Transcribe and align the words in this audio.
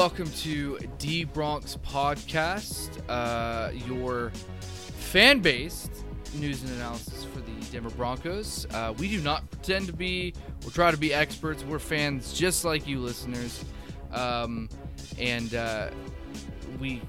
welcome 0.00 0.30
to 0.30 0.78
D 0.96 1.24
Bronx 1.24 1.76
Podcast, 1.86 3.02
uh, 3.10 3.70
your 3.86 4.30
fan 4.70 5.40
based 5.40 5.92
news 6.36 6.62
and 6.62 6.72
analysis 6.72 7.24
for 7.24 7.40
the 7.40 7.52
Denver 7.70 7.90
Broncos. 7.90 8.66
Uh, 8.72 8.94
we 8.96 9.10
do 9.10 9.20
not 9.20 9.50
pretend 9.50 9.86
to 9.88 9.92
be 9.92 10.32
or 10.64 10.70
try 10.70 10.90
to 10.90 10.96
be 10.96 11.12
experts. 11.12 11.62
We're 11.64 11.78
fans 11.78 12.32
just 12.32 12.64
like 12.64 12.86
you, 12.86 12.98
listeners. 12.98 13.62
Um, 14.10 14.70
and 15.18 15.54
uh, 15.54 15.90
we 16.80 17.02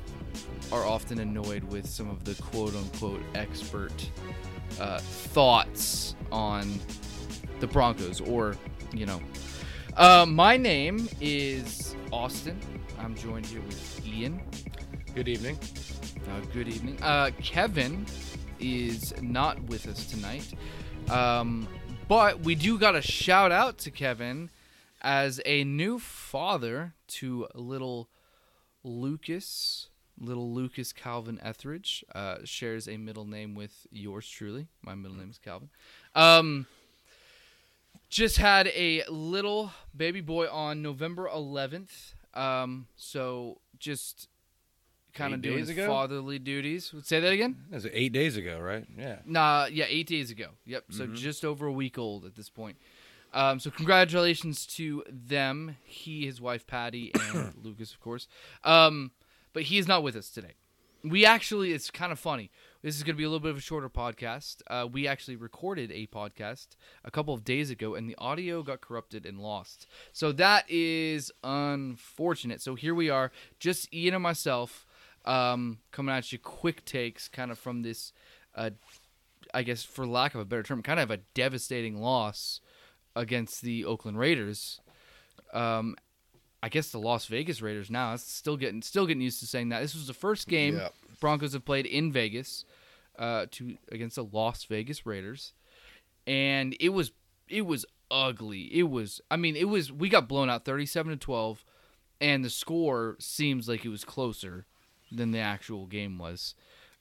are 0.74 0.86
often 0.86 1.20
annoyed 1.20 1.64
with 1.64 1.88
some 1.88 2.10
of 2.10 2.26
the 2.26 2.36
quote 2.44 2.76
unquote 2.76 3.22
expert 3.36 3.94
uh, 4.82 5.00
thoughts 5.00 6.18
on 6.30 6.78
the 7.62 7.68
Broncos 7.68 8.20
or, 8.20 8.58
you 8.92 9.06
know. 9.06 9.22
Uh, 9.96 10.26
my 10.28 10.58
name 10.58 11.08
is 11.22 11.96
Austin. 12.12 12.60
I'm 13.02 13.16
joined 13.16 13.48
here 13.48 13.62
with 13.62 14.06
Ian. 14.06 14.42
Good 15.16 15.28
evening. 15.28 15.58
Uh, 16.30 16.42
good 16.54 16.68
evening. 16.68 17.02
Uh, 17.02 17.32
Kevin 17.42 18.06
is 18.60 19.12
not 19.22 19.62
with 19.64 19.88
us 19.88 20.06
tonight. 20.06 20.54
Um, 21.10 21.68
but 22.08 22.42
we 22.42 22.54
do 22.54 22.78
got 22.78 22.96
a 22.96 23.02
shout 23.02 23.52
out 23.52 23.80
to 23.80 23.92
Kevin 23.92 24.52
as 25.02 25.42
a 25.46 25.64
new 25.64 25.98
father 25.98 26.94
to 27.08 27.48
little 27.56 28.08
Lucas. 28.84 29.88
Little 30.20 30.54
Lucas 30.54 30.94
Calvin 30.94 31.40
Etheridge 31.42 32.06
uh, 32.14 32.38
shares 32.44 32.88
a 32.88 32.98
middle 32.98 33.26
name 33.26 33.56
with 33.56 33.88
yours 33.90 34.30
truly. 34.30 34.68
My 34.84 34.94
middle 34.94 35.18
name 35.18 35.32
is 35.32 35.40
Calvin. 35.40 35.70
Um, 36.14 36.68
just 38.10 38.38
had 38.38 38.68
a 38.68 39.04
little 39.10 39.72
baby 39.98 40.22
boy 40.22 40.48
on 40.48 40.84
November 40.84 41.28
11th. 41.28 42.14
Um, 42.34 42.88
so 42.96 43.60
just 43.80 44.28
kind 45.14 45.34
of 45.34 45.40
Eight 45.40 45.44
doing 45.50 45.60
his 45.60 45.70
ago? 45.70 45.88
fatherly 45.88 46.40
duties. 46.40 46.94
Say 47.04 47.20
that 47.20 47.32
again. 47.34 47.58
That 47.70 47.76
was 47.84 47.88
eight 47.92 48.14
days 48.14 48.38
ago, 48.38 48.60
right? 48.60 48.86
Yeah. 48.98 49.20
Nah, 49.26 49.66
yeah, 49.66 49.86
eight 49.90 50.08
days 50.08 50.32
ago. 50.32 50.48
Yep. 50.66 50.86
So 50.92 51.04
Mm-hmm. 51.06 51.16
just 51.16 51.44
over 51.44 51.66
a 51.68 51.72
week 51.72 51.98
old 51.98 52.26
at 52.26 52.36
this 52.36 52.50
point. 52.50 52.78
Um, 53.34 53.60
so 53.60 53.70
congratulations 53.72 54.66
to 54.76 55.04
them, 55.10 55.78
he, 55.84 56.26
his 56.26 56.42
wife 56.42 56.68
Patty, 56.68 57.12
and 57.14 57.54
Lucas, 57.64 57.94
of 57.94 58.00
course. 58.02 58.28
Um, 58.64 59.12
but 59.54 59.64
he 59.64 59.78
is 59.78 59.88
not 59.88 60.04
with 60.04 60.16
us 60.16 60.30
today. 60.30 60.54
We 61.04 61.26
actually, 61.26 61.72
it's 61.74 61.90
kind 61.92 62.12
of 62.12 62.20
funny. 62.20 62.52
This 62.82 62.96
is 62.96 63.04
going 63.04 63.16
to 63.16 63.18
be 63.18 63.24
a 63.24 63.28
little 63.28 63.40
bit 63.40 63.52
of 63.52 63.58
a 63.58 63.62
shorter 63.62 63.90
podcast. 63.90 64.62
Uh, 64.68 64.88
we 64.92 65.08
actually 65.08 65.36
recorded 65.36 65.92
a 65.92 66.08
podcast 66.08 66.70
a 67.06 67.12
couple 67.12 67.34
of 67.34 67.44
days 67.44 67.70
ago, 67.70 67.96
and 67.96 68.10
the 68.10 68.16
audio 68.18 68.64
got 68.64 68.82
corrupted 68.82 69.26
and 69.26 69.40
lost. 69.40 69.88
So 70.14 70.32
that 70.34 70.66
is 70.68 71.32
unfortunate. 71.44 72.62
So 72.62 72.76
here 72.76 72.96
we 72.96 73.10
are, 73.10 73.32
just 73.60 73.94
Ian 73.94 74.16
and 74.16 74.24
myself, 74.24 74.88
um, 75.26 75.80
coming 75.92 76.16
at 76.16 76.32
you 76.32 76.40
quick 76.40 76.84
takes, 76.84 77.28
kind 77.28 77.52
of 77.52 77.60
from 77.60 77.84
this 77.84 78.14
uh, 78.56 78.72
I 79.54 79.64
guess 79.64 79.84
for 79.84 80.06
lack 80.06 80.36
of 80.36 80.42
a 80.42 80.46
better 80.46 80.64
term, 80.64 80.82
kind 80.82 81.00
of 81.00 81.12
a 81.12 81.18
devastating 81.34 82.02
loss 82.02 82.62
against 83.16 83.62
the 83.62 83.86
Oakland 83.86 84.18
Raiders. 84.18 84.80
Um, 85.54 85.96
I 86.64 86.70
guess 86.70 86.90
the 86.90 87.00
Las 87.00 87.26
Vegas 87.26 87.62
Raiders 87.62 87.90
now. 87.90 88.14
It's 88.14 88.32
still 88.32 88.56
getting 88.56 88.82
still 88.82 89.08
getting 89.08 89.22
used 89.22 89.40
to 89.40 89.48
saying 89.48 89.70
that. 89.70 89.82
This 89.82 89.96
was 89.96 90.08
the 90.08 90.14
first 90.14 90.48
game. 90.48 90.76
Broncos 91.22 91.54
have 91.54 91.64
played 91.64 91.86
in 91.86 92.12
Vegas 92.12 92.66
uh, 93.18 93.46
to 93.52 93.78
against 93.92 94.18
the 94.18 94.26
Las 94.26 94.66
Vegas 94.66 95.06
Raiders, 95.06 95.54
and 96.28 96.76
it 96.82 96.90
was 96.90 97.12
it 97.48 97.66
was 97.66 97.86
ugly. 98.10 98.64
It 98.74 98.90
was 98.90 99.22
I 99.32 99.38
mean 99.38 99.56
it 99.56 99.70
was 99.70 99.90
we 99.92 100.10
got 100.10 100.28
blown 100.28 100.50
out 100.50 100.66
thirty 100.66 100.86
seven 100.86 101.12
to 101.12 101.18
twelve, 101.18 101.64
and 102.20 102.44
the 102.44 102.50
score 102.50 103.16
seems 103.20 103.70
like 103.70 103.86
it 103.86 103.90
was 103.90 104.04
closer 104.04 104.66
than 105.10 105.32
the 105.32 105.40
actual 105.40 105.86
game 105.86 106.18
was. 106.18 106.56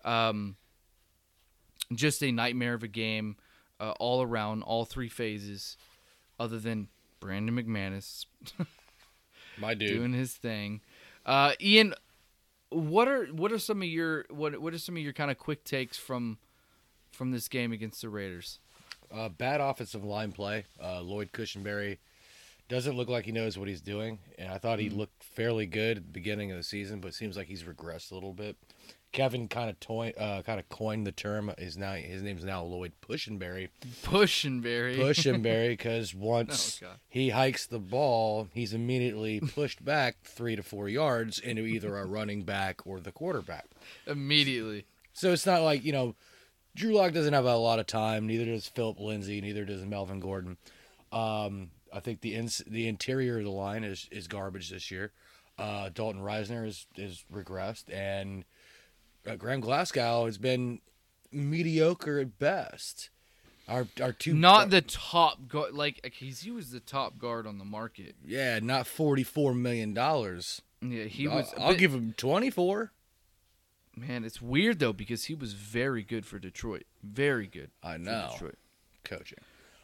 Um, 0.04 0.56
just 1.92 2.22
a 2.22 2.30
nightmare 2.30 2.74
of 2.74 2.82
a 2.82 2.88
game 2.88 3.36
uh, 3.80 3.94
all 3.98 4.22
around, 4.22 4.62
all 4.62 4.84
three 4.84 5.08
phases, 5.08 5.76
other 6.38 6.58
than 6.58 6.88
Brandon 7.20 7.54
McManus 7.56 8.26
My 9.58 9.74
dude. 9.74 9.88
doing 9.94 10.12
his 10.12 10.32
thing. 10.34 10.80
Uh, 11.26 11.52
Ian, 11.60 11.94
what 12.70 13.08
are 13.08 13.26
what 13.26 13.52
are 13.52 13.58
some 13.58 13.82
of 13.82 13.88
your 13.88 14.24
what 14.30 14.60
what 14.60 14.72
are 14.72 14.78
some 14.78 14.96
of 14.96 15.02
your 15.02 15.12
kind 15.12 15.30
of 15.30 15.38
quick 15.38 15.64
takes 15.64 15.96
from 15.96 16.38
from 17.10 17.30
this 17.32 17.48
game 17.48 17.72
against 17.72 18.00
the 18.02 18.08
Raiders? 18.08 18.60
Uh, 19.12 19.28
bad 19.28 19.60
offensive 19.60 20.04
line 20.04 20.32
play. 20.32 20.64
Uh, 20.82 21.00
Lloyd 21.00 21.32
Cushenberry 21.32 21.98
doesn't 22.68 22.96
look 22.96 23.08
like 23.08 23.24
he 23.24 23.32
knows 23.32 23.58
what 23.58 23.66
he's 23.66 23.80
doing, 23.80 24.20
and 24.38 24.52
I 24.52 24.58
thought 24.58 24.78
he 24.78 24.88
looked 24.88 25.24
fairly 25.24 25.66
good 25.66 25.96
at 25.96 26.04
the 26.04 26.12
beginning 26.12 26.52
of 26.52 26.56
the 26.56 26.62
season, 26.62 27.00
but 27.00 27.08
it 27.08 27.14
seems 27.14 27.36
like 27.36 27.48
he's 27.48 27.64
regressed 27.64 28.12
a 28.12 28.14
little 28.14 28.32
bit. 28.32 28.56
Kevin 29.12 29.48
kind 29.48 29.68
of 29.68 29.80
toy, 29.80 30.12
uh, 30.16 30.42
kind 30.42 30.60
of 30.60 30.68
coined 30.68 31.04
the 31.06 31.12
term. 31.12 31.52
Is 31.58 31.76
now 31.76 31.94
his 31.94 32.22
name's 32.22 32.44
now 32.44 32.62
Lloyd 32.62 32.92
Pushenberry. 33.06 33.68
Pushing 34.04 34.60
Barry. 34.60 34.96
Pushenberry, 34.96 35.70
because 35.70 36.14
once 36.14 36.80
Oh, 36.84 36.92
he 37.08 37.30
hikes 37.30 37.66
the 37.66 37.80
ball, 37.80 38.48
he's 38.54 38.72
immediately 38.72 39.40
pushed 39.40 39.84
back 39.84 40.16
three 40.22 40.54
to 40.54 40.62
four 40.62 40.88
yards 40.88 41.38
into 41.40 41.62
either 41.62 41.96
a 41.98 42.06
running 42.06 42.42
back 42.44 42.86
or 42.86 43.00
the 43.00 43.10
quarterback. 43.12 43.66
immediately. 44.06 44.84
So 45.12 45.32
it's 45.32 45.44
not 45.46 45.62
like, 45.62 45.84
you 45.84 45.92
know, 45.92 46.14
Drew 46.76 46.94
Lock 46.94 47.12
doesn't 47.12 47.32
have 47.34 47.44
a 47.46 47.56
lot 47.56 47.80
of 47.80 47.86
time. 47.86 48.26
Neither 48.28 48.44
does 48.44 48.68
Philip 48.68 49.00
Lindsay. 49.00 49.40
Neither 49.40 49.64
does 49.64 49.84
Melvin 49.84 50.20
Gordon. 50.20 50.56
Um, 51.12 51.70
I 51.92 51.98
think 51.98 52.20
the 52.20 52.36
ins- 52.36 52.62
the 52.66 52.86
interior 52.86 53.38
of 53.38 53.44
the 53.44 53.50
line 53.50 53.82
is, 53.82 54.08
is 54.12 54.28
garbage 54.28 54.70
this 54.70 54.90
year. 54.90 55.10
Uh, 55.58 55.90
Dalton 55.92 56.22
Risner 56.22 56.64
is, 56.66 56.86
is 56.96 57.24
regressed. 57.32 57.92
And 57.92 58.44
uh, 59.26 59.36
Graham 59.36 59.60
Glasgow 59.60 60.26
has 60.26 60.38
been 60.38 60.80
mediocre 61.32 62.18
at 62.20 62.38
best. 62.38 63.10
Our, 63.68 63.86
our 64.02 64.12
two 64.12 64.34
Not 64.34 64.70
the 64.70 64.80
top 64.80 65.46
guard, 65.46 65.74
like 65.74 66.12
he's 66.14 66.40
he 66.40 66.50
was 66.50 66.70
the 66.72 66.80
top 66.80 67.18
guard 67.18 67.46
on 67.46 67.58
the 67.58 67.64
market. 67.64 68.16
yeah, 68.26 68.58
not 68.60 68.86
forty 68.86 69.22
four 69.22 69.54
million 69.54 69.94
dollars. 69.94 70.60
Yeah, 70.82 71.04
he 71.04 71.28
I'll, 71.28 71.36
was. 71.36 71.54
I'll 71.56 71.68
bit- 71.70 71.78
give 71.78 71.94
him 71.94 72.14
twenty 72.16 72.50
four. 72.50 72.90
man. 73.96 74.24
It's 74.24 74.42
weird 74.42 74.80
though 74.80 74.92
because 74.92 75.24
he 75.26 75.34
was 75.34 75.52
very 75.52 76.02
good 76.02 76.26
for 76.26 76.40
Detroit. 76.40 76.82
Very 77.04 77.46
good. 77.46 77.70
I 77.82 77.92
for 77.94 77.98
know 78.00 78.28
Detroit. 78.32 78.58
coaching, 79.04 79.38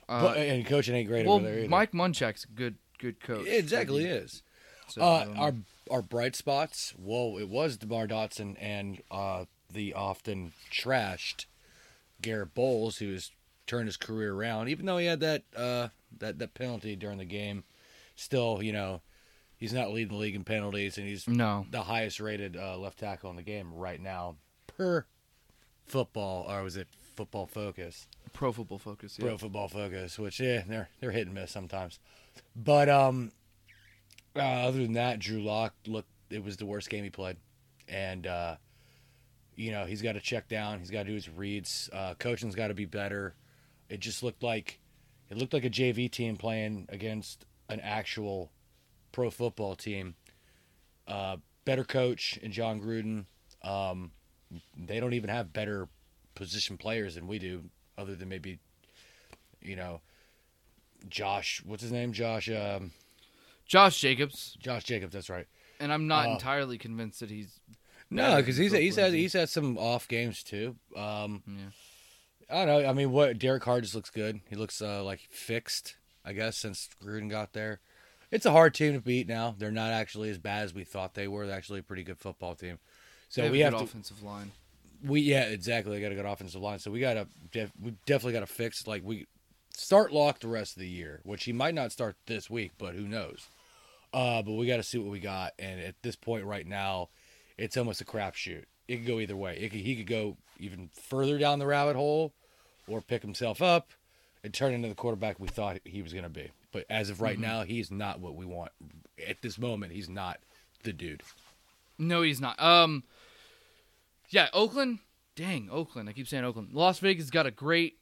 Uh, 0.09 0.23
but, 0.23 0.37
and 0.39 0.67
coaching 0.67 0.97
ain't 0.97 1.09
great 1.09 1.27
well, 1.27 1.37
over 1.37 1.45
there 1.47 1.59
either. 1.61 1.69
Mike 1.69 1.93
Munchak's 1.95 2.43
a 2.45 2.49
good 2.49 2.75
good 2.99 3.21
coach. 3.21 3.47
It 3.47 3.59
exactly 3.59 4.03
he- 4.03 4.09
is. 4.11 4.43
so, 4.89 5.01
Uh, 5.01 5.27
um, 5.31 5.39
our 5.39 5.55
our 5.91 6.03
bright 6.03 6.37
spots. 6.37 6.95
Whoa, 6.97 7.39
it 7.39 7.49
was 7.49 7.77
Demar 7.77 8.07
Dotson 8.07 8.57
and 8.61 9.03
uh, 9.11 9.45
the 9.73 9.95
often 9.95 10.53
trashed 10.71 11.47
Garett 12.21 12.55
Bolles, 12.55 12.99
who 12.99 13.13
has 13.13 13.31
turned 13.67 13.87
his 13.87 13.97
career 13.97 14.33
around. 14.35 14.69
Even 14.69 14.87
though 14.87 14.99
he 14.99 15.07
had 15.07 15.21
that 15.21 15.43
uh, 15.57 15.89
that 16.19 16.39
that 16.39 16.55
penalty 16.55 16.97
during 16.97 17.19
the 17.19 17.25
game, 17.25 17.65
still, 18.15 18.63
you 18.63 18.73
know, 18.73 19.03
he's 19.57 19.73
not 19.73 19.91
leading 19.91 20.15
the 20.15 20.21
league 20.21 20.35
in 20.35 20.45
penalties, 20.45 20.99
and 20.99 21.07
he's 21.07 21.29
no. 21.29 21.67
the 21.71 21.83
highest 21.83 22.21
rated 22.21 22.57
uh, 22.57 22.77
left 22.77 22.99
tackle 22.99 23.31
in 23.31 23.37
the 23.37 23.43
game 23.43 23.73
right 23.75 24.01
now 24.01 24.37
per 24.67 25.07
football, 25.87 26.47
or 26.49 26.63
was 26.63 26.77
it 26.77 26.89
Football 27.15 27.47
Focus? 27.47 28.07
Pro 28.33 28.53
Football 28.53 28.79
Focus. 28.79 29.19
Yeah. 29.19 29.27
Pro 29.27 29.39
Football 29.39 29.69
Focus, 29.69 30.19
which 30.19 30.41
yeah, 30.41 30.63
they're 30.67 30.89
they're 31.01 31.13
hit 31.13 31.27
and 31.27 31.35
miss 31.35 31.51
sometimes. 31.51 31.99
But 32.55 32.89
um, 32.89 33.33
uh, 34.37 34.67
other 34.67 34.79
than 34.79 34.95
that, 34.95 35.19
Drew 35.19 35.43
Lock 35.43 35.75
looked 35.87 36.09
it 36.31 36.43
was 36.43 36.57
the 36.57 36.67
worst 36.67 36.91
game 36.91 37.05
he 37.05 37.11
played, 37.11 37.37
and 37.89 38.27
uh, 38.27 38.57
you 39.55 39.71
know 39.71 39.85
he's 39.85 40.03
got 40.03 40.13
to 40.13 40.21
check 40.21 40.49
down. 40.49 40.79
He's 40.79 40.91
got 40.91 41.05
to 41.05 41.09
do 41.09 41.15
his 41.15 41.29
reads. 41.29 41.89
Uh, 41.93 42.15
coaching's 42.15 42.55
got 42.55 42.69
to 42.69 42.75
be 42.75 42.85
better. 42.85 43.35
It 43.89 44.01
just 44.01 44.23
looked 44.23 44.43
like 44.43 44.81
it 45.31 45.37
looked 45.37 45.53
like 45.53 45.65
a 45.65 45.71
JV 45.71 46.11
team 46.11 46.37
playing 46.37 46.87
against 46.89 47.45
an 47.69 47.81
actual 47.81 48.51
pro 49.13 49.31
football 49.31 49.75
team. 49.75 50.15
Uh, 51.07 51.37
better 51.65 51.85
coach 51.85 52.39
and 52.43 52.53
Jon 52.53 52.81
Gruden. 52.81 53.27
Um, 53.63 54.13
they 54.77 55.01
don't 55.01 55.15
even 55.15 55.31
have 55.31 55.53
better 55.53 55.89
position 56.35 56.77
players 56.77 57.15
than 57.15 57.27
we 57.27 57.39
do, 57.39 57.65
other 57.99 58.15
than 58.15 58.29
maybe, 58.29 58.59
you 59.61 59.75
know, 59.77 60.01
Josh. 61.09 61.63
What's 61.65 61.83
his 61.83 61.93
name? 61.93 62.13
Josh. 62.13 62.49
Um, 62.49 62.93
Josh 63.67 63.99
Jacobs, 64.01 64.57
Josh 64.61 64.85
Jacobs. 64.85 65.13
That's 65.13 65.29
right. 65.31 65.47
and 65.81 65.93
I'm 65.93 66.07
not 66.07 66.27
Uh, 66.29 66.33
entirely 66.33 66.79
convinced 66.79 67.21
that 67.21 67.31
he's. 67.31 67.61
No, 68.09 68.23
better 68.23 68.43
because 68.43 68.57
than 68.57 68.63
he's 68.65 68.73
Philip 68.73 68.83
he's 68.85 68.97
had 68.97 69.03
Lindsay. 69.05 69.19
he's 69.23 69.33
had 69.33 69.49
some 69.49 69.77
off 69.79 70.07
games 70.09 70.43
too. 70.43 70.77
Um, 70.97 71.43
Yeah. 71.47 71.55
I 72.49 72.65
don't 72.65 72.83
know. 72.83 72.89
I 72.89 72.93
mean, 72.93 73.11
what 73.11 73.39
Derek 73.39 73.65
Carr 73.65 73.81
just 73.81 73.95
looks 73.97 74.11
good. 74.11 74.41
He 74.49 74.55
looks 74.55 74.81
uh, 74.81 75.03
like 75.03 75.21
fixed. 75.31 75.97
I 76.25 76.33
guess 76.33 76.57
since 76.57 76.89
Gruden 77.05 77.29
got 77.29 77.53
there, 77.53 77.81
it's 78.31 78.47
a 78.47 78.53
hard 78.53 78.75
team 78.75 78.95
to 78.95 79.01
beat. 79.01 79.27
Now 79.29 79.55
they're 79.59 79.71
not 79.73 79.91
actually 79.93 80.31
as 80.31 80.39
bad 80.39 80.63
as 80.65 80.73
we 80.75 80.85
thought 80.85 81.15
they 81.15 81.27
were. 81.29 81.47
They're 81.47 81.57
actually 81.57 81.81
a 81.81 81.85
pretty 81.85 82.05
good 82.05 82.19
football 82.19 82.55
team. 82.55 82.79
So 83.29 83.41
they 83.41 83.47
have 83.47 83.53
we 83.53 83.61
a 83.63 83.65
have 83.65 83.73
good 83.75 83.79
to. 83.81 83.85
offensive 83.85 84.23
line. 84.23 84.53
We 85.05 85.21
yeah, 85.23 85.43
exactly. 85.45 85.97
They 85.97 86.03
got 86.03 86.13
a 86.13 86.15
good 86.15 86.25
offensive 86.25 86.61
line, 86.63 86.79
so 86.79 86.91
we 86.93 87.01
got 87.01 87.15
to 87.15 87.27
def, 87.53 87.73
we 87.83 87.93
definitely 88.07 88.33
got 88.35 88.41
to 88.41 88.47
fix 88.47 88.87
like 88.87 89.03
we 89.05 89.27
start 89.75 90.13
lock 90.13 90.39
the 90.41 90.49
rest 90.49 90.77
of 90.77 90.81
the 90.81 90.89
year, 90.89 91.21
which 91.25 91.45
he 91.45 91.53
might 91.53 91.75
not 91.75 91.91
start 91.93 92.17
this 92.27 92.49
week, 92.49 92.71
but 92.79 92.95
who 92.95 93.07
knows? 93.09 93.49
Uh, 94.13 94.43
but 94.43 94.53
we 94.53 94.67
got 94.67 94.77
to 94.77 94.83
see 94.83 94.99
what 94.99 95.11
we 95.11 95.21
got. 95.21 95.53
And 95.59 95.81
at 95.81 95.95
this 96.03 96.17
point 96.17 96.45
right 96.45 96.67
now, 96.67 97.09
it's 97.59 97.77
almost 97.77 98.01
a 98.01 98.05
crapshoot. 98.05 98.65
It 98.89 98.99
could 98.99 99.07
go 99.07 99.19
either 99.21 99.37
way. 99.37 99.59
It 99.59 99.71
could, 99.71 99.81
he 99.81 99.97
could 99.97 100.07
go 100.07 100.37
even 100.61 100.89
further 100.95 101.39
down 101.39 101.59
the 101.59 101.67
rabbit 101.67 101.97
hole, 101.97 102.33
or 102.89 103.01
pick 103.01 103.21
himself 103.23 103.61
up 103.61 103.91
and 104.45 104.55
turn 104.55 104.73
into 104.73 104.89
the 104.89 104.95
quarterback 104.95 105.41
we 105.41 105.49
thought 105.49 105.79
he 105.85 106.03
was 106.03 106.13
going 106.13 106.23
to 106.25 106.31
be. 106.31 106.51
But 106.73 106.87
as 106.89 107.11
of 107.11 107.21
right 107.21 107.35
Mm-hmm. 107.35 107.43
now, 107.43 107.63
he's 107.63 107.91
not 107.91 108.21
what 108.21 108.35
we 108.37 108.47
want. 108.47 108.71
At 109.27 109.43
this 109.43 109.59
moment, 109.59 109.93
he's 109.93 110.09
not 110.09 110.39
the 110.85 110.93
dude. 110.93 111.23
No, 111.99 112.23
he's 112.23 112.41
not. 112.41 112.61
Um, 112.63 113.03
yeah, 114.31 114.49
Oakland. 114.53 115.01
Dang, 115.35 115.69
Oakland. 115.71 116.09
I 116.09 116.13
keep 116.13 116.29
saying 116.29 116.45
Oakland. 116.45 116.71
Las 116.73 116.99
Vegas 117.01 117.29
got 117.31 117.47
a 117.47 117.51
great 117.51 117.99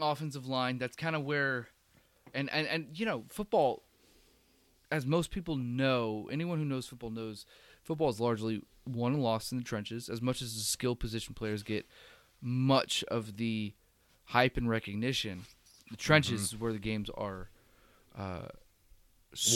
offensive 0.00 0.46
line. 0.46 0.78
That's 0.78 0.96
kind 0.96 1.14
of 1.14 1.24
where, 1.24 1.68
and 2.34 2.48
and 2.50 2.66
and 2.66 2.86
you 2.94 3.04
know, 3.06 3.24
football. 3.28 3.82
As 4.92 5.06
most 5.06 5.30
people 5.30 5.56
know, 5.56 6.28
anyone 6.30 6.58
who 6.58 6.64
knows 6.64 6.86
football 6.86 7.10
knows, 7.10 7.46
football 7.82 8.10
is 8.10 8.20
largely 8.20 8.62
won 8.86 9.14
and 9.14 9.22
lost 9.22 9.50
in 9.52 9.58
the 9.58 9.64
trenches. 9.64 10.08
As 10.08 10.20
much 10.20 10.42
as 10.42 10.54
the 10.54 10.60
skill 10.60 10.94
position 10.94 11.34
players 11.34 11.62
get 11.62 11.86
much 12.40 13.02
of 13.08 13.36
the 13.38 13.72
hype 14.26 14.56
and 14.56 14.68
recognition, 14.68 15.42
the 15.90 15.96
trenches 15.96 16.42
is 16.52 16.56
where 16.60 16.72
the 16.72 16.78
games 16.78 17.08
are 17.14 17.48
uh, 18.18 18.48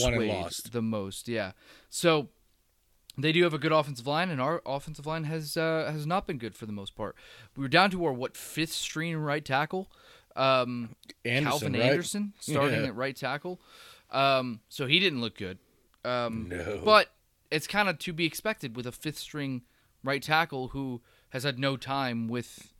Won 0.00 0.14
and 0.14 0.28
lost. 0.28 0.72
the 0.72 0.80
most. 0.82 1.28
Yeah, 1.28 1.52
so 1.90 2.28
they 3.18 3.32
do 3.32 3.42
have 3.44 3.52
a 3.54 3.58
good 3.58 3.72
offensive 3.72 4.06
line, 4.06 4.30
and 4.30 4.40
our 4.40 4.62
offensive 4.64 5.06
line 5.06 5.24
has 5.24 5.56
uh, 5.56 5.90
has 5.92 6.06
not 6.06 6.26
been 6.26 6.38
good 6.38 6.54
for 6.54 6.64
the 6.66 6.72
most 6.72 6.96
part. 6.96 7.14
We 7.56 7.62
were 7.62 7.68
down 7.68 7.90
to 7.90 8.04
our 8.06 8.12
what 8.12 8.36
fifth 8.38 8.72
string 8.72 9.14
right 9.16 9.44
tackle, 9.44 9.90
um, 10.34 10.96
Anderson, 11.26 11.50
Calvin 11.50 11.72
right? 11.74 11.82
Anderson 11.90 12.32
starting 12.40 12.80
Yeah. 12.80 12.86
at 12.86 12.96
right 12.96 13.14
tackle. 13.16 13.60
Um, 14.11 14.61
so 14.69 14.87
he 14.87 14.99
didn't 15.00 15.20
look 15.20 15.37
good. 15.37 15.58
Um, 16.05 16.49
No. 16.49 16.81
but 16.85 17.11
it's 17.50 17.67
kind 17.67 17.88
of 17.88 17.99
to 18.00 18.12
be 18.12 18.25
expected 18.25 18.76
with 18.76 18.87
a 18.87 18.93
fifth 18.93 19.19
string 19.19 19.62
right 20.05 20.23
tackle 20.23 20.69
who 20.69 21.03
has 21.31 21.43
had 21.44 21.58
no 21.58 21.76
time 21.76 22.29
with 22.29 22.73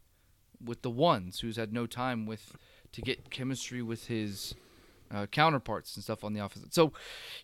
with 0.65 0.83
the 0.83 0.91
ones, 0.91 1.41
who's 1.41 1.57
had 1.57 1.73
no 1.73 1.87
time 1.87 2.25
with 2.27 2.57
to 2.93 3.03
get 3.03 3.31
chemistry 3.31 3.83
with 3.83 4.07
his 4.07 4.55
uh, 5.11 5.27
counterparts 5.27 5.95
and 5.97 6.03
stuff 6.05 6.25
on 6.25 6.33
the 6.33 6.43
offense. 6.45 6.75
So 6.75 6.93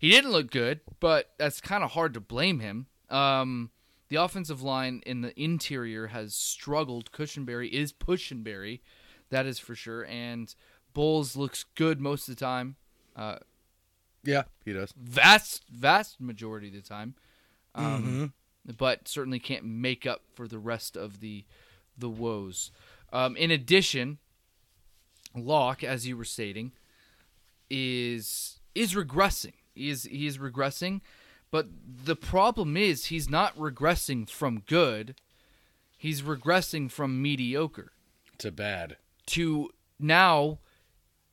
he 0.01 0.09
didn't 0.09 0.31
look 0.33 0.51
good, 0.51 0.81
but 0.99 1.31
that's 1.39 1.61
kind 1.61 1.85
of 1.85 1.91
hard 1.93 2.15
to 2.15 2.21
blame 2.21 2.61
him. 2.61 2.87
Um, 3.11 3.71
the 4.09 4.17
offensive 4.17 4.63
line 4.63 5.03
in 5.05 5.21
the 5.21 5.39
interior 5.41 6.09
has 6.09 6.35
struggled. 6.35 7.13
Cushenberry 7.13 7.69
is 7.71 7.93
Pushenberry, 7.93 8.81
that 9.31 9.45
is 9.47 9.59
for 9.59 9.75
sure. 9.75 10.05
And 10.07 10.55
Bolles 10.95 11.37
looks 11.37 11.65
good 11.75 12.01
most 12.01 12.29
of 12.29 12.37
the 12.37 12.41
time, 12.41 12.77
uh, 13.15 13.39
Yeah, 14.25 14.43
he 14.65 14.73
does. 14.73 14.93
vast 14.97 15.65
vast 15.69 16.21
majority 16.21 16.69
of 16.69 16.75
the 16.75 16.81
time, 16.83 17.15
um, 17.75 18.33
but 18.79 19.09
certainly 19.09 19.39
can't 19.39 19.65
make 19.65 20.07
up 20.07 20.23
for 20.35 20.47
the 20.47 20.59
rest 20.59 20.97
of 20.97 21.21
the 21.21 21.45
the 21.99 22.09
woes. 22.09 22.71
Um, 23.13 23.37
in 23.37 23.51
addition, 23.51 24.19
Lock, 25.35 25.83
as 25.85 26.07
you 26.07 26.17
were 26.17 26.25
stating, 26.25 26.73
is 27.71 28.61
is 28.75 28.95
regressing. 28.95 29.55
He 29.75 29.89
is 29.91 30.05
he 30.05 30.27
is 30.27 30.39
regressing, 30.39 31.01
but 31.51 31.67
the 32.05 32.17
problem 32.17 32.77
is 32.77 33.07
he's 33.07 33.29
not 33.29 33.57
regressing 33.57 34.29
from 34.29 34.61
good. 34.67 35.15
He's 35.97 36.23
regressing 36.23 36.91
from 36.91 37.23
mediocre 37.23 37.93
To 38.39 38.51
bad. 38.51 38.97
to 39.27 39.71
now 40.01 40.59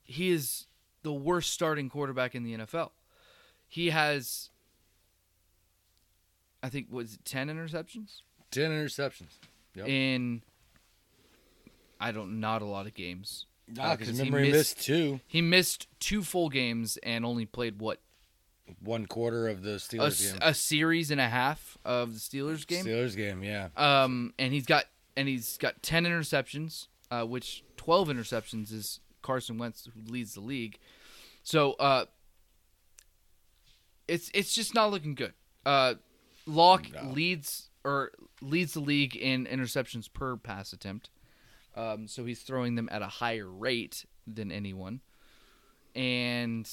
he 0.04 0.30
is 0.30 0.68
the 1.04 1.14
worst 1.14 1.52
starting 1.54 1.90
quarterback 1.90 2.36
in 2.36 2.44
the 2.44 2.54
NFL. 2.58 2.92
He 3.68 3.90
has 3.92 4.50
I 6.62 6.70
think 6.70 6.88
was 6.92 7.14
it 7.16 7.26
10 7.26 7.48
interceptions 7.50 8.22
Ten 8.52 8.72
interceptions. 8.72 9.38
Yep. 9.76 9.88
in 9.88 10.42
I 12.00 12.12
don't 12.12 12.40
not 12.40 12.62
a 12.62 12.66
lot 12.66 12.86
of 12.88 12.94
games. 12.94 13.46
Ah, 13.78 13.82
Uh, 13.92 13.96
because 13.96 14.08
'cause 14.10 14.18
he 14.18 14.24
remember 14.24 14.40
he 14.46 14.52
missed- 14.52 14.78
missed 14.78 14.86
two, 14.88 15.20
He 15.28 15.42
missed 15.42 15.88
two 16.00 16.24
full 16.24 16.50
games 16.50 16.98
and 17.04 17.24
only 17.26 17.46
played 17.46 17.80
what 17.80 18.02
one 18.82 19.06
quarter 19.06 19.48
of 19.48 19.62
the 19.64 19.76
Steelers 19.78 20.08
s- 20.22 20.32
game. 20.32 20.40
a 20.42 20.54
series 20.54 21.12
and 21.12 21.20
a 21.22 21.28
half 21.30 21.78
of 21.86 22.14
the 22.14 22.20
Steelers 22.20 22.66
game. 22.68 22.86
Steelers 22.86 23.16
game, 23.16 23.44
yeah. 23.44 23.70
Um, 23.76 24.34
and 24.40 24.54
he's 24.54 24.66
got 24.66 24.86
and 25.16 25.28
he's 25.28 25.58
got 25.58 25.82
ten 25.84 26.06
interceptions, 26.06 26.88
uh, 27.12 27.26
which 27.26 27.64
twelve 27.78 28.08
interceptions 28.10 28.72
is 28.72 29.00
Carson 29.22 29.58
Wentz 29.58 29.88
who 29.94 30.12
leads 30.12 30.34
the 30.34 30.42
league. 30.42 30.78
So 31.44 31.74
uh, 31.74 32.06
it's 34.08 34.30
it's 34.34 34.54
just 34.54 34.74
not 34.74 34.92
looking 34.92 35.16
good. 35.16 35.34
Uh, 35.66 35.96
Lock 36.46 36.92
No. 36.94 37.12
leads 37.12 37.70
or 37.84 38.12
leads 38.42 38.74
the 38.74 38.80
league 38.80 39.16
in 39.16 39.46
interceptions 39.46 40.12
per 40.12 40.36
pass 40.36 40.74
attempt. 40.74 41.10
Um, 41.76 42.08
so 42.08 42.26
he's 42.26 42.42
throwing 42.42 42.76
them 42.76 42.90
at 42.92 43.02
a 43.02 43.08
higher 43.08 43.48
rate 43.48 44.06
than 44.28 44.52
anyone, 44.52 45.02
and 45.96 46.70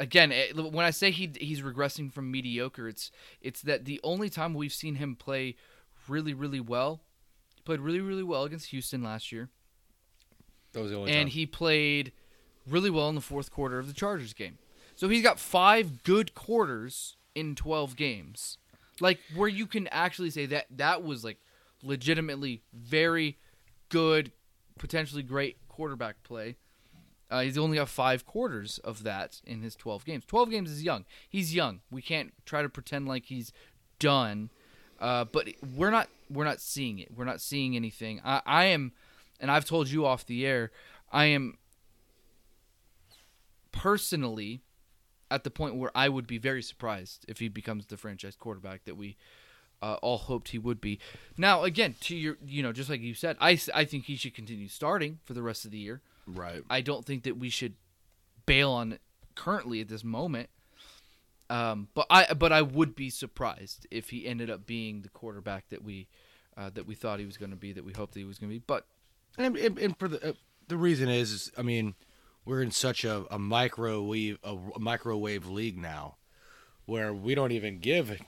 again, 0.00 0.32
it, 0.32 0.56
when 0.56 0.84
I 0.86 0.90
say 0.90 1.10
he 1.10 1.30
he's 1.38 1.62
regressing 1.62 2.12
from 2.12 2.30
mediocre, 2.30 2.88
it's 2.88 3.10
it's 3.40 3.62
that 3.62 3.84
the 3.84 4.00
only 4.02 4.30
time 4.30 4.54
we've 4.54 4.72
seen 4.72 4.94
him 4.96 5.16
play 5.16 5.56
really 6.06 6.32
really 6.34 6.60
well, 6.60 7.02
he 7.56 7.62
played 7.62 7.80
really 7.80 8.00
really 8.00 8.22
well 8.22 8.44
against 8.44 8.66
Houston 8.70 9.02
last 9.02 9.32
year, 9.32 9.50
That 10.72 10.80
was 10.80 10.90
the 10.90 10.96
only 10.98 11.12
and 11.12 11.26
time. 11.26 11.32
he 11.32 11.46
played 11.46 12.12
really 12.66 12.90
well 12.90 13.08
in 13.08 13.14
the 13.14 13.20
fourth 13.20 13.50
quarter 13.50 13.78
of 13.78 13.86
the 13.86 13.92
Chargers 13.92 14.32
game. 14.32 14.58
So 14.94 15.08
he's 15.08 15.22
got 15.22 15.38
five 15.38 16.02
good 16.02 16.34
quarters 16.34 17.16
in 17.34 17.54
twelve 17.54 17.96
games, 17.96 18.58
like 19.00 19.20
where 19.34 19.48
you 19.48 19.66
can 19.66 19.86
actually 19.88 20.30
say 20.30 20.46
that 20.46 20.66
that 20.70 21.02
was 21.02 21.24
like 21.24 21.38
legitimately 21.82 22.62
very 22.72 23.38
good, 23.88 24.32
potentially 24.78 25.22
great 25.22 25.56
quarterback 25.68 26.22
play. 26.22 26.56
Uh, 27.30 27.42
he's 27.42 27.58
only 27.58 27.76
got 27.76 27.88
five 27.88 28.24
quarters 28.24 28.78
of 28.78 29.02
that 29.02 29.40
in 29.44 29.60
his 29.60 29.76
12 29.76 30.04
games. 30.06 30.24
12 30.26 30.50
games 30.50 30.70
is 30.70 30.82
young. 30.82 31.04
He's 31.28 31.54
young. 31.54 31.80
We 31.90 32.00
can't 32.00 32.32
try 32.46 32.62
to 32.62 32.70
pretend 32.70 33.06
like 33.06 33.26
he's 33.26 33.52
done. 33.98 34.50
Uh, 34.98 35.24
but 35.24 35.48
we're 35.76 35.90
not 35.90 36.08
we're 36.30 36.44
not 36.44 36.60
seeing 36.60 36.98
it. 36.98 37.10
We're 37.14 37.24
not 37.24 37.40
seeing 37.40 37.76
anything. 37.76 38.20
I, 38.24 38.40
I 38.46 38.64
am, 38.66 38.92
and 39.40 39.50
I've 39.50 39.64
told 39.64 39.88
you 39.88 40.06
off 40.06 40.26
the 40.26 40.46
air. 40.46 40.70
I 41.10 41.26
am 41.26 41.58
personally 43.72 44.62
at 45.30 45.44
the 45.44 45.50
point 45.50 45.76
where 45.76 45.90
I 45.94 46.08
would 46.08 46.26
be 46.26 46.38
very 46.38 46.62
surprised 46.62 47.24
if 47.28 47.38
he 47.38 47.48
becomes 47.48 47.86
the 47.86 47.96
franchise 47.96 48.36
quarterback 48.36 48.84
that 48.84 48.96
we 48.96 49.16
uh, 49.82 49.94
all 50.02 50.18
hoped 50.18 50.48
he 50.48 50.58
would 50.58 50.80
be. 50.80 50.98
Now, 51.36 51.62
again, 51.62 51.94
to 52.02 52.16
your, 52.16 52.36
you 52.44 52.62
know, 52.62 52.72
just 52.72 52.90
like 52.90 53.00
you 53.00 53.14
said, 53.14 53.36
I, 53.40 53.58
I 53.74 53.84
think 53.84 54.04
he 54.04 54.16
should 54.16 54.34
continue 54.34 54.68
starting 54.68 55.18
for 55.24 55.34
the 55.34 55.42
rest 55.42 55.64
of 55.64 55.70
the 55.70 55.78
year. 55.78 56.00
right. 56.26 56.62
I 56.68 56.80
don't 56.80 57.04
think 57.04 57.22
that 57.24 57.38
we 57.38 57.50
should 57.50 57.74
bail 58.46 58.70
on 58.70 58.92
it 58.94 59.00
currently 59.34 59.80
at 59.80 59.88
this 59.88 60.02
moment. 60.02 60.48
Um, 61.50 61.88
but 61.94 62.06
I 62.10 62.34
but 62.34 62.52
I 62.52 62.60
would 62.60 62.94
be 62.94 63.08
surprised 63.08 63.86
if 63.90 64.10
he 64.10 64.26
ended 64.26 64.50
up 64.50 64.66
being 64.66 65.00
the 65.00 65.08
quarterback 65.08 65.70
that 65.70 65.82
we 65.82 66.06
uh, 66.58 66.68
that 66.74 66.86
we 66.86 66.94
thought 66.94 67.20
he 67.20 67.24
was 67.24 67.38
going 67.38 67.52
to 67.52 67.56
be, 67.56 67.72
that 67.72 67.84
we 67.84 67.92
hoped 67.94 68.12
that 68.12 68.20
he 68.20 68.26
was 68.26 68.38
going 68.38 68.50
to 68.50 68.54
be. 68.56 68.62
But 68.66 68.84
And, 69.38 69.56
and, 69.56 69.78
and 69.78 69.96
for 69.98 70.08
the 70.08 70.30
uh, 70.30 70.32
the 70.66 70.76
reason 70.76 71.08
is, 71.08 71.32
is, 71.32 71.52
I 71.56 71.62
mean, 71.62 71.94
we're 72.44 72.60
in 72.60 72.70
such 72.70 73.04
a, 73.04 73.24
a 73.30 73.38
microwave 73.38 74.38
a, 74.44 74.56
microwave 74.78 75.46
league 75.46 75.78
now, 75.78 76.16
where 76.84 77.14
we 77.14 77.34
don't 77.34 77.52
even 77.52 77.78
give 77.78 78.20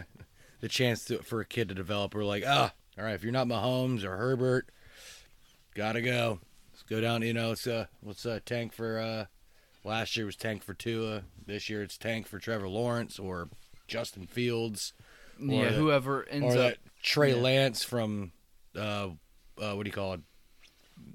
the 0.60 0.68
chance 0.68 1.04
to, 1.06 1.18
for 1.18 1.40
a 1.40 1.44
kid 1.44 1.68
to 1.70 1.74
develop. 1.74 2.14
We're 2.14 2.24
like, 2.24 2.44
ah, 2.46 2.72
all 2.96 3.04
right, 3.04 3.14
if 3.14 3.22
you're 3.22 3.32
not 3.32 3.48
Mahomes 3.48 4.04
or 4.04 4.16
Herbert, 4.16 4.68
gotta 5.74 6.02
go. 6.02 6.40
Let's 6.72 6.82
go 6.84 7.00
down. 7.00 7.22
You 7.22 7.32
know, 7.32 7.52
it's 7.52 7.66
uh, 7.66 7.86
what's 8.00 8.24
uh, 8.24 8.40
tank 8.44 8.72
for 8.72 8.98
uh, 9.00 9.24
last 9.82 10.16
year 10.16 10.26
was 10.26 10.36
tank 10.36 10.62
for 10.62 10.74
Tua. 10.74 11.22
This 11.46 11.68
year 11.68 11.82
it's 11.82 11.98
tank 11.98 12.28
for 12.28 12.38
Trevor 12.38 12.68
Lawrence 12.68 13.18
or 13.18 13.48
Justin 13.88 14.26
Fields 14.26 14.92
yeah, 15.40 15.70
the- 15.70 15.74
whoever 15.74 16.26
ends 16.28 16.54
or 16.54 16.58
up 16.58 16.74
Trey 17.02 17.34
yeah. 17.34 17.42
Lance 17.42 17.84
from 17.84 18.32
uh, 18.76 19.08
uh, 19.58 19.72
what 19.74 19.84
do 19.84 19.88
you 19.88 19.92
call 19.92 20.14
it? 20.14 20.20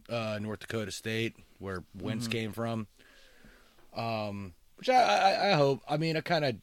Uh, 0.10 0.38
North 0.42 0.60
Dakota 0.60 0.92
State, 0.92 1.36
where 1.60 1.84
Wentz 2.00 2.25
Mm-hmm. 2.25 2.32
came 2.32 2.52
from. 2.52 2.88
Um, 3.96 4.54
which 4.78 4.90
I, 4.90 4.96
I, 5.02 5.50
I 5.50 5.54
hope. 5.54 5.82
I 5.88 5.98
mean, 5.98 6.18
I 6.18 6.22
kind 6.22 6.46
of 6.46 6.56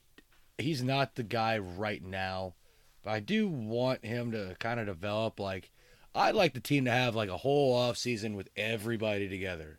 he's 0.59 0.83
not 0.83 1.15
the 1.15 1.23
guy 1.23 1.59
right 1.59 2.03
now, 2.03 2.55
but 3.03 3.11
I 3.11 3.21
do 3.21 3.49
want 3.49 4.05
him 4.05 4.33
to 4.33 4.57
kind 4.59 4.81
of 4.81 4.87
develop. 4.87 5.39
Like, 5.41 5.71
I'd 6.15 6.35
like 6.35 6.55
the 6.55 6.61
team 6.61 6.85
to 6.87 6.91
have 6.91 7.15
like 7.15 7.29
a 7.31 7.37
whole 7.39 7.75
off 7.75 7.97
season 7.97 8.35
with 8.35 8.49
everybody 8.57 9.29
together, 9.29 9.79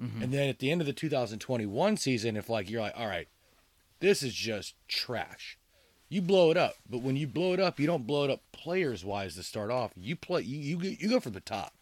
Mm-hmm. 0.00 0.22
and 0.22 0.32
then 0.32 0.48
at 0.48 0.60
the 0.60 0.70
end 0.70 0.80
of 0.80 0.86
the 0.86 0.92
2021 0.92 1.96
season, 1.96 2.36
if 2.36 2.48
like 2.48 2.70
you're 2.70 2.80
like, 2.80 2.94
all 2.96 3.06
right, 3.08 3.28
this 4.00 4.22
is 4.22 4.34
just 4.34 4.74
trash 4.88 5.58
you 6.10 6.22
blow 6.22 6.50
it 6.50 6.56
up. 6.56 6.72
But 6.88 7.02
when 7.02 7.16
you 7.16 7.26
blow 7.26 7.52
it 7.52 7.60
up, 7.60 7.78
you 7.78 7.86
don't 7.86 8.06
blow 8.06 8.24
it 8.24 8.30
up 8.30 8.40
players 8.50 9.04
wise 9.04 9.34
to 9.34 9.42
start 9.42 9.70
off. 9.70 9.90
You 9.94 10.16
play 10.16 10.40
you 10.40 10.58
you, 10.58 10.76
go- 10.78 10.96
you 10.98 11.08
go 11.10 11.20
from 11.20 11.32
the 11.34 11.40
top, 11.40 11.74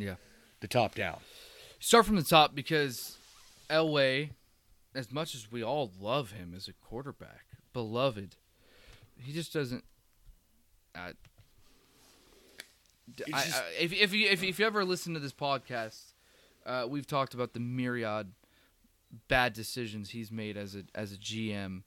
yeah. 0.00 0.14
the 0.60 0.68
top 0.68 0.94
down. 0.94 1.18
Start 1.78 2.06
from 2.06 2.16
the 2.16 2.22
top 2.22 2.54
because 2.54 3.16
Elway 3.68 4.30
as 4.94 5.12
much 5.12 5.34
as 5.34 5.50
we 5.52 5.62
all 5.62 5.90
love 6.00 6.32
him 6.32 6.52
as 6.56 6.66
a 6.68 6.72
quarterback, 6.72 7.46
beloved, 7.72 8.36
he 9.16 9.32
just 9.32 9.52
doesn't. 9.52 9.84
Uh, 10.94 11.12
I- 13.32 13.44
just- 13.44 13.54
I- 13.62 13.70
if 13.78 13.92
if 13.92 14.12
you 14.12 14.28
if, 14.28 14.42
if 14.42 14.58
you 14.58 14.66
ever 14.66 14.84
listen 14.84 15.14
to 15.14 15.20
this 15.20 15.32
podcast, 15.32 16.12
uh, 16.66 16.86
we've 16.88 17.06
talked 17.06 17.34
about 17.34 17.52
the 17.52 17.60
myriad 17.60 18.32
bad 19.28 19.52
decisions 19.52 20.10
he's 20.10 20.30
made 20.30 20.56
as 20.56 20.74
a 20.74 20.84
as 20.94 21.12
a 21.12 21.16
GM. 21.16 21.82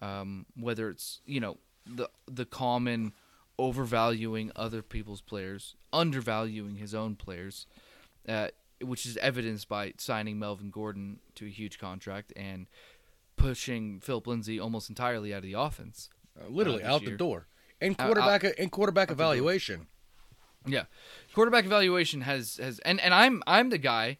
Um, 0.00 0.46
whether 0.56 0.88
it's 0.90 1.20
you 1.26 1.40
know 1.40 1.58
the 1.86 2.08
the 2.26 2.44
common 2.44 3.12
overvaluing 3.58 4.50
other 4.56 4.82
people's 4.82 5.20
players, 5.20 5.74
undervaluing 5.92 6.76
his 6.76 6.94
own 6.94 7.16
players, 7.16 7.66
uh, 8.28 8.48
which 8.80 9.06
is 9.06 9.16
evidenced 9.18 9.68
by 9.68 9.92
signing 9.98 10.38
Melvin 10.38 10.70
Gordon 10.70 11.20
to 11.36 11.46
a 11.46 11.50
huge 11.50 11.78
contract 11.78 12.32
and 12.36 12.66
pushing 13.36 14.00
Philip 14.00 14.26
Lindsay 14.26 14.58
almost 14.60 14.88
entirely 14.88 15.32
out 15.32 15.38
of 15.38 15.42
the 15.44 15.52
offense. 15.54 16.08
Uh, 16.40 16.48
literally 16.48 16.78
this 16.78 16.88
out 16.88 17.02
year. 17.02 17.10
the 17.12 17.16
door. 17.16 17.46
And 17.80 17.94
Out- 17.98 18.06
quarterback 18.06 18.58
and 18.58 18.70
quarterback 18.70 19.10
out 19.10 19.16
the 19.16 19.22
door. 19.22 19.32
evaluation. 19.34 19.86
Yeah, 20.64 20.84
quarterback 21.34 21.64
evaluation 21.64 22.20
has 22.20 22.56
has 22.58 22.78
and 22.80 23.00
and 23.00 23.12
I'm 23.12 23.42
I'm 23.48 23.70
the 23.70 23.78
guy 23.78 24.18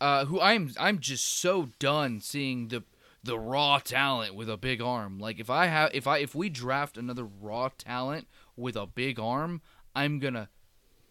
uh, 0.00 0.26
who 0.26 0.38
I'm 0.40 0.70
I'm 0.78 0.98
just 0.98 1.24
so 1.24 1.70
done 1.78 2.20
seeing 2.20 2.68
the 2.68 2.82
the 3.22 3.38
raw 3.38 3.78
talent 3.78 4.34
with 4.34 4.50
a 4.50 4.58
big 4.58 4.82
arm. 4.82 5.18
Like 5.18 5.40
if 5.40 5.48
I 5.48 5.66
have 5.66 5.90
if 5.94 6.06
I 6.06 6.18
if 6.18 6.34
we 6.34 6.50
draft 6.50 6.98
another 6.98 7.24
raw 7.24 7.70
talent 7.78 8.28
with 8.60 8.76
a 8.76 8.86
big 8.86 9.18
arm, 9.18 9.60
I'm 9.94 10.18
gonna 10.18 10.48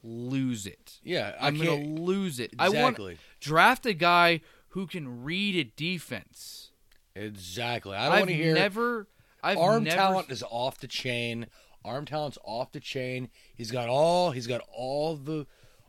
lose 0.04 0.66
it. 0.66 1.00
Yeah, 1.04 1.36
I 1.40 1.48
I'm 1.48 1.58
gonna 1.58 1.76
lose 1.76 2.40
it. 2.40 2.54
I 2.58 2.70
want 2.70 2.96
Exactly. 2.98 3.18
draft 3.42 3.86
a 3.86 3.94
guy 3.94 4.42
who 4.70 4.88
can 4.88 5.24
read 5.24 5.56
a 5.56 5.64
defense. 5.76 6.72
Exactly. 7.16 7.96
I 7.98 8.08
don't 8.10 8.20
want 8.20 8.28
to 8.30 8.36
hear 8.36 8.54
never 8.54 9.08
I've 9.44 9.58
never. 9.58 9.72
arm 9.72 9.84
never, 9.84 9.96
talent 9.96 10.30
is 10.32 10.44
off 10.50 10.78
the 10.80 10.88
chain. 10.88 11.48
Arm 11.84 12.06
talent's 12.06 12.38
off 12.44 12.72
the 12.72 12.80
chain. 12.80 13.30
He's 13.56 13.72
got 13.72 13.90
all 13.90 14.32
he's 14.32 14.48
got 14.48 14.62
all 14.72 15.16
the 15.16 15.48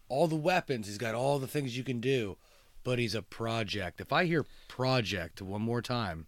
all 0.09 0.27
the 0.27 0.37
weapons. 0.37 0.87
He's 0.89 0.99
got 0.99 1.15
all 1.15 1.39
the 1.39 1.47
things 1.47 1.77
you 1.77 1.85
can 1.85 2.01
do. 2.01 2.37
But 2.83 2.99
he's 2.99 3.15
a 3.15 3.23
project. 3.23 4.01
If 4.01 4.13
I 4.13 4.25
hear 4.25 4.47
project 4.67 5.43
one 5.43 5.61
more 5.63 5.83
time. 5.83 6.27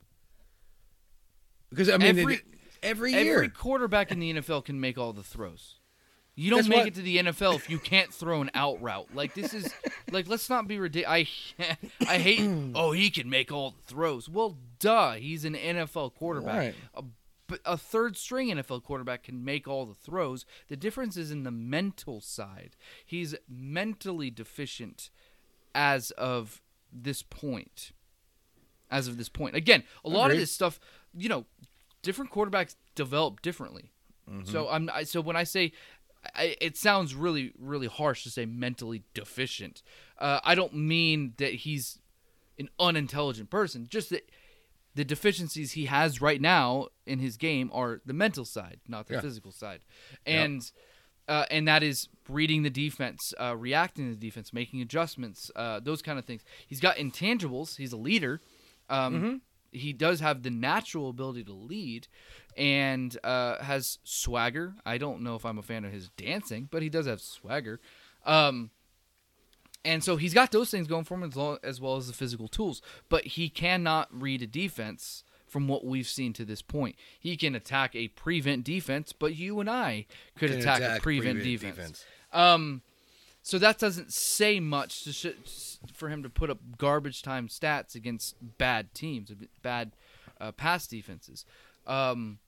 Because 1.71 1.89
I 1.89 1.97
mean 1.97 2.19
Every- 2.19 2.43
every 2.83 3.12
year. 3.12 3.37
Every 3.37 3.49
quarterback 3.49 4.11
in 4.11 4.19
the 4.19 4.35
NFL 4.35 4.65
can 4.65 4.81
make 4.81 4.99
all 4.99 5.12
the 5.12 5.23
throws. 5.23 5.77
You 6.35 6.51
don't 6.51 6.61
Guess 6.61 6.69
make 6.69 6.79
what? 6.79 6.87
it 6.89 6.95
to 6.95 7.03
the 7.03 7.19
NFL 7.19 7.57
if 7.57 7.69
you 7.69 7.79
can't 7.79 8.12
throw 8.12 8.41
an 8.41 8.51
out 8.55 8.81
route. 8.81 9.15
Like 9.15 9.35
this 9.35 9.53
is 9.53 9.73
like 10.11 10.29
let's 10.29 10.49
not 10.49 10.67
be 10.67 10.79
ridiculous. 10.79 11.27
I 11.59 11.77
I 12.09 12.19
hate 12.19 12.41
oh 12.75 12.93
he 12.93 13.11
can 13.11 13.29
make 13.29 13.53
all 13.53 13.73
the 13.73 13.83
throws. 13.83 14.29
Well, 14.29 14.57
duh, 14.79 15.12
he's 15.12 15.45
an 15.45 15.55
NFL 15.55 16.15
quarterback. 16.15 16.57
Right. 16.57 16.75
A, 16.95 17.59
a 17.67 17.77
third 17.77 18.17
string 18.17 18.49
NFL 18.49 18.83
quarterback 18.83 19.25
can 19.25 19.45
make 19.45 19.69
all 19.69 19.85
the 19.85 19.95
throws. 19.95 20.47
The 20.69 20.77
difference 20.77 21.19
is 21.19 21.31
in 21.31 21.43
the 21.43 21.51
mental 21.51 22.23
side. 22.23 22.77
He's 23.05 23.35
mentally 23.47 24.31
deficient 24.31 25.11
as 25.75 26.12
of 26.12 26.62
this 26.91 27.23
point. 27.23 27.93
As 28.91 29.07
of 29.07 29.19
this 29.19 29.29
point. 29.29 29.55
Again, 29.55 29.85
a 30.05 30.09
lot 30.09 30.31
of 30.31 30.37
this 30.37 30.51
stuff, 30.51 30.79
you 31.15 31.29
know, 31.29 31.47
different 32.02 32.30
quarterbacks 32.30 32.75
develop 32.94 33.42
differently. 33.42 33.90
So 34.44 34.68
I'm 34.68 34.88
I, 34.92 35.02
so 35.04 35.21
when 35.21 35.37
I 35.37 35.44
say 35.44 35.73
I, 36.35 36.56
it 36.61 36.76
sounds 36.78 37.14
really 37.14 37.52
really 37.59 37.87
harsh 37.88 38.23
to 38.23 38.30
say 38.30 38.47
mentally 38.47 39.02
deficient. 39.14 39.82
Uh, 40.18 40.40
I 40.44 40.54
don't 40.54 40.75
mean 40.75 41.35
that 41.37 41.52
he's 41.52 41.99
an 42.59 42.68
unintelligent 42.78 43.50
person. 43.50 43.87
Just 43.90 44.09
that 44.11 44.30
the 44.94 45.04
deficiencies 45.04 45.73
he 45.73 45.87
has 45.87 46.21
right 46.23 46.40
now 46.40 46.88
in 47.06 47.18
his 47.18 47.37
game 47.37 47.71
are 47.75 48.00
the 48.06 48.12
mental 48.14 48.44
side, 48.44 48.78
not 48.88 49.06
the 49.09 49.14
Yeah. 49.14 49.21
physical 49.21 49.52
side, 49.52 49.80
and 50.25 50.62
uh, 51.28 51.44
and 51.50 51.66
that 51.68 51.82
is 51.82 52.09
reading 52.28 52.62
the 52.62 52.71
defense, 52.71 53.35
uh, 53.40 53.54
reacting 53.56 54.09
to 54.09 54.14
the 54.18 54.26
defense, 54.26 54.52
making 54.52 54.80
adjustments, 54.80 55.50
uh, 55.56 55.80
those 55.80 56.00
kind 56.02 56.18
of 56.18 56.25
things. 56.25 56.42
He's 56.66 56.80
got 56.80 56.97
intangibles. 56.97 57.76
He's 57.76 57.92
a 57.92 57.97
leader. 57.99 58.40
Um, 58.88 59.42
He 59.73 59.93
does 59.93 60.21
have 60.21 60.43
the 60.43 60.50
natural 60.50 61.09
ability 61.11 61.45
to 61.45 61.52
lead, 61.52 62.07
and 62.57 63.17
uh, 63.25 63.62
has 63.62 63.99
swagger. 64.05 64.75
I 64.85 64.99
don't 64.99 65.23
know 65.23 65.35
if 65.35 65.45
I'm 65.45 65.59
a 65.59 65.62
fan 65.62 65.85
of 65.85 65.93
his 65.93 66.11
dancing, 66.11 66.69
but 66.71 66.83
he 66.83 66.88
does 66.88 67.07
have 67.07 67.21
swagger. 67.21 67.81
Um, 68.25 68.71
and 69.85 70.05
so 70.05 70.17
he's 70.17 70.35
got 70.35 70.52
those 70.52 70.71
things 70.71 70.87
going 70.87 71.05
for 71.05 71.14
him 71.14 71.25
as, 71.25 71.35
lo- 71.37 71.59
as 71.62 71.81
well 71.81 71.97
as 71.97 72.07
the 72.07 72.12
physical 72.12 72.49
tools. 72.49 72.83
But 73.09 73.25
he 73.25 73.49
cannot 73.49 74.09
read 74.12 74.43
a 74.43 74.47
defense 74.47 75.25
from 75.47 75.69
what 75.69 75.85
we've 75.85 76.09
seen 76.09 76.33
to 76.35 76.45
this 76.45 76.62
point. 76.62 76.97
He 77.19 77.37
can 77.37 77.55
attack 77.55 77.95
a 77.95 78.09
prevent 78.09 78.64
defense, 78.64 79.12
but 79.12 79.37
you 79.37 79.61
and 79.61 79.69
I 79.69 80.07
could 80.38 80.50
attack, 80.50 80.79
attack 80.79 80.99
a 80.99 81.02
prevent, 81.02 81.38
prevent 81.38 81.45
defense. 81.45 81.76
defense. 81.76 82.05
Um, 82.33 82.83
so 83.42 83.58
that 83.58 83.78
doesn't 83.78 84.12
say 84.12 84.61
much 84.61 85.04
to 85.04 85.12
sh- 85.12 85.78
for 85.92 86.08
him 86.08 86.22
to 86.22 86.30
put 86.30 86.50
up 86.50 86.58
garbage 86.78 87.22
time 87.22 87.49
stats 87.49 87.94
against 87.94 88.37
bad 88.58 88.94
teams, 88.94 89.32
bad 89.62 89.92
uh, 90.40 90.52
pass 90.52 90.87
defenses. 90.87 91.44
Um, 91.87 92.38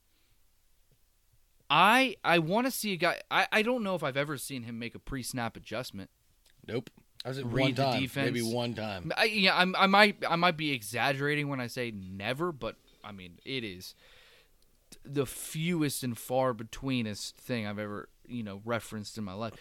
I 1.70 2.16
I 2.22 2.38
want 2.38 2.66
to 2.66 2.70
see 2.70 2.92
a 2.92 2.96
guy. 2.96 3.20
I, 3.30 3.46
I 3.50 3.62
don't 3.62 3.82
know 3.82 3.94
if 3.94 4.02
I've 4.02 4.16
ever 4.16 4.36
seen 4.36 4.62
him 4.64 4.78
make 4.78 4.94
a 4.94 4.98
pre-snap 4.98 5.56
adjustment. 5.56 6.10
Nope. 6.66 6.90
I 7.24 7.28
was 7.28 7.38
at 7.38 7.46
Read 7.46 7.62
one 7.62 7.74
the 7.74 7.82
time. 7.82 8.00
defense. 8.00 8.26
Maybe 8.26 8.42
one 8.42 8.74
time. 8.74 9.10
I, 9.16 9.24
yeah, 9.24 9.56
I'm, 9.56 9.74
I 9.76 9.86
might 9.86 10.16
I 10.28 10.36
might 10.36 10.56
be 10.56 10.72
exaggerating 10.72 11.48
when 11.48 11.60
I 11.60 11.66
say 11.68 11.90
never, 11.90 12.52
but 12.52 12.76
I 13.02 13.12
mean 13.12 13.38
it 13.44 13.64
is 13.64 13.94
the 15.04 15.26
fewest 15.26 16.04
and 16.04 16.16
far 16.16 16.54
betweenest 16.54 17.32
thing 17.32 17.66
I've 17.66 17.78
ever 17.78 18.08
you 18.28 18.42
know 18.42 18.60
referenced 18.64 19.18
in 19.18 19.24
my 19.24 19.32
life. 19.32 19.54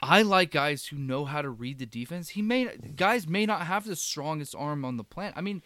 I 0.00 0.22
like 0.22 0.50
guys 0.52 0.86
who 0.86 0.96
know 0.96 1.24
how 1.24 1.42
to 1.42 1.50
read 1.50 1.78
the 1.78 1.86
defense. 1.86 2.30
He 2.30 2.42
may 2.42 2.68
guys 2.96 3.26
may 3.26 3.46
not 3.46 3.62
have 3.66 3.84
the 3.84 3.96
strongest 3.96 4.54
arm 4.56 4.84
on 4.84 4.96
the 4.96 5.04
planet. 5.04 5.34
I 5.36 5.40
mean, 5.40 5.62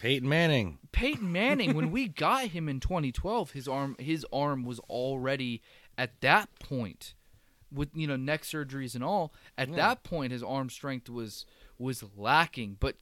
Peyton 0.00 0.28
Manning. 0.28 0.78
Peyton 0.92 1.30
Manning, 1.30 1.74
when 1.74 1.90
we 1.90 2.08
got 2.26 2.48
him 2.48 2.68
in 2.68 2.80
2012, 2.80 3.52
his 3.52 3.68
arm 3.68 3.96
his 3.98 4.26
arm 4.32 4.64
was 4.64 4.78
already 4.80 5.62
at 5.96 6.20
that 6.20 6.48
point 6.58 7.14
with 7.72 7.88
you 7.94 8.06
know 8.06 8.16
neck 8.16 8.42
surgeries 8.42 8.94
and 8.94 9.04
all. 9.04 9.32
At 9.56 9.68
Yeah. 9.68 9.76
that 9.76 10.02
point, 10.02 10.32
his 10.32 10.42
arm 10.42 10.68
strength 10.70 11.08
was 11.08 11.46
was 11.78 12.02
lacking. 12.16 12.76
But 12.80 12.96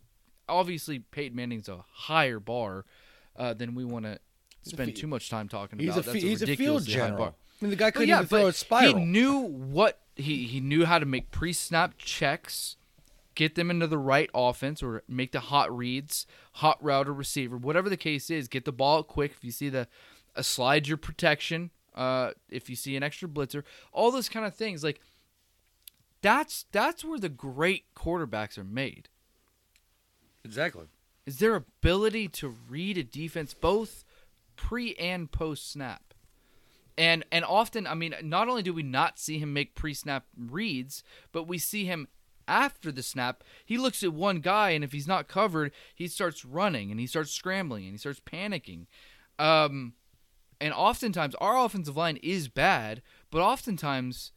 obviously, 0.48 0.98
Peyton 0.98 1.34
Manning's 1.36 1.68
a 1.68 1.84
higher 1.92 2.40
bar 2.40 2.84
uh, 3.36 3.54
than 3.54 3.74
we 3.74 3.84
want 3.86 4.04
to 4.04 4.18
spend 4.62 4.90
fe- 4.90 5.00
too 5.00 5.06
much 5.06 5.30
time 5.30 5.48
talking 5.48 5.78
He's 5.78 5.96
about. 5.96 6.08
a, 6.08 6.12
fe- 6.12 6.20
he's 6.20 6.42
a 6.42 6.56
field 6.56 6.84
general. 6.86 7.24
I 7.60 7.64
mean, 7.64 7.70
the 7.70 7.76
guy 7.76 7.90
couldn't 7.90 8.08
yeah, 8.08 8.16
even 8.18 8.28
throw 8.28 8.46
a 8.48 8.52
spiral. 8.52 8.98
He 8.98 9.04
knew 9.04 9.38
what 9.38 9.98
he 10.16 10.44
he 10.46 10.60
knew 10.60 10.84
how 10.84 10.98
to 10.98 11.06
make 11.06 11.30
pre-snap 11.30 11.94
checks, 11.98 12.76
get 13.34 13.54
them 13.54 13.70
into 13.70 13.86
the 13.86 13.98
right 13.98 14.30
offense, 14.34 14.82
or 14.82 15.02
make 15.08 15.32
the 15.32 15.40
hot 15.40 15.74
reads, 15.76 16.26
hot 16.54 16.82
route 16.82 17.08
or 17.08 17.14
receiver, 17.14 17.56
whatever 17.56 17.88
the 17.88 17.96
case 17.96 18.30
is. 18.30 18.48
Get 18.48 18.64
the 18.64 18.72
ball 18.72 19.02
quick. 19.02 19.32
If 19.36 19.44
you 19.44 19.50
see 19.50 19.68
the 19.68 19.88
a 20.34 20.42
slide 20.42 20.88
your 20.88 20.96
protection, 20.96 21.70
uh, 21.94 22.32
if 22.50 22.68
you 22.68 22.76
see 22.76 22.96
an 22.96 23.02
extra 23.02 23.28
blitzer, 23.28 23.62
all 23.92 24.10
those 24.10 24.28
kind 24.28 24.46
of 24.46 24.54
things. 24.54 24.82
Like 24.84 25.00
that's 26.22 26.66
that's 26.72 27.04
where 27.04 27.18
the 27.18 27.28
great 27.28 27.84
quarterbacks 27.94 28.58
are 28.58 28.64
made. 28.64 29.08
exactly. 30.44 30.86
Is 31.26 31.38
their 31.38 31.54
ability 31.54 32.28
to 32.28 32.54
read 32.68 32.98
a 32.98 33.02
defense 33.02 33.54
both 33.54 34.04
pre 34.56 34.94
and 34.96 35.30
post 35.30 35.70
snap. 35.70 36.03
And 36.96 37.24
and 37.32 37.44
often, 37.44 37.86
I 37.86 37.94
mean, 37.94 38.14
not 38.22 38.48
only 38.48 38.62
do 38.62 38.72
we 38.72 38.82
not 38.84 39.18
see 39.18 39.38
him 39.38 39.52
make 39.52 39.74
pre-snap 39.74 40.26
reads, 40.36 41.02
but 41.32 41.48
we 41.48 41.58
see 41.58 41.84
him 41.86 42.08
after 42.46 42.92
the 42.92 43.02
snap. 43.02 43.42
He 43.64 43.78
looks 43.78 44.02
at 44.02 44.12
one 44.12 44.40
guy, 44.40 44.70
and 44.70 44.84
if 44.84 44.92
he's 44.92 45.08
not 45.08 45.26
covered, 45.26 45.72
he 45.94 46.06
starts 46.06 46.44
running 46.44 46.90
and 46.90 47.00
he 47.00 47.06
starts 47.06 47.30
scrambling 47.32 47.84
and 47.84 47.92
he 47.94 47.98
starts 47.98 48.20
panicking. 48.20 48.86
Um, 49.38 49.94
and 50.60 50.72
oftentimes, 50.72 51.34
our 51.36 51.56
offensive 51.58 51.96
line 51.96 52.18
is 52.22 52.48
bad, 52.48 53.02
but 53.30 53.40
oftentimes 53.40 54.30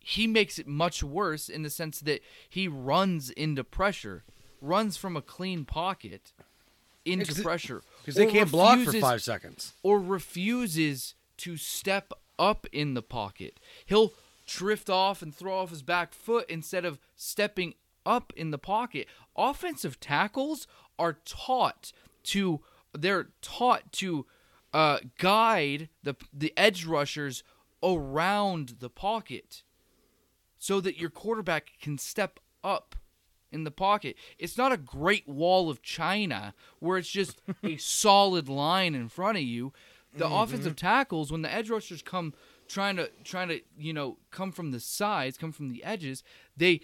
he 0.00 0.26
makes 0.26 0.58
it 0.58 0.66
much 0.66 1.02
worse 1.04 1.48
in 1.48 1.62
the 1.62 1.70
sense 1.70 2.00
that 2.00 2.20
he 2.48 2.66
runs 2.66 3.30
into 3.30 3.62
pressure, 3.62 4.24
runs 4.60 4.96
from 4.96 5.16
a 5.16 5.22
clean 5.22 5.64
pocket 5.64 6.32
into 7.04 7.42
pressure 7.42 7.82
Because 8.00 8.16
they 8.16 8.26
can't 8.26 8.50
block 8.50 8.80
for 8.80 8.92
five 8.94 9.22
seconds. 9.22 9.74
or 9.82 10.00
refuses 10.00 11.14
to 11.38 11.56
step 11.56 12.12
up 12.38 12.66
in 12.72 12.94
the 12.94 13.02
pocket. 13.02 13.58
He'll 13.86 14.12
drift 14.46 14.88
off 14.88 15.22
and 15.22 15.34
throw 15.34 15.58
off 15.58 15.70
his 15.70 15.82
back 15.82 16.12
foot 16.14 16.48
instead 16.48 16.84
of 16.84 16.98
stepping 17.16 17.74
up 18.06 18.32
in 18.36 18.50
the 18.50 18.58
pocket. 18.58 19.06
Offensive 19.36 20.00
tackles 20.00 20.66
are 20.98 21.18
taught 21.24 21.92
to 22.24 22.60
they're 22.92 23.28
taught 23.42 23.92
to 23.92 24.26
uh, 24.72 24.98
guide 25.18 25.88
the 26.02 26.14
the 26.32 26.52
edge 26.56 26.84
rushers 26.84 27.42
around 27.82 28.76
the 28.80 28.90
pocket 28.90 29.62
so 30.58 30.80
that 30.80 30.98
your 30.98 31.10
quarterback 31.10 31.72
can 31.80 31.98
step 31.98 32.40
up 32.64 32.96
in 33.50 33.64
the 33.64 33.70
pocket. 33.70 34.16
It's 34.38 34.58
not 34.58 34.72
a 34.72 34.76
great 34.76 35.28
wall 35.28 35.70
of 35.70 35.82
China 35.82 36.54
where 36.80 36.98
it's 36.98 37.08
just 37.08 37.40
a 37.62 37.76
solid 37.76 38.48
line 38.48 38.94
in 38.94 39.08
front 39.08 39.38
of 39.38 39.44
you. 39.44 39.72
The 40.14 40.24
Mm-hmm. 40.24 40.34
offensive 40.34 40.76
tackles, 40.76 41.30
when 41.30 41.42
the 41.42 41.52
edge 41.52 41.68
rushers 41.70 42.02
come 42.02 42.34
trying 42.66 42.96
to 42.96 43.10
trying 43.24 43.48
to 43.48 43.60
you 43.78 43.92
know 43.92 44.18
come 44.30 44.52
from 44.52 44.70
the 44.72 44.80
sides, 44.80 45.36
come 45.38 45.52
from 45.52 45.68
the 45.68 45.84
edges, 45.84 46.22
they 46.56 46.80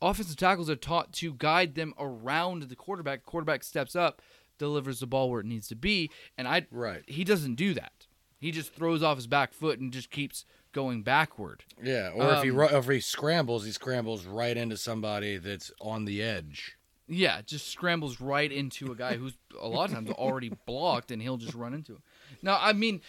offensive 0.00 0.36
tackles 0.36 0.70
are 0.70 0.76
taught 0.76 1.12
to 1.14 1.34
guide 1.34 1.74
them 1.74 1.94
around 1.98 2.62
the 2.64 2.76
quarterback. 2.76 3.24
Quarterback 3.24 3.64
steps 3.64 3.94
up, 3.96 4.22
delivers 4.58 5.00
the 5.00 5.06
ball 5.06 5.30
where 5.30 5.40
it 5.40 5.46
needs 5.46 5.68
to 5.68 5.74
be, 5.76 6.10
and 6.38 6.46
I 6.48 6.66
Right. 6.70 7.02
he 7.08 7.24
doesn't 7.24 7.56
do 7.56 7.74
that. 7.74 8.06
He 8.38 8.50
just 8.52 8.72
throws 8.72 9.02
off 9.02 9.16
his 9.18 9.26
back 9.26 9.52
foot 9.52 9.78
and 9.80 9.92
just 9.92 10.10
keeps 10.10 10.46
going 10.72 11.02
backward. 11.02 11.64
Yeah, 11.82 12.10
or 12.14 12.32
if 12.34 12.42
he 12.44 12.50
Um, 12.50 12.56
ru- 12.56 12.68
if 12.68 12.86
he 12.88 13.00
scrambles, 13.00 13.64
he 13.66 13.72
scrambles 13.72 14.24
right 14.24 14.56
into 14.56 14.76
somebody 14.78 15.36
that's 15.36 15.70
on 15.80 16.04
the 16.06 16.22
edge. 16.22 16.76
Yeah, 17.06 17.42
just 17.42 17.66
scrambles 17.66 18.20
right 18.20 18.50
into 18.50 18.92
a 18.92 18.94
guy 18.94 19.16
who's 19.16 19.34
a 19.60 19.66
lot 19.68 19.88
of 19.90 19.96
times 19.96 20.10
already 20.10 20.48
blocked, 20.66 21.10
and 21.10 21.20
he'll 21.20 21.36
just 21.36 21.54
run 21.54 21.74
into 21.74 21.94
him. 21.96 22.02
Now, 22.42 22.58
I 22.60 22.72
mean, 22.72 23.00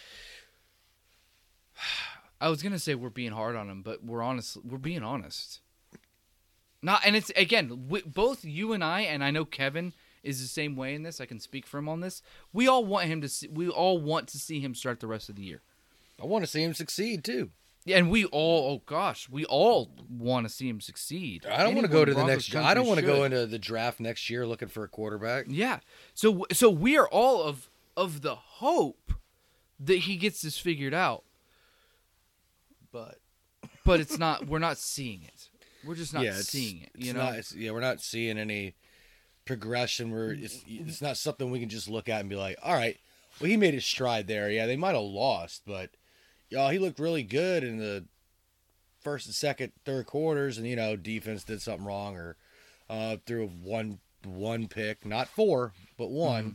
I 2.40 2.48
was 2.48 2.62
gonna 2.62 2.78
say 2.78 2.94
we're 2.94 3.10
being 3.10 3.32
hard 3.32 3.56
on 3.56 3.70
him, 3.70 3.82
but 3.82 4.04
we're 4.04 4.22
honest. 4.22 4.58
We're 4.64 4.78
being 4.78 5.02
honest. 5.02 5.60
Not, 6.82 7.02
and 7.06 7.14
it's 7.14 7.30
again, 7.36 7.86
we, 7.88 8.02
both 8.02 8.44
you 8.44 8.72
and 8.72 8.82
I, 8.82 9.02
and 9.02 9.22
I 9.22 9.30
know 9.30 9.44
Kevin 9.44 9.92
is 10.24 10.40
the 10.40 10.48
same 10.48 10.74
way 10.74 10.94
in 10.94 11.04
this. 11.04 11.20
I 11.20 11.26
can 11.26 11.38
speak 11.38 11.66
for 11.66 11.78
him 11.78 11.88
on 11.88 12.00
this. 12.00 12.22
We 12.52 12.66
all 12.66 12.84
want 12.84 13.06
him 13.06 13.20
to. 13.20 13.28
See, 13.28 13.48
we 13.48 13.68
all 13.68 14.00
want 14.00 14.28
to 14.28 14.38
see 14.38 14.60
him 14.60 14.74
start 14.74 15.00
the 15.00 15.06
rest 15.06 15.28
of 15.28 15.36
the 15.36 15.42
year. 15.42 15.62
I 16.20 16.26
want 16.26 16.44
to 16.44 16.50
see 16.50 16.62
him 16.62 16.74
succeed 16.74 17.24
too. 17.24 17.50
Yeah, 17.84 17.98
and 17.98 18.10
we 18.10 18.26
all, 18.26 18.74
oh 18.74 18.82
gosh, 18.86 19.28
we 19.28 19.44
all 19.44 19.90
want 20.08 20.46
to 20.46 20.52
see 20.52 20.68
him 20.68 20.80
succeed. 20.80 21.46
I 21.46 21.64
don't 21.64 21.74
want 21.74 21.86
to 21.86 21.92
go 21.92 22.04
to 22.04 22.14
the 22.14 22.24
next. 22.24 22.54
I 22.54 22.74
don't 22.74 22.86
want 22.86 23.00
to 23.00 23.06
go 23.06 23.24
into 23.24 23.44
the 23.46 23.58
draft 23.58 23.98
next 23.98 24.30
year 24.30 24.46
looking 24.46 24.68
for 24.68 24.84
a 24.84 24.88
quarterback. 24.88 25.46
Yeah. 25.48 25.80
So 26.14 26.46
so 26.52 26.70
we 26.70 26.96
are 26.96 27.08
all 27.08 27.42
of 27.42 27.68
of 27.96 28.22
the 28.22 28.34
hope 28.34 29.12
that 29.78 29.98
he 29.98 30.16
gets 30.16 30.42
this 30.42 30.58
figured 30.58 30.94
out, 30.94 31.24
But 32.90 33.18
but 33.84 34.00
it's 34.00 34.18
not. 34.18 34.46
We're 34.48 34.58
not 34.58 34.78
seeing 34.78 35.22
it. 35.22 35.48
We're 35.84 35.96
just 35.96 36.14
not 36.14 36.24
yeah, 36.24 36.34
seeing 36.34 36.82
it. 36.82 36.90
You 36.94 37.12
know. 37.12 37.24
not, 37.24 37.52
yeah, 37.52 37.72
we're 37.72 37.80
not 37.80 38.00
seeing 38.00 38.38
any 38.38 38.76
progression. 39.44 40.12
Where 40.12 40.28
mm, 40.28 40.44
it's 40.44 40.58
mm. 40.58 40.88
it's 40.88 41.02
not 41.02 41.16
something 41.16 41.50
we 41.50 41.58
can 41.58 41.68
just 41.68 41.88
look 41.88 42.08
at 42.08 42.20
and 42.20 42.28
be 42.28 42.36
like, 42.36 42.56
all 42.62 42.74
right, 42.74 42.98
well, 43.40 43.50
he 43.50 43.56
made 43.56 43.74
his 43.74 43.84
stride 43.84 44.28
there. 44.28 44.48
Yeah, 44.48 44.66
they 44.66 44.76
might 44.76 44.94
have 44.94 45.02
lost, 45.02 45.62
but 45.66 45.90
y'all, 46.50 46.70
he 46.70 46.78
looked 46.78 47.00
really 47.00 47.24
good 47.24 47.64
in 47.64 47.78
the 47.78 48.04
first 49.00 49.26
and 49.26 49.34
second, 49.34 49.72
third 49.84 50.06
quarters, 50.06 50.58
and 50.58 50.66
you 50.66 50.76
know, 50.76 50.94
defense 50.94 51.42
did 51.42 51.60
something 51.60 51.84
wrong 51.84 52.16
or 52.16 52.36
uh, 52.88 53.16
threw 53.26 53.48
one 53.48 53.98
one 54.24 54.68
pick, 54.68 55.04
not 55.04 55.28
four, 55.28 55.72
but 55.96 56.10
one. 56.10 56.44
Mm-hmm. 56.44 56.52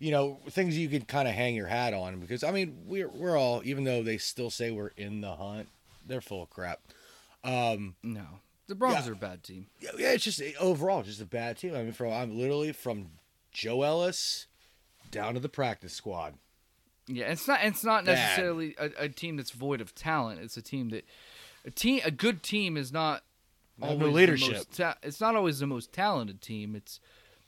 You 0.00 0.10
know, 0.10 0.40
things 0.48 0.76
you 0.76 0.88
could 0.88 1.06
kind 1.06 1.28
of 1.28 1.34
hang 1.34 1.54
your 1.54 1.66
hat 1.66 1.92
on 1.94 2.18
because 2.20 2.42
I 2.42 2.50
mean, 2.50 2.78
we're 2.86 3.08
we're 3.08 3.36
all 3.36 3.60
even 3.64 3.84
though 3.84 4.02
they 4.02 4.16
still 4.18 4.50
say 4.50 4.70
we're 4.70 4.92
in 4.96 5.20
the 5.20 5.36
hunt, 5.36 5.68
they're 6.06 6.20
full 6.22 6.42
of 6.42 6.50
crap. 6.50 6.80
Um, 7.44 7.94
no. 8.02 8.24
The 8.66 8.74
Broncos 8.74 9.04
Yeah. 9.04 9.10
are 9.10 9.14
a 9.14 9.16
bad 9.16 9.42
team. 9.42 9.66
yeah, 9.80 9.90
yeah, 9.98 10.12
it's 10.12 10.24
just 10.24 10.40
overall 10.58 11.02
just 11.02 11.20
a 11.20 11.26
bad 11.26 11.58
team. 11.58 11.74
I 11.74 11.82
mean, 11.82 11.92
from 11.92 12.12
I'm 12.12 12.38
literally 12.38 12.72
from 12.72 13.10
Joe 13.52 13.82
Ellis 13.82 14.46
down 15.10 15.34
to 15.34 15.40
the 15.40 15.48
practice 15.48 15.92
squad. 15.92 16.34
Yeah, 17.06 17.26
it's 17.32 17.46
not. 17.48 17.60
It's 17.64 17.82
not 17.84 18.04
necessarily 18.04 18.76
a, 18.78 18.90
a 19.04 19.08
team 19.08 19.36
that's 19.36 19.50
void 19.50 19.80
of 19.80 19.94
talent. 19.94 20.40
It's 20.40 20.56
a 20.56 20.62
team 20.62 20.90
that 20.90 21.04
a 21.66 21.70
team 21.70 22.00
a 22.04 22.10
good 22.12 22.42
team 22.42 22.76
is 22.76 22.92
not 22.92 23.22
always 23.82 23.98
no 23.98 24.06
the 24.06 24.12
leadership. 24.12 24.52
most 24.54 24.76
ta- 24.76 24.96
it's 25.02 25.20
not 25.20 25.34
always 25.34 25.58
the 25.58 25.66
most 25.66 25.92
talented 25.92 26.40
team. 26.40 26.76
It's 26.76 27.00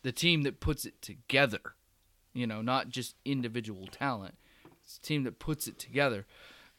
the 0.02 0.10
team 0.12 0.42
that 0.42 0.58
puts 0.60 0.84
it 0.84 1.00
together. 1.00 1.60
You 2.34 2.46
know, 2.46 2.62
not 2.62 2.88
just 2.88 3.16
individual 3.24 3.86
talent. 3.86 4.36
It's 4.84 4.96
a 4.98 5.02
team 5.02 5.24
that 5.24 5.38
puts 5.38 5.66
it 5.66 5.78
together 5.78 6.26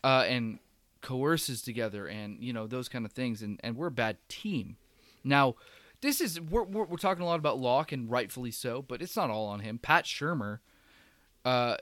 uh, 0.03 0.25
and 0.27 0.59
coerces 1.01 1.61
together, 1.61 2.07
and 2.07 2.43
you 2.43 2.53
know 2.53 2.67
those 2.67 2.89
kind 2.89 3.05
of 3.05 3.11
things. 3.11 3.41
And 3.41 3.59
and 3.63 3.75
we're 3.75 3.87
a 3.87 3.91
bad 3.91 4.17
team. 4.29 4.77
Now, 5.23 5.55
this 6.01 6.19
is 6.21 6.39
we're 6.41 6.63
we're, 6.63 6.85
we're 6.85 6.97
talking 6.97 7.23
a 7.23 7.25
lot 7.25 7.39
about 7.39 7.59
Lock, 7.59 7.91
and 7.91 8.09
rightfully 8.09 8.51
so, 8.51 8.81
but 8.81 9.01
it's 9.01 9.15
not 9.15 9.29
all 9.29 9.45
on 9.47 9.59
him. 9.61 9.77
Pat 9.77 10.05
Shurmur 10.05 10.59
uh, 11.45 11.77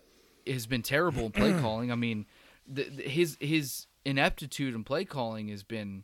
has 0.45 0.67
been 0.67 0.81
terrible 0.83 1.25
in 1.25 1.31
play 1.31 1.53
calling. 1.61 1.91
I 1.91 1.95
mean, 1.95 2.25
the, 2.67 2.83
the, 2.83 3.03
his 3.03 3.37
his 3.39 3.87
ineptitude 4.05 4.75
in 4.75 4.83
play 4.83 5.05
calling 5.05 5.47
has 5.47 5.63
been 5.63 6.03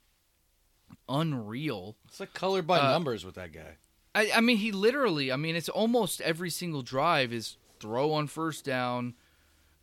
unreal. 1.09 1.95
It's 2.07 2.19
like 2.19 2.33
colored 2.33 2.65
by 2.67 2.79
Uh, 2.79 2.91
numbers 2.91 3.25
with 3.25 3.35
that 3.35 3.51
guy. 3.51 3.77
I, 4.17 4.31
I 4.37 4.41
mean, 4.41 4.57
he 4.57 4.71
literally. 4.71 5.31
I 5.31 5.35
mean, 5.35 5.55
it's 5.55 5.69
almost 5.69 6.21
every 6.21 6.49
single 6.49 6.81
drive 6.81 7.31
is 7.31 7.57
throw 7.79 8.13
on 8.13 8.25
first 8.25 8.65
down, 8.65 9.13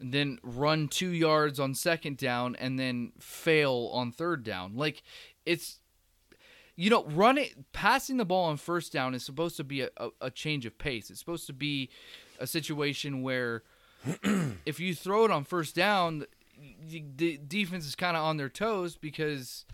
then 0.00 0.40
run 0.42 0.88
two 0.88 1.10
yards 1.10 1.60
on 1.60 1.72
second 1.72 2.16
down, 2.16 2.56
and 2.56 2.76
then 2.76 3.12
fail 3.20 3.90
on 3.92 4.10
third 4.10 4.42
down. 4.42 4.76
Like 4.76 5.04
it's, 5.46 5.78
you 6.74 6.90
know, 6.90 7.04
running 7.04 7.66
passing 7.72 8.16
the 8.16 8.24
ball 8.24 8.46
on 8.46 8.56
first 8.56 8.92
down 8.92 9.14
is 9.14 9.24
supposed 9.24 9.56
to 9.58 9.62
be 9.62 9.82
a, 9.82 9.90
a, 9.98 10.08
a 10.22 10.30
change 10.32 10.66
of 10.66 10.78
pace. 10.78 11.10
It's 11.10 11.20
supposed 11.20 11.46
to 11.46 11.52
be 11.52 11.88
a 12.40 12.46
situation 12.48 13.22
where 13.22 13.62
if 14.66 14.80
you 14.80 14.96
throw 14.96 15.26
it 15.26 15.30
on 15.30 15.44
first 15.44 15.76
down, 15.76 16.26
the 16.84 17.38
defense 17.46 17.86
is 17.86 17.94
kind 17.94 18.16
of 18.16 18.24
on 18.24 18.36
their 18.36 18.48
toes 18.48 18.96
because 18.96 19.64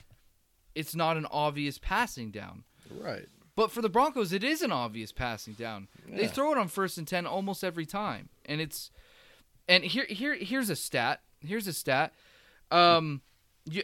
it's 0.74 0.94
not 0.94 1.16
an 1.16 1.26
obvious 1.30 1.78
passing 1.78 2.30
down. 2.30 2.64
Right. 3.00 3.26
But 3.60 3.70
for 3.70 3.82
the 3.82 3.90
Broncos, 3.90 4.32
it 4.32 4.42
is 4.42 4.62
an 4.62 4.72
obvious 4.72 5.12
passing 5.12 5.52
down. 5.52 5.88
They 6.08 6.28
throw 6.28 6.50
it 6.50 6.56
on 6.56 6.68
first 6.68 6.96
and 6.96 7.06
ten 7.06 7.26
almost 7.26 7.62
every 7.62 7.84
time, 7.84 8.30
and 8.46 8.58
it's 8.58 8.90
and 9.68 9.84
here 9.84 10.06
here 10.08 10.34
here's 10.34 10.70
a 10.70 10.76
stat. 10.76 11.20
Here's 11.40 11.66
a 11.66 11.74
stat. 11.74 12.14
Um, 12.70 13.20
you, 13.66 13.82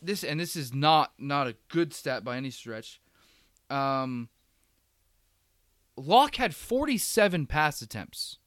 this 0.00 0.22
and 0.22 0.38
this 0.38 0.54
is 0.54 0.72
not 0.72 1.14
not 1.18 1.48
a 1.48 1.56
good 1.68 1.92
stat 1.92 2.22
by 2.22 2.36
any 2.36 2.50
stretch. 2.50 3.00
Um, 3.70 4.28
Lock 5.96 6.36
had 6.36 6.54
47 6.54 7.46
pass 7.46 7.82
attempts 7.82 8.38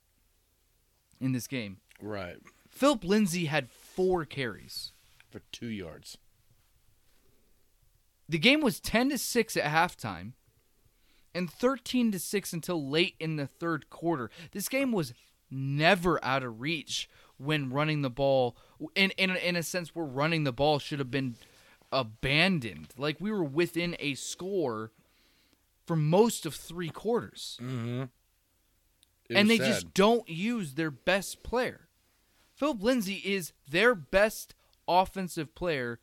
in 1.19 1.33
this 1.33 1.47
game. 1.47 1.79
Right. 2.01 2.37
Philip 2.69 3.03
Lindsay 3.03 3.47
had 3.47 3.69
four 3.69 4.23
carries. 4.23 4.93
For 5.29 5.41
two 5.51 5.67
yards. 5.67 6.17
The 8.29 8.39
game 8.39 8.61
was 8.61 8.79
10 8.79 9.09
to 9.09 9.17
6 9.17 9.57
at 9.57 9.65
halftime 9.65 10.31
and 11.35 11.51
13 11.51 12.11
to 12.13 12.19
6 12.19 12.53
until 12.53 12.89
late 12.89 13.13
in 13.19 13.35
the 13.35 13.45
third 13.45 13.89
quarter. 13.91 14.31
This 14.51 14.67
game 14.69 14.91
was 14.91 15.13
never 15.51 16.23
out 16.25 16.41
of 16.43 16.59
reach 16.61 17.07
when 17.37 17.69
running 17.69 18.01
the 18.01 18.09
ball 18.09 18.55
in 18.95 19.11
in 19.11 19.29
in 19.31 19.55
a 19.55 19.61
sense 19.63 19.93
where 19.93 20.05
running 20.05 20.45
the 20.45 20.53
ball 20.53 20.79
should 20.79 20.99
have 20.99 21.11
been 21.11 21.35
abandoned. 21.91 22.87
Like 22.97 23.17
we 23.19 23.31
were 23.31 23.43
within 23.43 23.95
a 23.99 24.15
score 24.15 24.91
for 25.85 25.95
most 25.95 26.45
of 26.45 26.55
3 26.55 26.89
quarters. 26.89 27.59
Mm-hmm. 27.61 28.03
and 29.35 29.49
they 29.49 29.57
just 29.57 29.93
don't 29.93 30.27
use 30.27 30.73
their 30.73 30.91
best 30.91 31.43
player. 31.43 31.81
Philip 32.55 32.81
Lindsay 32.81 33.21
is 33.25 33.51
their 33.69 33.93
best 33.93 34.55
offensive 34.87 35.53
player, 35.55 35.99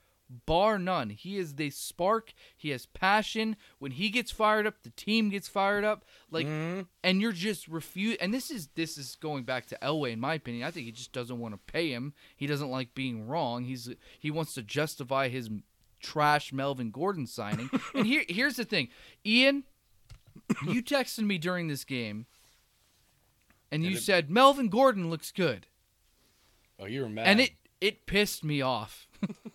bar 0.47 0.79
none. 0.79 1.11
He 1.11 1.39
is 1.39 1.55
the 1.55 1.71
spark. 1.71 2.33
He 2.57 2.71
has 2.71 2.87
passion. 2.87 3.57
When 3.79 3.93
he 3.93 4.11
gets 4.11 4.31
fired 4.31 4.67
up, 4.67 4.83
the 4.83 4.91
team 4.91 5.31
gets 5.31 5.49
fired 5.49 5.85
up. 5.85 6.05
Like, 6.31 6.47
mm-hmm. 6.47 6.83
and 7.05 7.21
you're 7.21 7.33
just 7.33 7.69
refuse. 7.69 8.17
And 8.21 8.33
this 8.33 8.51
is 8.51 8.69
this 8.75 8.97
is 8.99 9.17
going 9.17 9.45
back 9.45 9.67
to 9.67 9.79
Elway, 9.83 10.13
in 10.13 10.21
my 10.21 10.35
opinion. 10.35 10.67
I 10.67 10.71
think 10.71 10.87
he 10.87 10.93
just 10.93 11.13
doesn't 11.13 11.39
want 11.39 11.55
to 11.55 11.73
pay 11.73 11.91
him. 11.91 12.15
He 12.37 12.47
doesn't 12.47 12.71
like 12.71 12.95
being 12.95 13.27
wrong. 13.27 13.65
He's 13.65 13.89
he 14.19 14.31
wants 14.31 14.55
to 14.55 14.63
justify 14.63 15.29
his 15.29 15.51
trash 16.01 16.53
Melvin 16.53 16.91
Gordon 16.91 17.27
signing. 17.27 17.71
and 17.95 18.07
here 18.07 18.25
here's 18.29 18.57
the 18.57 18.65
thing, 18.65 18.89
Ian. 19.25 19.65
You 20.67 20.83
texted 20.83 21.25
me 21.25 21.39
during 21.39 21.69
this 21.69 21.85
game, 21.85 22.27
and 23.71 23.85
you 23.85 23.97
it- 23.97 24.03
said 24.03 24.31
Melvin 24.31 24.69
Gordon 24.69 25.11
looks 25.11 25.31
good, 25.31 25.67
Oh, 26.79 26.87
you 26.87 27.03
were 27.03 27.09
mad. 27.09 27.27
and 27.27 27.41
it 27.41 27.53
it 27.81 28.07
pissed 28.07 28.43
me 28.45 28.63
off, 28.63 29.09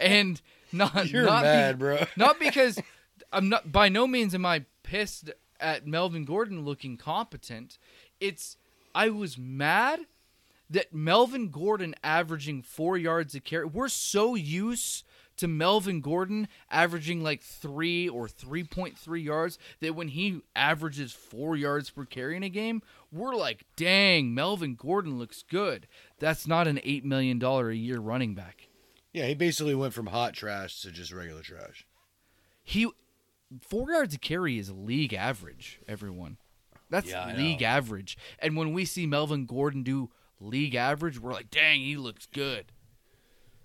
and 0.00 0.40
not 0.72 1.08
You're 1.08 1.24
not 1.24 1.42
be- 1.42 1.46
mad, 1.48 1.78
bro. 1.78 2.04
not 2.16 2.38
because 2.38 2.80
I'm 3.32 3.48
not 3.48 3.70
by 3.70 3.88
no 3.88 4.06
means 4.06 4.34
am 4.34 4.46
I 4.46 4.64
pissed 4.82 5.30
at 5.60 5.86
Melvin 5.86 6.24
Gordon 6.24 6.64
looking 6.64 6.96
competent. 6.96 7.78
It's 8.20 8.56
I 8.94 9.10
was 9.10 9.36
mad 9.36 10.00
that 10.70 10.92
Melvin 10.92 11.50
Gordon 11.50 11.94
averaging 12.02 12.62
four 12.62 12.96
yards 12.96 13.34
a 13.34 13.40
carry. 13.40 13.66
We're 13.66 13.88
so 13.88 14.34
used 14.34 15.04
to 15.36 15.46
Melvin 15.46 16.00
Gordon 16.00 16.48
averaging 16.70 17.22
like 17.22 17.42
three 17.42 18.08
or 18.08 18.26
three 18.26 18.64
point 18.64 18.98
three 18.98 19.20
yards 19.20 19.58
that 19.80 19.94
when 19.94 20.08
he 20.08 20.40
averages 20.54 21.12
four 21.12 21.56
yards 21.56 21.90
per 21.90 22.04
carry 22.04 22.36
in 22.36 22.42
a 22.42 22.48
game, 22.48 22.82
we're 23.12 23.34
like, 23.34 23.64
dang, 23.76 24.34
Melvin 24.34 24.74
Gordon 24.74 25.18
looks 25.18 25.42
good. 25.42 25.86
That's 26.18 26.46
not 26.46 26.66
an 26.66 26.80
eight 26.84 27.04
million 27.04 27.38
dollar 27.38 27.70
a 27.70 27.76
year 27.76 27.98
running 27.98 28.34
back. 28.34 28.65
Yeah, 29.16 29.24
he 29.28 29.34
basically 29.34 29.74
went 29.74 29.94
from 29.94 30.08
hot 30.08 30.34
trash 30.34 30.82
to 30.82 30.90
just 30.90 31.10
regular 31.10 31.40
trash. 31.40 31.86
he 32.62 32.86
four 33.62 33.90
yards 33.90 34.14
a 34.14 34.18
carry 34.18 34.58
is 34.58 34.70
league 34.70 35.14
average. 35.14 35.80
Everyone, 35.88 36.36
that's 36.90 37.08
Yeah, 37.08 37.34
league 37.34 37.62
know. 37.62 37.66
average. 37.66 38.18
And 38.38 38.58
when 38.58 38.74
we 38.74 38.84
see 38.84 39.06
Melvin 39.06 39.46
Gordon 39.46 39.82
do 39.82 40.10
league 40.38 40.74
average, 40.74 41.18
we're 41.18 41.32
like, 41.32 41.50
dang, 41.50 41.80
he 41.80 41.96
looks 41.96 42.26
good. 42.26 42.66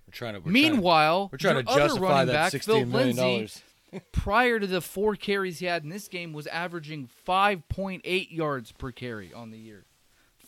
We're 0.06 0.12
trying 0.12 0.34
to. 0.34 0.40
We're 0.40 0.52
Meanwhile, 0.52 1.28
trying 1.36 1.56
to, 1.56 1.58
we're 1.60 1.62
trying 1.62 1.64
to 1.66 1.70
other 1.70 1.80
justify 1.80 2.08
running 2.08 2.26
that 2.28 2.32
back, 2.32 2.52
sixteen 2.52 2.74
Phil 2.74 2.86
million 2.86 3.16
Lindsay, 3.16 3.60
dollars. 3.92 4.02
prior 4.12 4.58
to 4.58 4.66
the 4.66 4.80
four 4.80 5.16
carries 5.16 5.58
he 5.58 5.66
had 5.66 5.82
in 5.82 5.90
this 5.90 6.08
game, 6.08 6.32
was 6.32 6.46
averaging 6.46 7.10
5.8 7.28 8.30
yards 8.30 8.72
per 8.72 8.90
carry 8.90 9.34
on 9.34 9.50
the 9.50 9.58
year. 9.58 9.84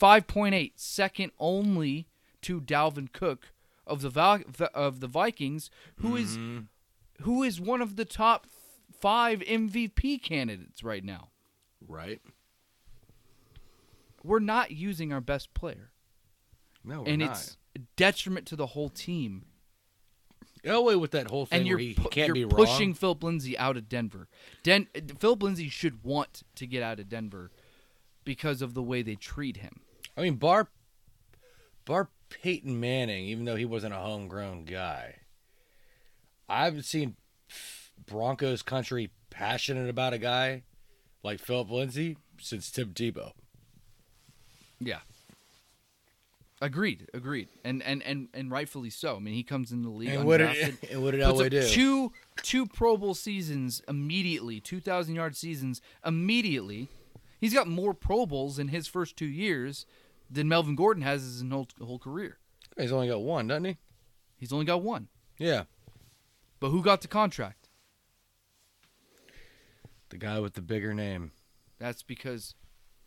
5.8, 0.00 0.72
second 0.76 1.30
only 1.38 2.06
to 2.40 2.58
Dalvin 2.62 3.12
Cook 3.12 3.48
of 3.86 4.00
the 4.02 4.10
Val- 4.10 4.42
of 4.74 5.00
the 5.00 5.06
Vikings, 5.08 5.70
who 5.96 6.16
is 6.16 6.36
Mm-hmm. 6.38 7.22
who 7.24 7.42
is 7.42 7.60
one 7.60 7.80
of 7.82 7.96
the 7.96 8.04
top 8.04 8.46
five 9.00 9.40
MVP 9.40 10.22
candidates 10.22 10.82
right 10.82 11.04
now. 11.04 11.28
Right. 11.86 12.20
We're 14.22 14.38
not 14.38 14.70
using 14.70 15.12
our 15.12 15.20
best 15.20 15.52
player, 15.54 15.90
No, 16.82 17.02
we're 17.02 17.08
and 17.08 17.18
not. 17.20 17.32
it's 17.32 17.56
a 17.76 17.80
detriment 17.96 18.46
to 18.46 18.56
the 18.56 18.68
whole 18.68 18.88
team. 18.88 19.44
Elway 20.64 20.98
with 20.98 21.10
that 21.10 21.28
whole 21.28 21.44
thing 21.44 21.58
and 21.58 21.68
you're 21.68 21.76
where 21.76 21.84
he, 21.88 21.94
pu- 21.94 22.08
can't 22.08 22.28
you're 22.34 22.46
be 22.48 22.54
pushing 22.54 22.88
wrong. 22.90 22.94
Philip 22.94 23.22
Lindsay 23.22 23.58
out 23.58 23.76
of 23.76 23.86
Denver. 23.86 24.28
Den- 24.62 24.88
Philip 25.18 25.42
Lindsay 25.42 25.68
should 25.68 26.02
want 26.02 26.42
to 26.54 26.66
get 26.66 26.82
out 26.82 26.98
of 26.98 27.08
Denver 27.10 27.50
because 28.24 28.62
of 28.62 28.72
the 28.72 28.82
way 28.82 29.02
they 29.02 29.14
treat 29.14 29.58
him. 29.58 29.80
I 30.16 30.22
mean, 30.22 30.36
Bar 30.36 30.68
Bar 31.84 32.08
Peyton 32.42 32.78
Manning, 32.80 33.26
even 33.26 33.44
though 33.44 33.56
he 33.56 33.64
wasn't 33.64 33.94
a 33.94 33.98
homegrown 33.98 34.64
guy, 34.64 35.16
I 36.48 36.64
haven't 36.64 36.84
seen 36.84 37.16
Broncos 38.06 38.62
country 38.62 39.10
passionate 39.30 39.88
about 39.88 40.12
a 40.12 40.18
guy 40.18 40.62
like 41.22 41.40
Philip 41.40 41.70
Lindsay 41.70 42.16
since 42.38 42.70
Tim 42.70 42.92
Tebow. 42.92 43.32
Yeah. 44.80 45.00
Agreed, 46.60 47.08
agreed, 47.12 47.48
and 47.64 47.82
and 47.82 48.02
and 48.04 48.28
and 48.32 48.50
rightfully 48.50 48.88
so. 48.88 49.16
I 49.16 49.18
mean, 49.18 49.34
he 49.34 49.42
comes 49.42 49.70
in 49.72 49.82
the 49.82 49.90
league 49.90 50.08
And 50.10 50.24
what 50.24 50.38
did 50.38 50.78
and 50.90 51.02
what 51.02 51.10
did 51.10 51.20
Elway 51.20 51.50
do? 51.50 51.66
two 51.68 52.12
two 52.42 52.64
Pro 52.64 52.96
Bowl 52.96 53.12
seasons 53.14 53.82
immediately, 53.88 54.60
two 54.60 54.80
thousand 54.80 55.14
yard 55.14 55.36
seasons 55.36 55.82
immediately. 56.06 56.88
He's 57.40 57.52
got 57.52 57.66
more 57.66 57.92
Pro 57.92 58.24
Bowls 58.24 58.58
in 58.58 58.68
his 58.68 58.86
first 58.86 59.16
two 59.16 59.26
years 59.26 59.84
than 60.34 60.48
Melvin 60.48 60.74
Gordon 60.76 61.02
has 61.02 61.22
his 61.22 61.42
whole, 61.50 61.68
whole 61.80 61.98
career. 61.98 62.38
He's 62.76 62.92
only 62.92 63.08
got 63.08 63.22
one, 63.22 63.46
doesn't 63.46 63.64
he? 63.64 63.76
He's 64.36 64.52
only 64.52 64.64
got 64.66 64.82
one. 64.82 65.08
Yeah, 65.38 65.64
But 66.60 66.70
who 66.70 66.82
got 66.82 67.00
the 67.02 67.08
contract? 67.08 67.68
the 70.10 70.18
guy 70.18 70.38
with 70.38 70.54
the 70.54 70.62
bigger 70.62 70.94
name. 70.94 71.32
That's 71.78 72.02
because 72.02 72.54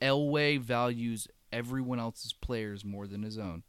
Elway 0.01 0.59
values 0.59 1.27
everyone 1.53 1.99
else's 1.99 2.33
players 2.33 2.83
more 2.83 3.07
than 3.07 3.23
his 3.23 3.37
own. 3.37 3.63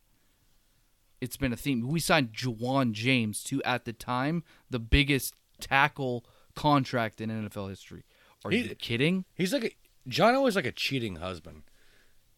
It's 1.20 1.36
been 1.36 1.52
a 1.52 1.56
theme. 1.56 1.86
We 1.86 2.00
signed 2.00 2.32
Ja'Wuan 2.32 2.92
James 2.92 3.42
to, 3.44 3.62
at 3.62 3.84
the 3.84 3.92
time, 3.92 4.42
the 4.70 4.78
biggest 4.78 5.34
tackle 5.60 6.24
contract 6.54 7.20
in 7.20 7.30
NFL 7.30 7.68
history. 7.68 8.04
Are 8.44 8.50
He- 8.50 8.68
you 8.68 8.74
kidding? 8.74 9.24
He's 9.34 9.52
like 9.52 9.64
a 9.64 9.70
John 10.08 10.34
always 10.34 10.56
like 10.56 10.64
a 10.66 10.72
cheating 10.72 11.16
husband. 11.16 11.64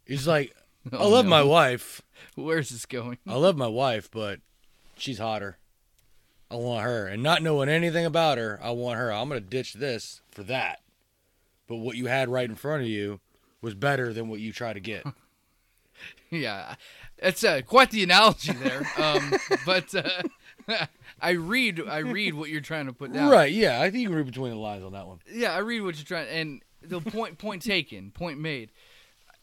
He's 0.04 0.26
like, 0.26 0.54
I 0.93 0.97
Oh, 0.97 1.09
love 1.09 1.25
no. 1.25 1.31
my 1.31 1.43
wife. 1.43 2.03
Where's 2.35 2.71
this 2.71 2.87
going? 2.87 3.19
I 3.27 3.35
love 3.35 3.57
my 3.57 3.66
wife, 3.66 4.11
but 4.11 4.40
she's 4.97 5.19
hotter. 5.19 5.59
I 6.51 6.57
want 6.57 6.85
her. 6.85 7.07
And 7.07 7.23
not 7.23 7.43
knowing 7.43 7.69
anything 7.69 8.05
about 8.05 8.38
her, 8.38 8.59
I 8.62 8.71
want 8.71 8.99
her. 8.99 9.12
I'm 9.12 9.29
going 9.29 9.40
to 9.43 9.49
ditch 9.49 9.75
this 9.75 10.21
for 10.31 10.43
that. 10.45 10.81
But 11.69 11.77
what 11.77 11.97
you 11.97 12.07
had 12.07 12.29
right 12.29 12.49
in 12.49 12.57
front 12.57 12.83
of 12.83 12.88
you 12.88 13.21
was 13.62 13.75
better 13.75 14.12
than 14.12 14.29
what 14.29 14.40
you 14.40 14.53
try 14.53 14.73
to 14.73 14.81
get. 14.81 15.05
yeah, 16.31 16.75
it's 17.19 17.45
uh, 17.45 17.61
quite 17.66 17.90
the 17.90 18.03
analogy 18.03 18.53
there. 18.53 18.83
Um, 18.99 19.33
but 19.64 19.95
uh, 19.95 20.87
I 21.21 21.31
read, 21.31 21.81
I 21.88 21.99
read 21.99 22.35
what 22.35 22.49
you're 22.51 22.61
trying 22.61 22.87
to 22.87 22.93
put 22.93 23.12
down. 23.12 23.31
right, 23.31 23.53
yeah. 23.53 23.81
I 23.81 23.90
think 23.90 24.03
you 24.03 24.09
can 24.09 24.16
read 24.16 24.27
between 24.27 24.51
the 24.51 24.59
lines 24.59 24.83
on 24.85 24.93
that 24.93 25.07
one. 25.07 25.21
yeah, 25.33 25.53
I 25.55 25.59
read 25.59 25.83
what 25.83 25.97
you're 25.97 26.05
trying, 26.05 26.29
and 26.29 26.62
the 26.83 27.01
point 27.01 27.38
point 27.38 27.62
taken, 27.62 28.11
point 28.11 28.38
made, 28.40 28.71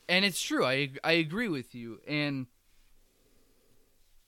and 0.09 0.23
it's 0.25 0.41
true. 0.41 0.65
I 0.65 0.91
I 1.03 1.13
agree 1.13 1.47
with 1.47 1.73
you, 1.75 1.99
and 2.07 2.47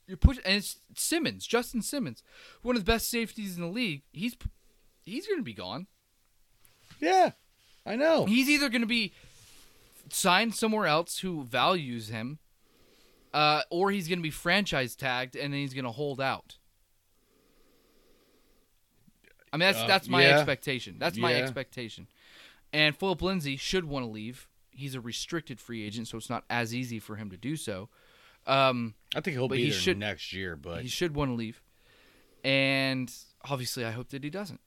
you're 0.08 0.18
pushing. 0.18 0.44
And 0.46 0.56
it's 0.58 0.78
Simmons, 0.96 1.46
Justin 1.46 1.82
Simmons, 1.82 2.24
one 2.62 2.76
of 2.76 2.84
the 2.86 2.92
best 2.92 3.10
safeties 3.10 3.56
in 3.56 3.62
the 3.62 3.70
league. 3.70 4.04
He's 4.12 4.36
he's 5.04 5.28
going 5.28 5.40
to 5.40 5.44
be 5.44 5.54
gone. 5.54 5.88
Yeah, 7.00 7.32
I 7.86 7.96
know. 7.96 8.26
He's 8.26 8.50
either 8.50 8.70
going 8.70 8.82
to 8.82 8.88
be 8.88 9.14
signed 10.10 10.56
somewhere 10.56 10.88
else 10.88 11.20
who 11.20 11.44
values 11.44 12.10
him, 12.10 12.40
uh, 13.34 13.62
or 13.70 13.92
he's 13.92 14.08
going 14.08 14.20
to 14.20 14.24
be 14.24 14.32
franchise 14.32 14.96
tagged 14.96 15.36
and 15.36 15.54
then 15.54 15.62
he's 15.62 15.74
going 15.74 15.86
to 15.86 15.92
hold 15.92 16.20
out. 16.20 16.58
I 19.52 19.58
mean, 19.58 19.62
that's 19.72 19.80
Uh, 19.80 19.88
that's 19.88 20.08
my 20.08 20.24
yeah. 20.24 20.38
expectation. 20.38 20.96
That's 21.00 21.18
my 21.18 21.34
expectation. 21.34 22.08
And 22.72 22.96
Philip 22.96 23.22
Lindsay 23.22 23.56
should 23.58 23.86
want 23.86 24.06
to 24.06 24.12
leave. 24.12 24.48
He's 24.80 24.96
a 24.96 25.02
restricted 25.02 25.60
free 25.60 25.86
agent, 25.86 26.08
so 26.08 26.18
it's 26.18 26.30
not 26.30 26.44
as 26.50 26.74
easy 26.74 27.00
for 27.00 27.16
him 27.18 27.30
to 27.30 27.38
do 27.38 27.56
so. 27.56 27.90
Um, 28.48 28.96
I 29.16 29.22
think 29.22 29.36
he'll 29.36 29.48
be 29.50 29.58
he 29.66 29.70
there 29.70 29.80
should- 29.80 29.98
next 29.98 30.34
year, 30.34 30.56
but 30.56 30.82
he 30.82 30.88
should 30.88 31.14
want 31.14 31.30
to 31.30 31.36
leave, 31.36 31.62
and 32.44 33.14
obviously, 33.50 33.86
I 33.86 33.92
hope 33.92 34.10
that 34.10 34.24
he 34.24 34.30
doesn't. 34.30 34.62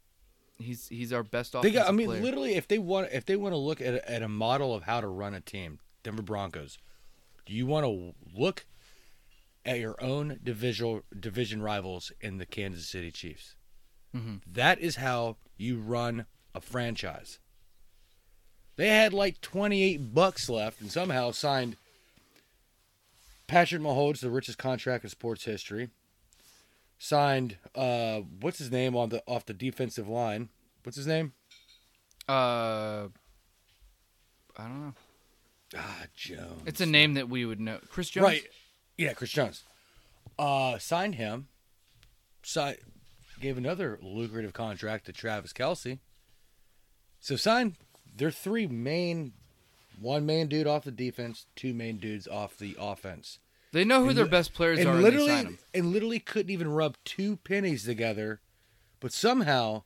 He's 0.59 0.89
he's 0.89 1.13
our 1.13 1.23
best 1.23 1.57
they 1.63 1.71
got. 1.71 1.89
I 1.89 1.93
mean, 1.93 2.07
player. 2.07 2.23
literally, 2.23 2.55
if 2.55 2.69
they 2.69 2.79
want, 2.79 3.09
if 3.13 3.25
they 3.25 3.37
want 3.37 3.53
to 3.53 3.57
look 3.59 3.81
at 3.81 3.95
a, 3.95 4.11
at 4.11 4.23
a 4.23 4.29
model 4.29 4.75
of 4.75 4.85
how 4.85 5.01
to 5.01 5.09
run 5.09 5.35
a 5.35 5.41
team, 5.41 5.81
Denver 6.03 6.23
Broncos, 6.23 6.79
do 7.47 7.53
you 7.55 7.67
want 7.67 7.85
to 7.87 8.15
look 8.39 8.67
at 9.65 9.81
your 9.81 9.97
own 10.03 10.39
division 10.43 11.03
division 11.19 11.63
rivals 11.63 12.13
in 12.21 12.39
the 12.39 12.47
Kansas 12.47 12.87
City 12.87 13.11
Chiefs? 13.11 13.57
Mhm. 14.15 14.43
That 14.47 14.79
is 14.79 14.97
how 14.97 15.39
you 15.57 15.79
run 15.81 16.27
a 16.55 16.61
franchise. 16.61 17.39
They 18.77 18.89
had 18.89 19.13
like 19.13 19.41
28 19.41 20.15
bucks 20.15 20.49
left 20.49 20.81
and 20.81 20.91
somehow 20.91 21.31
signed 21.31 21.77
Patrick 23.47 23.83
Mahomes, 23.83 24.21
the 24.21 24.31
richest 24.31 24.59
contract 24.59 25.05
in 25.05 25.11
sports 25.11 25.45
history. 25.45 25.91
Signed 26.99 27.57
uh 27.75 28.21
what's 28.41 28.59
his 28.59 28.71
name 28.71 28.97
on 28.97 29.09
the 29.09 29.23
off 29.27 29.45
the 29.45 29.53
defensive 29.53 30.09
line? 30.09 30.49
What's 30.85 30.97
his 30.97 31.07
name? 31.07 31.33
Uh, 32.29 33.09
I 34.57 34.63
don't 34.63 34.81
know. 34.81 34.95
Ah, 35.77 36.05
Jones. 36.15 36.63
It's 36.67 36.81
a 36.81 36.87
name 36.87 37.15
that 37.15 37.29
we 37.29 37.45
would 37.45 37.61
know. 37.61 37.79
Chris 37.89 38.09
Jones. 38.11 38.25
Right. 38.25 38.45
Yeah, 38.97 39.13
Chris 39.15 39.31
Jones. 39.31 39.65
Uh 40.39 40.79
signed 40.79 41.17
him. 41.17 41.49
Signed 42.43 42.79
gave 43.41 43.59
another 43.59 43.99
lucrative 44.01 44.53
contract 44.53 45.07
to 45.07 45.13
Travis 45.13 45.53
Kelce. 45.53 45.99
So 47.21 47.35
signed 47.37 47.75
their 48.17 48.31
three 48.31 48.67
main 48.67 49.33
one 50.01 50.27
main 50.27 50.49
dude 50.49 50.67
off 50.67 50.85
the 50.85 50.91
defense, 50.91 51.47
two 51.55 51.73
main 51.75 51.99
dudes 51.99 52.27
off 52.27 52.57
the 52.59 52.77
offense. 52.79 53.39
They 53.73 53.85
know 53.85 54.03
who 54.03 54.09
And 54.11 54.19
their 54.19 54.27
best 54.27 54.53
players 54.53 54.79
and 54.81 54.89
are, 54.89 54.91
and 54.97 54.99
they 55.01 55.05
literally 55.05 55.29
sign 55.29 55.45
them. 55.45 55.59
and 55.73 55.87
literally 55.93 56.19
couldn't 56.19 56.51
even 56.51 56.69
rub 56.69 56.97
two 57.05 57.37
pennies 57.37 57.85
together, 57.85 58.41
but 59.01 59.13
somehow 59.13 59.85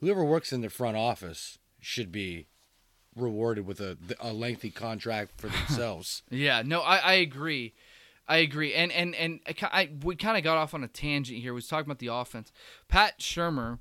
whoever 0.00 0.24
works 0.24 0.52
in 0.52 0.60
the 0.62 0.70
front 0.70 0.96
office 0.96 1.58
should 1.80 2.10
be 2.12 2.46
rewarded 3.14 3.66
with 3.66 3.80
a 3.80 3.98
a 4.20 4.32
lengthy 4.32 4.70
contract 4.70 5.32
for 5.40 5.48
themselves. 5.48 6.22
Yeah, 6.30 6.62
no, 6.64 6.80
I, 6.80 6.96
I 6.98 7.12
agree. 7.14 7.74
I 8.28 8.38
agree. 8.38 8.72
And 8.72 8.90
and 8.92 9.14
and 9.16 9.40
I, 9.46 9.54
I 9.82 9.90
we 10.02 10.16
kind 10.16 10.38
of 10.38 10.44
got 10.44 10.56
off 10.56 10.72
on 10.74 10.82
a 10.84 10.88
tangent 10.88 11.40
here. 11.40 11.52
We 11.52 11.56
was 11.56 11.68
talking 11.68 11.86
about 11.86 11.98
the 11.98 12.06
offense. 12.06 12.52
Pat 12.88 13.18
Shurmur. 13.18 13.80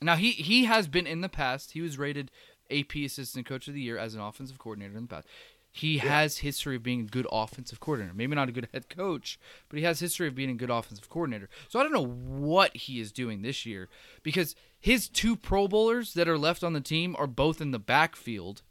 Now 0.00 0.16
he 0.16 0.32
he 0.32 0.64
has 0.64 0.88
been 0.88 1.06
in 1.06 1.20
the 1.20 1.28
past. 1.28 1.72
He 1.72 1.80
was 1.80 1.98
rated 1.98 2.30
AP 2.70 2.96
Assistant 2.96 3.46
Coach 3.46 3.68
of 3.68 3.74
the 3.74 3.80
Year 3.80 3.98
as 3.98 4.14
an 4.14 4.20
offensive 4.20 4.58
coordinator 4.58 4.96
in 4.96 5.02
the 5.02 5.08
past. 5.08 5.26
He 5.70 5.98
has 5.98 6.38
history 6.38 6.76
of 6.76 6.84
being 6.84 7.00
a 7.00 7.04
good 7.04 7.26
offensive 7.32 7.80
coordinator. 7.80 8.14
Maybe 8.14 8.36
not 8.36 8.48
a 8.48 8.52
good 8.52 8.68
head 8.72 8.88
coach, 8.88 9.40
but 9.68 9.76
he 9.76 9.84
has 9.84 9.98
history 9.98 10.28
of 10.28 10.34
being 10.36 10.50
a 10.50 10.54
good 10.54 10.70
offensive 10.70 11.08
coordinator. 11.08 11.48
So 11.68 11.80
I 11.80 11.82
don't 11.82 11.92
know 11.92 12.06
what 12.06 12.76
he 12.76 13.00
is 13.00 13.10
doing 13.10 13.42
this 13.42 13.66
year 13.66 13.88
because 14.22 14.54
his 14.80 15.08
two 15.08 15.34
Pro 15.34 15.66
Bowlers 15.66 16.14
that 16.14 16.28
are 16.28 16.38
left 16.38 16.62
on 16.62 16.74
the 16.74 16.80
team 16.80 17.16
are 17.18 17.26
both 17.26 17.60
in 17.60 17.72
the 17.72 17.80
backfield 17.80 18.62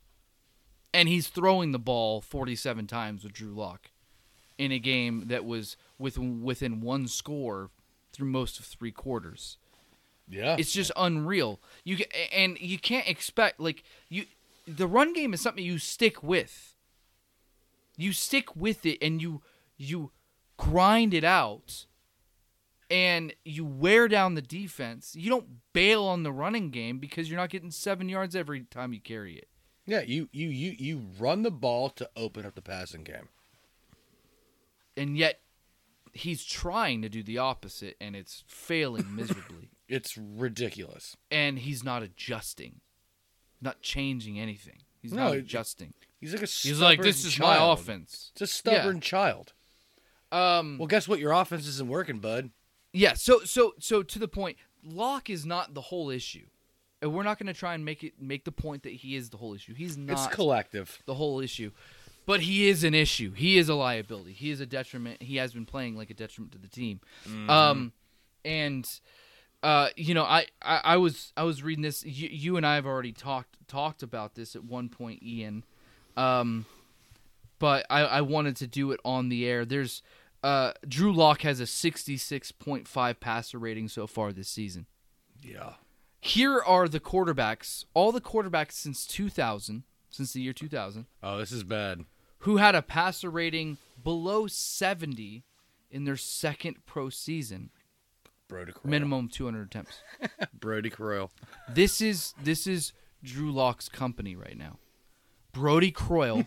and 0.93 1.09
he's 1.09 1.27
throwing 1.27 1.71
the 1.71 1.79
ball 1.79 2.21
47 2.21 2.87
times 2.87 3.23
with 3.23 3.33
Drew 3.33 3.53
Lock 3.53 3.89
in 4.57 4.71
a 4.71 4.79
game 4.79 5.23
that 5.27 5.43
was 5.43 5.75
with 5.97 6.17
within 6.17 6.81
one 6.81 7.07
score 7.07 7.71
through 8.11 8.27
most 8.27 8.59
of 8.59 8.65
three 8.65 8.91
quarters. 8.91 9.57
Yeah. 10.29 10.55
It's 10.57 10.71
just 10.71 10.91
unreal. 10.95 11.59
You 11.83 11.97
and 12.31 12.57
you 12.59 12.79
can't 12.79 13.07
expect 13.07 13.59
like 13.59 13.83
you 14.09 14.25
the 14.67 14.87
run 14.87 15.13
game 15.13 15.33
is 15.33 15.41
something 15.41 15.63
you 15.63 15.77
stick 15.77 16.23
with. 16.23 16.75
You 17.97 18.13
stick 18.13 18.55
with 18.55 18.85
it 18.85 18.97
and 19.01 19.21
you 19.21 19.41
you 19.77 20.11
grind 20.57 21.13
it 21.13 21.23
out 21.23 21.85
and 22.89 23.33
you 23.43 23.65
wear 23.65 24.07
down 24.07 24.35
the 24.35 24.41
defense. 24.41 25.15
You 25.15 25.29
don't 25.29 25.47
bail 25.73 26.03
on 26.03 26.23
the 26.23 26.31
running 26.31 26.69
game 26.69 26.99
because 26.99 27.29
you're 27.29 27.39
not 27.39 27.49
getting 27.49 27.71
seven 27.71 28.09
yards 28.09 28.35
every 28.35 28.61
time 28.61 28.93
you 28.93 29.01
carry 29.01 29.35
it. 29.35 29.47
Yeah, 29.85 30.01
you 30.01 30.29
you 30.31 30.47
you 30.47 30.75
you 30.77 31.05
run 31.19 31.43
the 31.43 31.51
ball 31.51 31.89
to 31.89 32.09
open 32.15 32.45
up 32.45 32.55
the 32.55 32.61
passing 32.61 33.03
game. 33.03 33.29
And 34.95 35.17
yet 35.17 35.41
he's 36.13 36.45
trying 36.45 37.01
to 37.01 37.09
do 37.09 37.23
the 37.23 37.39
opposite 37.39 37.97
and 37.99 38.15
it's 38.15 38.43
failing 38.47 39.15
miserably. 39.15 39.71
It's 39.87 40.17
ridiculous. 40.17 41.15
and 41.29 41.59
he's 41.59 41.83
not 41.83 42.03
adjusting, 42.03 42.81
not 43.61 43.81
changing 43.81 44.39
anything. 44.39 44.79
He's 45.01 45.11
No, 45.13 45.25
not 45.29 45.35
adjusting. 45.35 45.93
He's 46.19 46.31
like 46.33 46.43
a 46.43 46.45
He's 46.45 46.79
like, 46.79 47.01
this 47.01 47.25
is 47.25 47.37
my 47.37 47.57
offense. 47.73 48.31
It's 48.33 48.41
a 48.41 48.47
stubborn 48.47 49.01
child. 49.01 49.51
Um, 50.31 50.77
Well, 50.77 50.87
guess 50.87 51.07
what? 51.07 51.19
Your 51.19 51.33
offense 51.33 51.67
isn't 51.67 51.89
working, 51.89 52.19
bud. 52.19 52.51
yeah. 52.93 53.13
So, 53.13 53.41
so, 53.43 53.73
so 53.79 54.01
to 54.03 54.19
the 54.19 54.27
point, 54.27 54.57
Lock 54.83 55.29
is 55.29 55.45
not 55.45 55.73
the 55.73 55.81
whole 55.81 56.09
issue, 56.09 56.45
and 57.01 57.13
we're 57.13 57.23
not 57.23 57.37
going 57.37 57.47
to 57.47 57.53
try 57.53 57.73
and 57.75 57.83
make 57.85 58.03
it 58.03 58.13
make 58.19 58.45
the 58.45 58.51
point 58.51 58.83
that 58.83 58.93
he 58.93 59.15
is 59.15 59.29
the 59.29 59.37
whole 59.37 59.53
issue. 59.53 59.73
He's 59.73 59.97
not 59.97 60.13
It's 60.13 60.27
collective. 60.35 61.01
the 61.05 61.13
whole 61.15 61.39
issue, 61.41 61.71
but 62.25 62.41
he 62.41 62.67
is 62.69 62.83
an 62.83 62.93
issue. 62.93 63.33
He 63.33 63.57
is 63.57 63.67
a 63.69 63.75
liability. 63.75 64.33
He 64.33 64.49
is 64.49 64.59
a 64.61 64.65
detriment. 64.65 65.21
He 65.21 65.35
has 65.37 65.53
been 65.53 65.65
playing 65.65 65.95
like 65.97 66.09
a 66.09 66.13
detriment 66.13 66.53
to 66.53 66.57
the 66.57 66.67
team. 66.69 66.99
Um, 67.49 67.91
and 68.45 68.89
uh, 69.63 69.89
you 69.95 70.13
know, 70.13 70.23
I, 70.23 70.45
I, 70.61 70.81
I 70.83 70.97
was 70.97 71.33
I 71.35 71.43
was 71.43 71.63
reading 71.63 71.81
this. 71.81 72.03
You, 72.05 72.29
you 72.29 72.57
and 72.57 72.65
I 72.65 72.75
have 72.75 72.85
already 72.85 73.11
talked 73.13 73.57
talked 73.67 74.03
about 74.03 74.35
this 74.35 74.55
at 74.55 74.63
one 74.63 74.89
point, 74.89 75.23
Ian. 75.23 75.63
Um, 76.17 76.65
but 77.59 77.85
I, 77.89 78.01
I 78.01 78.21
wanted 78.21 78.55
to 78.57 78.67
do 78.67 78.91
it 78.91 78.99
on 79.05 79.29
the 79.29 79.47
air. 79.47 79.63
There's 79.65 80.03
uh, 80.43 80.73
Drew 80.87 81.13
Lock 81.13 81.41
has 81.43 81.59
a 81.61 81.63
66.5 81.63 83.19
passer 83.19 83.57
rating 83.57 83.87
so 83.87 84.07
far 84.07 84.31
this 84.33 84.49
season. 84.49 84.85
Yeah. 85.41 85.73
Here 86.19 86.59
are 86.61 86.87
the 86.87 86.99
quarterbacks, 86.99 87.85
all 87.93 88.11
the 88.11 88.21
quarterbacks 88.21 88.73
since 88.73 89.05
2000, 89.05 89.83
since 90.09 90.33
the 90.33 90.41
year 90.41 90.53
2000, 90.53 91.05
Oh, 91.21 91.37
this 91.37 91.51
is 91.51 91.63
bad. 91.63 92.05
who 92.39 92.57
had 92.57 92.75
a 92.75 92.81
passer 92.81 93.29
rating 93.29 93.77
below 94.01 94.47
70 94.47 95.43
in 95.91 96.03
their 96.05 96.15
second 96.17 96.85
pro 96.85 97.09
season, 97.09 97.71
Brodie 98.53 98.71
Croyle. 98.71 98.89
minimum 98.91 99.29
200 99.29 99.67
attempts. 99.67 100.01
Brodie 100.53 100.89
Croyle. 100.91 101.31
This 101.69 102.01
is 102.01 102.33
this 102.43 102.67
is 102.67 102.93
Drew 103.23 103.51
Lock's 103.51 103.89
company 103.89 104.35
right 104.35 104.57
now. 104.57 104.77
Brodie 105.53 105.91
Croyle, 105.91 106.45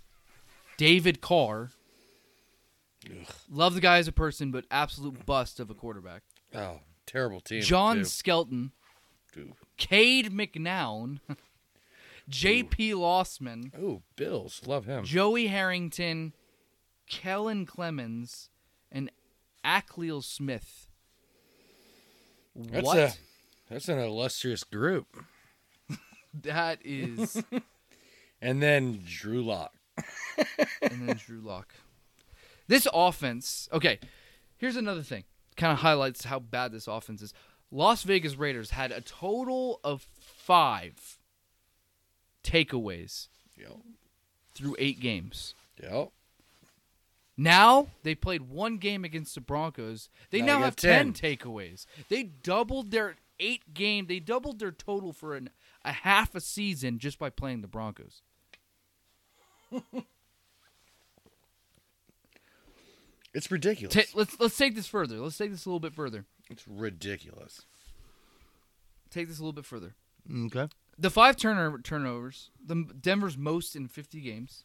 David 0.76 1.20
Carr. 1.20 1.70
Love 3.48 3.74
the 3.74 3.80
guy 3.80 3.98
as 3.98 4.08
a 4.08 4.12
person, 4.12 4.50
but 4.50 4.64
absolute 4.70 5.24
bust 5.26 5.60
of 5.60 5.70
a 5.70 5.74
quarterback. 5.74 6.22
Oh, 6.54 6.80
terrible 7.06 7.40
team. 7.40 7.62
John 7.62 7.98
too. 7.98 8.04
Skelton, 8.04 8.72
Ooh. 9.36 9.54
Cade 9.76 10.32
McNown, 10.32 11.20
J.P. 12.28 12.92
Losman, 12.92 13.72
Oh, 13.80 14.02
Bills. 14.16 14.60
Love 14.66 14.86
him. 14.86 15.04
Joey 15.04 15.46
Harrington, 15.46 16.32
Kellen 17.08 17.64
Clemens, 17.64 18.50
and 18.90 19.10
Akili 19.64 20.22
Smith. 20.22 20.87
That's 22.58 22.84
what? 22.84 22.98
a 22.98 23.14
that's 23.70 23.88
an 23.88 23.98
illustrious 23.98 24.64
group. 24.64 25.06
That 26.42 26.78
is, 26.84 27.42
And 28.42 28.62
then 28.62 29.02
Drew 29.04 29.42
Lock. 29.42 29.72
and 30.82 31.08
then 31.08 31.16
Drew 31.16 31.40
Lock. 31.40 31.74
This 32.68 32.86
offense. 32.92 33.68
Okay, 33.72 33.98
here's 34.58 34.76
another 34.76 35.02
thing. 35.02 35.24
Kind 35.56 35.72
of 35.72 35.78
highlights 35.78 36.24
how 36.24 36.38
bad 36.38 36.70
this 36.70 36.86
offense 36.86 37.22
is. 37.22 37.32
Las 37.70 38.02
Vegas 38.04 38.36
Raiders 38.36 38.70
had 38.70 38.92
a 38.92 39.00
total 39.00 39.80
of 39.82 40.06
five 40.20 41.18
takeaways 42.44 43.28
Yep. 43.56 43.78
through 44.54 44.76
eight 44.78 45.00
games. 45.00 45.54
Yep. 45.82 46.10
Now 47.40 47.86
they 48.02 48.14
played 48.16 48.42
one 48.42 48.78
game 48.78 49.04
against 49.04 49.34
the 49.36 49.40
Broncos. 49.40 50.10
They 50.30 50.40
Now 50.40 50.58
now 50.58 50.64
have 50.64 50.76
ten 50.76 51.12
10. 51.12 51.36
takeaways. 51.36 51.86
They 52.08 52.24
doubled 52.24 52.90
their 52.90 53.14
eight 53.38 53.72
game. 53.72 54.06
They 54.06 54.18
doubled 54.18 54.58
their 54.58 54.72
total 54.72 55.12
for 55.12 55.36
an, 55.36 55.50
a 55.84 55.92
half 55.92 56.34
a 56.34 56.40
season 56.40 56.98
just 56.98 57.18
by 57.18 57.30
playing 57.30 57.60
the 57.62 57.68
Broncos. 57.68 58.22
It's 63.34 63.50
ridiculous. 63.50 63.94
Ta 63.94 64.02
let's 64.14 64.40
let's 64.40 64.56
take 64.56 64.74
this 64.74 64.86
further. 64.86 65.16
Let's 65.16 65.36
take 65.36 65.50
this 65.50 65.66
a 65.66 65.68
little 65.68 65.80
bit 65.80 65.94
further. 65.94 66.24
it's 66.50 66.66
ridiculous. 66.66 67.62
Take 69.10 69.28
this 69.28 69.38
a 69.38 69.42
little 69.42 69.52
bit 69.52 69.64
further. 69.66 69.94
Okay. 70.46 70.68
The 70.98 71.10
five 71.10 71.36
turnover 71.36 71.78
turnovers, 71.78 72.50
the 72.64 72.86
Denver's 73.00 73.36
most 73.38 73.76
in 73.76 73.86
50 73.86 74.20
games. 74.20 74.64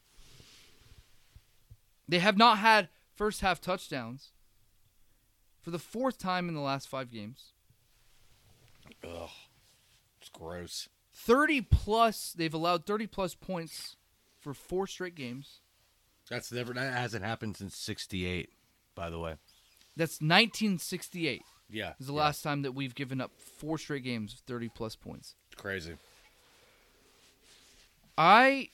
They 2.07 2.19
have 2.19 2.37
not 2.37 2.57
had 2.59 2.89
first 3.15 3.41
half 3.41 3.61
touchdowns 3.61 4.31
for 5.61 5.71
the 5.71 5.79
fourth 5.79 6.17
time 6.17 6.49
in 6.49 6.55
the 6.55 6.61
last 6.61 6.87
five 6.87 7.11
games. 7.11 7.53
Ugh. 9.03 9.29
It's 10.19 10.29
gross. 10.29 10.89
30 11.15 11.61
plus, 11.61 12.33
they've 12.33 12.53
allowed 12.53 12.85
30 12.85 13.07
plus 13.07 13.35
points 13.35 13.95
for 14.39 14.53
four 14.53 14.87
straight 14.87 15.15
games. 15.15 15.59
That's 16.29 16.51
never 16.51 16.73
that 16.73 16.93
hasn't 16.93 17.23
happened 17.23 17.57
since 17.57 17.75
'68. 17.75 18.49
By 18.95 19.09
the 19.09 19.19
way. 19.19 19.35
That's 19.95 20.21
1968 20.21 21.41
Yeah. 21.69 21.93
is 21.99 22.07
the 22.07 22.13
yeah. 22.13 22.19
last 22.19 22.41
time 22.41 22.61
that 22.63 22.71
we've 22.71 22.95
given 22.95 23.19
up 23.21 23.31
four 23.37 23.77
straight 23.77 24.03
games 24.03 24.33
of 24.33 24.39
30 24.39 24.69
plus 24.69 24.95
points. 24.95 25.35
It's 25.51 25.61
crazy. 25.61 25.95
I 28.17 28.69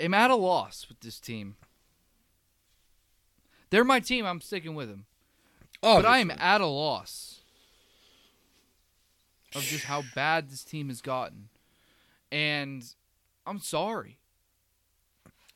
am 0.00 0.14
at 0.14 0.30
a 0.30 0.36
loss 0.36 0.86
with 0.88 1.00
this 1.00 1.20
team. 1.20 1.56
They're 3.70 3.84
my 3.84 4.00
team. 4.00 4.24
I'm 4.24 4.40
sticking 4.40 4.74
with 4.74 4.88
them. 4.88 5.06
Oh, 5.82 5.96
but 5.96 6.06
I 6.06 6.18
am 6.18 6.30
at 6.30 6.60
a 6.60 6.66
loss 6.66 7.40
of 9.54 9.62
just 9.62 9.84
how 9.84 10.02
bad 10.14 10.50
this 10.50 10.64
team 10.64 10.88
has 10.88 11.00
gotten. 11.00 11.48
And 12.30 12.84
I'm 13.46 13.58
sorry. 13.58 14.18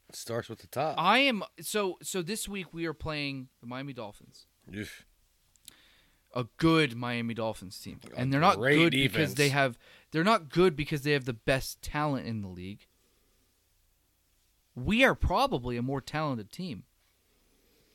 It 0.09 0.17
starts 0.17 0.49
with 0.49 0.59
the 0.61 0.67
top. 0.67 0.97
I 0.99 1.19
am 1.19 1.43
so 1.61 1.99
so 2.03 2.23
this 2.23 2.49
week 2.49 2.73
we 2.73 2.87
are 2.87 2.95
playing 2.95 3.49
the 3.61 3.67
Miami 3.67 3.93
Dolphins. 3.93 4.47
Oof. 4.75 5.05
A 6.35 6.47
good 6.57 6.97
Miami 6.97 7.35
Dolphins 7.35 7.79
team. 7.79 8.01
A 8.13 8.21
And 8.21 8.33
they're 8.33 8.41
not 8.41 8.59
good 8.59 8.93
because 8.93 9.35
they 9.35 9.51
have 9.51 9.79
they're 10.11 10.25
not 10.25 10.49
good 10.49 10.75
because 10.75 11.03
they 11.03 11.13
have 11.13 11.25
the 11.25 11.33
best 11.33 11.81
talent 11.83 12.27
in 12.27 12.43
the 12.43 12.49
league. 12.49 12.87
We 14.75 15.05
are 15.05 15.15
probably 15.15 15.77
a 15.77 15.83
more 15.83 16.01
talented 16.01 16.51
team. 16.53 16.85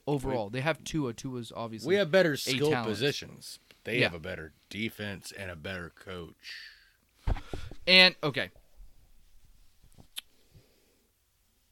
Overall, 0.07 0.49
they 0.49 0.61
have 0.61 0.83
Tua. 0.83 1.13
Tua's 1.13 1.51
obviously 1.55 1.89
We 1.89 1.95
have 1.95 2.11
better 2.11 2.37
skill 2.37 2.69
talent. 2.69 2.87
positions. 2.89 3.59
They 3.85 3.99
Yeah. 3.99 4.05
have 4.05 4.13
a 4.13 4.19
better 4.19 4.53
defense 4.69 5.31
and 5.31 5.49
a 5.49 5.55
better 5.55 5.89
coach. 5.89 6.71
And 7.87 8.15
okay. 8.23 8.49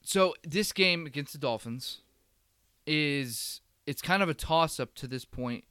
So 0.01 0.35
this 0.43 0.71
game 0.73 1.05
against 1.05 1.33
the 1.33 1.39
Dolphins 1.39 2.01
is 2.85 3.61
it's 3.85 4.01
kind 4.01 4.21
of 4.23 4.29
a 4.29 4.33
toss 4.33 4.79
up 4.79 4.93
to 4.95 5.07
this 5.07 5.25
point 5.25 5.63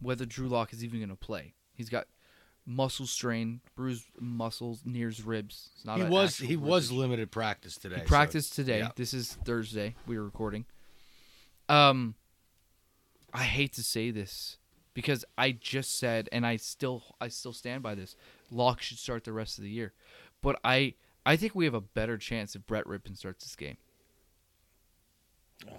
whether 0.00 0.26
Drew 0.26 0.48
Lock 0.48 0.72
is 0.72 0.84
even 0.84 0.98
going 1.00 1.08
to 1.08 1.16
play. 1.16 1.54
He's 1.72 1.88
got 1.88 2.06
muscle 2.66 3.06
strain, 3.06 3.60
bruised 3.76 4.06
muscles 4.18 4.82
near 4.84 5.06
his 5.08 5.24
ribs. 5.24 5.70
It's 5.74 5.84
not 5.84 5.98
he 5.98 6.04
was 6.04 6.36
he 6.38 6.56
was 6.56 6.90
limited 6.90 7.30
practice 7.30 7.76
today. 7.76 7.96
He 7.96 8.00
so- 8.02 8.06
practiced 8.08 8.54
today. 8.54 8.80
yeah. 8.80 8.90
This 8.96 9.14
is 9.14 9.34
Thursday. 9.44 9.94
We 10.06 10.16
are 10.16 10.24
recording. 10.24 10.66
Um, 11.68 12.14
I 13.32 13.44
hate 13.44 13.72
to 13.74 13.82
say 13.82 14.10
this 14.10 14.58
because 14.94 15.24
I 15.36 15.52
just 15.52 15.98
said, 15.98 16.28
and 16.32 16.46
I 16.46 16.56
still 16.56 17.02
I 17.20 17.28
still 17.28 17.52
stand 17.52 17.82
by 17.82 17.94
this. 17.94 18.16
Lock 18.50 18.82
should 18.82 18.98
start 18.98 19.24
the 19.24 19.32
rest 19.32 19.58
of 19.58 19.64
the 19.64 19.70
year, 19.70 19.92
but 20.42 20.58
I 20.64 20.94
I 21.24 21.36
think 21.36 21.54
we 21.54 21.64
have 21.64 21.74
a 21.74 21.80
better 21.80 22.18
chance 22.18 22.54
if 22.54 22.66
Brett 22.66 22.84
Rypien 22.84 23.16
starts 23.16 23.44
this 23.44 23.56
game. 23.56 23.76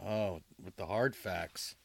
Oh, 0.05 0.41
with 0.63 0.75
the 0.75 0.85
hard 0.85 1.15
facts. 1.15 1.75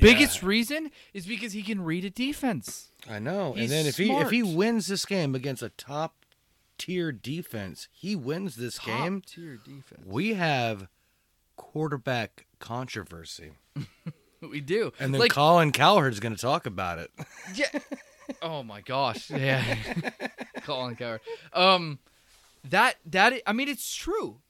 Biggest 0.00 0.42
reason 0.42 0.90
is 1.12 1.26
because 1.26 1.52
he 1.52 1.62
can 1.62 1.82
read 1.84 2.04
a 2.04 2.10
defense. 2.10 2.90
I 3.08 3.18
know. 3.18 3.52
He's 3.52 3.62
and 3.64 3.70
then 3.70 3.86
if 3.86 3.96
he 3.96 4.10
if 4.10 4.30
he 4.30 4.42
wins 4.42 4.86
this 4.86 5.04
game 5.06 5.34
against 5.34 5.62
a 5.62 5.68
top 5.70 6.24
tier 6.78 7.12
defense, 7.12 7.88
he 7.92 8.16
wins 8.16 8.56
this 8.56 8.78
game. 8.78 9.20
Top 9.20 9.30
tier 9.30 9.56
defense. 9.64 10.02
We 10.06 10.34
have 10.34 10.88
quarterback 11.56 12.46
controversy, 12.58 13.52
We 14.40 14.60
do. 14.60 14.92
and 14.98 15.14
then 15.14 15.20
like, 15.20 15.30
Colin 15.30 15.70
Cowherd's 15.72 16.20
going 16.20 16.34
to 16.34 16.40
talk 16.40 16.66
about 16.66 16.98
it. 16.98 17.10
Yeah. 17.54 17.66
Oh 18.40 18.62
my 18.62 18.80
gosh. 18.80 19.30
Yeah. 19.30 19.76
Colin 20.62 20.96
Cowherd. 20.96 21.20
Um, 21.52 21.98
that 22.64 22.96
that 23.06 23.34
I 23.46 23.52
mean 23.52 23.68
it's 23.68 23.94
true, 23.94 24.40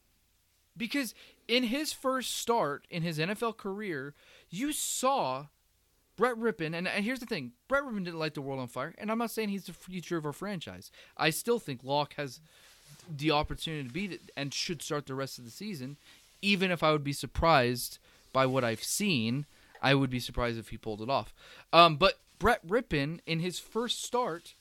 because 0.76 1.12
in 1.48 1.64
his 1.64 1.92
first 1.92 2.36
start 2.36 2.86
in 2.90 3.02
his 3.02 3.18
NFL 3.18 3.56
career, 3.56 4.14
you 4.50 4.72
saw 4.72 5.46
Brett 6.16 6.36
Rypien, 6.36 6.74
and, 6.74 6.86
and 6.86 7.04
here's 7.04 7.20
the 7.20 7.26
thing: 7.26 7.52
Brett 7.68 7.82
Rypien 7.82 8.04
didn't 8.04 8.18
light 8.18 8.34
the 8.34 8.42
world 8.42 8.60
on 8.60 8.68
fire, 8.68 8.94
and 8.98 9.10
I'm 9.10 9.18
not 9.18 9.30
saying 9.30 9.48
he's 9.48 9.66
the 9.66 9.72
future 9.72 10.16
of 10.16 10.26
our 10.26 10.32
franchise. 10.32 10.90
I 11.16 11.30
still 11.30 11.58
think 11.58 11.80
Lock 11.82 12.14
has 12.14 12.40
the 13.14 13.30
opportunity 13.30 13.88
to 13.88 13.92
beat 13.92 14.12
it 14.12 14.20
and 14.36 14.54
should 14.54 14.82
start 14.82 15.06
the 15.06 15.14
rest 15.14 15.38
of 15.38 15.44
the 15.44 15.50
season. 15.50 15.96
Even 16.40 16.70
if 16.70 16.82
I 16.82 16.92
would 16.92 17.04
be 17.04 17.12
surprised 17.12 17.98
by 18.32 18.46
what 18.46 18.64
I've 18.64 18.82
seen, 18.82 19.46
I 19.82 19.94
would 19.94 20.10
be 20.10 20.20
surprised 20.20 20.58
if 20.58 20.68
he 20.68 20.76
pulled 20.76 21.02
it 21.02 21.10
off. 21.10 21.34
Um, 21.72 21.96
but 21.96 22.18
Brett 22.38 22.66
Rypien, 22.66 23.20
in 23.26 23.40
his 23.40 23.58
first 23.58 24.02
start, 24.02 24.54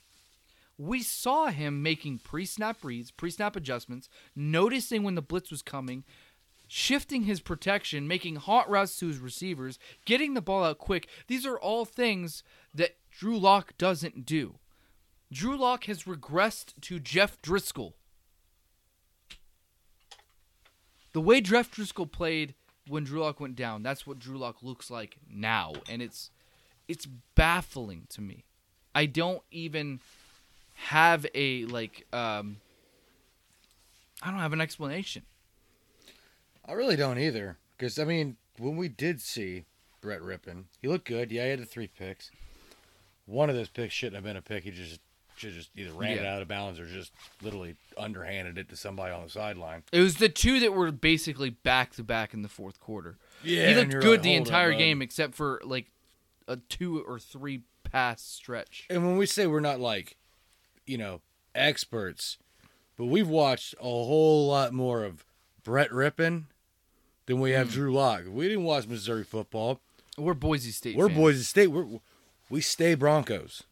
we 0.78 1.02
saw 1.02 1.46
him 1.46 1.82
making 1.82 2.18
pre-snap 2.18 2.78
reads, 2.82 3.10
pre-snap 3.10 3.56
adjustments, 3.56 4.08
noticing 4.34 5.02
when 5.02 5.14
the 5.14 5.22
blitz 5.22 5.50
was 5.50 5.62
coming, 5.62 6.04
shifting 6.68 7.22
his 7.22 7.40
protection, 7.40 8.08
making 8.08 8.36
hot 8.36 8.68
routes 8.68 8.98
to 8.98 9.08
his 9.08 9.18
receivers, 9.18 9.78
getting 10.04 10.34
the 10.34 10.42
ball 10.42 10.64
out 10.64 10.78
quick. 10.78 11.08
These 11.26 11.46
are 11.46 11.58
all 11.58 11.84
things 11.84 12.42
that 12.74 12.96
Drew 13.10 13.38
Lock 13.38 13.76
doesn't 13.78 14.26
do. 14.26 14.56
Drew 15.32 15.56
Lock 15.56 15.84
has 15.84 16.04
regressed 16.04 16.80
to 16.82 16.98
Jeff 17.00 17.40
Driskel. 17.42 17.94
The 21.12 21.20
way 21.20 21.40
Jeff 21.40 21.70
Driskel 21.70 22.10
played 22.10 22.54
when 22.88 23.04
Drew 23.04 23.20
Lock 23.20 23.40
went 23.40 23.56
down, 23.56 23.82
that's 23.82 24.06
what 24.06 24.18
Drew 24.18 24.36
Lock 24.36 24.62
looks 24.62 24.90
like 24.90 25.16
now, 25.30 25.72
and 25.88 26.02
it's 26.02 26.30
it's 26.88 27.06
baffling 27.34 28.06
to 28.10 28.20
me. 28.20 28.44
I 28.94 29.06
don't 29.06 29.42
even 29.50 30.00
have 30.74 31.24
a 31.34 31.64
like 31.66 32.06
um 32.12 32.56
I 34.22 34.30
don't 34.30 34.40
have 34.40 34.52
an 34.52 34.60
explanation. 34.60 35.22
I 36.66 36.72
really 36.72 36.96
don't 36.96 37.18
either. 37.18 37.58
Because, 37.76 37.98
I 37.98 38.04
mean, 38.04 38.36
when 38.58 38.76
we 38.76 38.88
did 38.88 39.20
see 39.20 39.64
Brett 40.00 40.20
Rypien, 40.20 40.64
he 40.80 40.88
looked 40.88 41.06
good. 41.06 41.30
Yeah, 41.30 41.44
he 41.44 41.50
had 41.50 41.58
the 41.60 41.66
three 41.66 41.88
picks. 41.88 42.30
One 43.26 43.50
of 43.50 43.56
those 43.56 43.68
picks 43.68 43.94
shouldn't 43.94 44.16
have 44.16 44.24
been 44.24 44.36
a 44.36 44.42
pick. 44.42 44.64
He 44.64 44.70
just 44.70 45.00
should 45.36 45.54
just 45.54 45.70
either 45.76 45.92
ran 45.92 46.18
it 46.18 46.24
out 46.24 46.42
of 46.42 46.48
bounds 46.48 46.78
or 46.78 46.86
just 46.86 47.12
literally 47.42 47.74
underhanded 47.98 48.56
it 48.58 48.68
to 48.68 48.76
somebody 48.76 49.12
on 49.12 49.24
the 49.24 49.30
sideline. 49.30 49.82
It 49.92 50.00
was 50.00 50.16
the 50.16 50.28
two 50.28 50.60
that 50.60 50.72
were 50.72 50.92
basically 50.92 51.50
back 51.50 51.92
to 51.94 52.04
back 52.04 52.34
in 52.34 52.42
the 52.42 52.48
fourth 52.48 52.78
quarter. 52.80 53.16
Yeah, 53.42 53.68
he 53.68 53.74
looked 53.74 53.90
good 53.90 54.20
like, 54.20 54.22
the 54.22 54.34
"Hold 54.34 54.42
up, 54.42 54.46
entire 54.46 54.72
game 54.74 55.02
except 55.02 55.34
for 55.34 55.60
like 55.64 55.90
a 56.46 56.56
two 56.56 57.02
or 57.02 57.18
three 57.18 57.62
pass 57.82 58.22
stretch. 58.22 58.86
And 58.90 59.04
when 59.04 59.16
we 59.16 59.26
say 59.26 59.46
we're 59.46 59.60
not 59.60 59.80
like, 59.80 60.16
you 60.86 60.98
know, 60.98 61.20
experts, 61.54 62.38
but 62.96 63.06
we've 63.06 63.28
watched 63.28 63.74
a 63.80 63.82
whole 63.82 64.48
lot 64.48 64.72
more 64.72 65.04
of 65.04 65.24
Brett 65.62 65.90
Rypien 65.90 66.44
than 67.26 67.40
we 67.40 67.52
have 67.52 67.70
Drew 67.70 67.92
Lock. 67.92 68.22
We 68.28 68.48
didn't 68.48 68.64
watch 68.64 68.86
Missouri 68.86 69.24
football. 69.24 69.80
We're 70.16 70.34
Boise 70.34 70.70
State. 70.70 70.96
We're 70.96 71.08
fans. 71.08 71.18
Boise 71.18 71.42
State. 71.44 71.66
We're 71.68 71.86
we 72.50 72.60
stay 72.60 72.94
Broncos. 72.94 73.62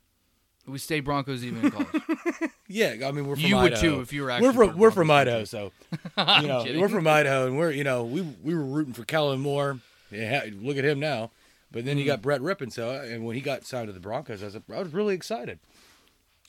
We 0.67 0.79
stay 0.79 1.01
Broncos 1.01 1.45
even 1.45 1.65
in 1.67 1.71
college. 1.71 2.03
Yeah, 2.69 2.95
I 3.07 3.12
mean 3.12 3.27
we're 3.27 3.37
from 3.37 3.45
You 3.45 3.57
would 3.57 3.75
Idaho. 3.75 3.97
too 3.97 4.01
if 4.01 4.12
you 4.15 4.23
were 4.23 4.29
We're 4.29 4.33
actually 4.33 4.53
from 4.55 4.71
for 4.71 4.77
we're 4.77 4.91
from 4.91 5.11
Idaho, 5.11 5.45
so 5.45 5.73
you 6.41 6.47
know 6.49 6.62
kidding. 6.65 6.81
we're 6.81 6.88
from 6.88 7.07
Idaho, 7.07 7.47
and 7.47 7.59
we're 7.59 7.71
you 7.71 7.85
know 7.85 8.05
we 8.05 8.23
we 8.43 8.55
were 8.55 8.65
rooting 8.65 8.95
for 8.95 9.05
Kellen 9.05 9.41
Moore. 9.41 9.79
Yeah, 10.11 10.47
look 10.61 10.79
at 10.79 10.85
him 10.85 10.99
now. 10.99 11.31
But 11.71 11.85
then 11.85 11.99
you 11.99 12.05
Hmm. 12.05 12.09
got 12.09 12.23
Brett 12.23 12.41
Rypien, 12.41 12.73
so 12.73 12.91
and 12.93 13.25
when 13.27 13.35
he 13.35 13.43
got 13.43 13.65
signed 13.67 13.88
to 13.88 13.93
the 13.93 14.01
Broncos, 14.01 14.43
I 14.43 14.47
was 14.47 14.57
I 14.57 14.79
was 14.79 14.93
really 14.95 15.15
excited. 15.15 15.59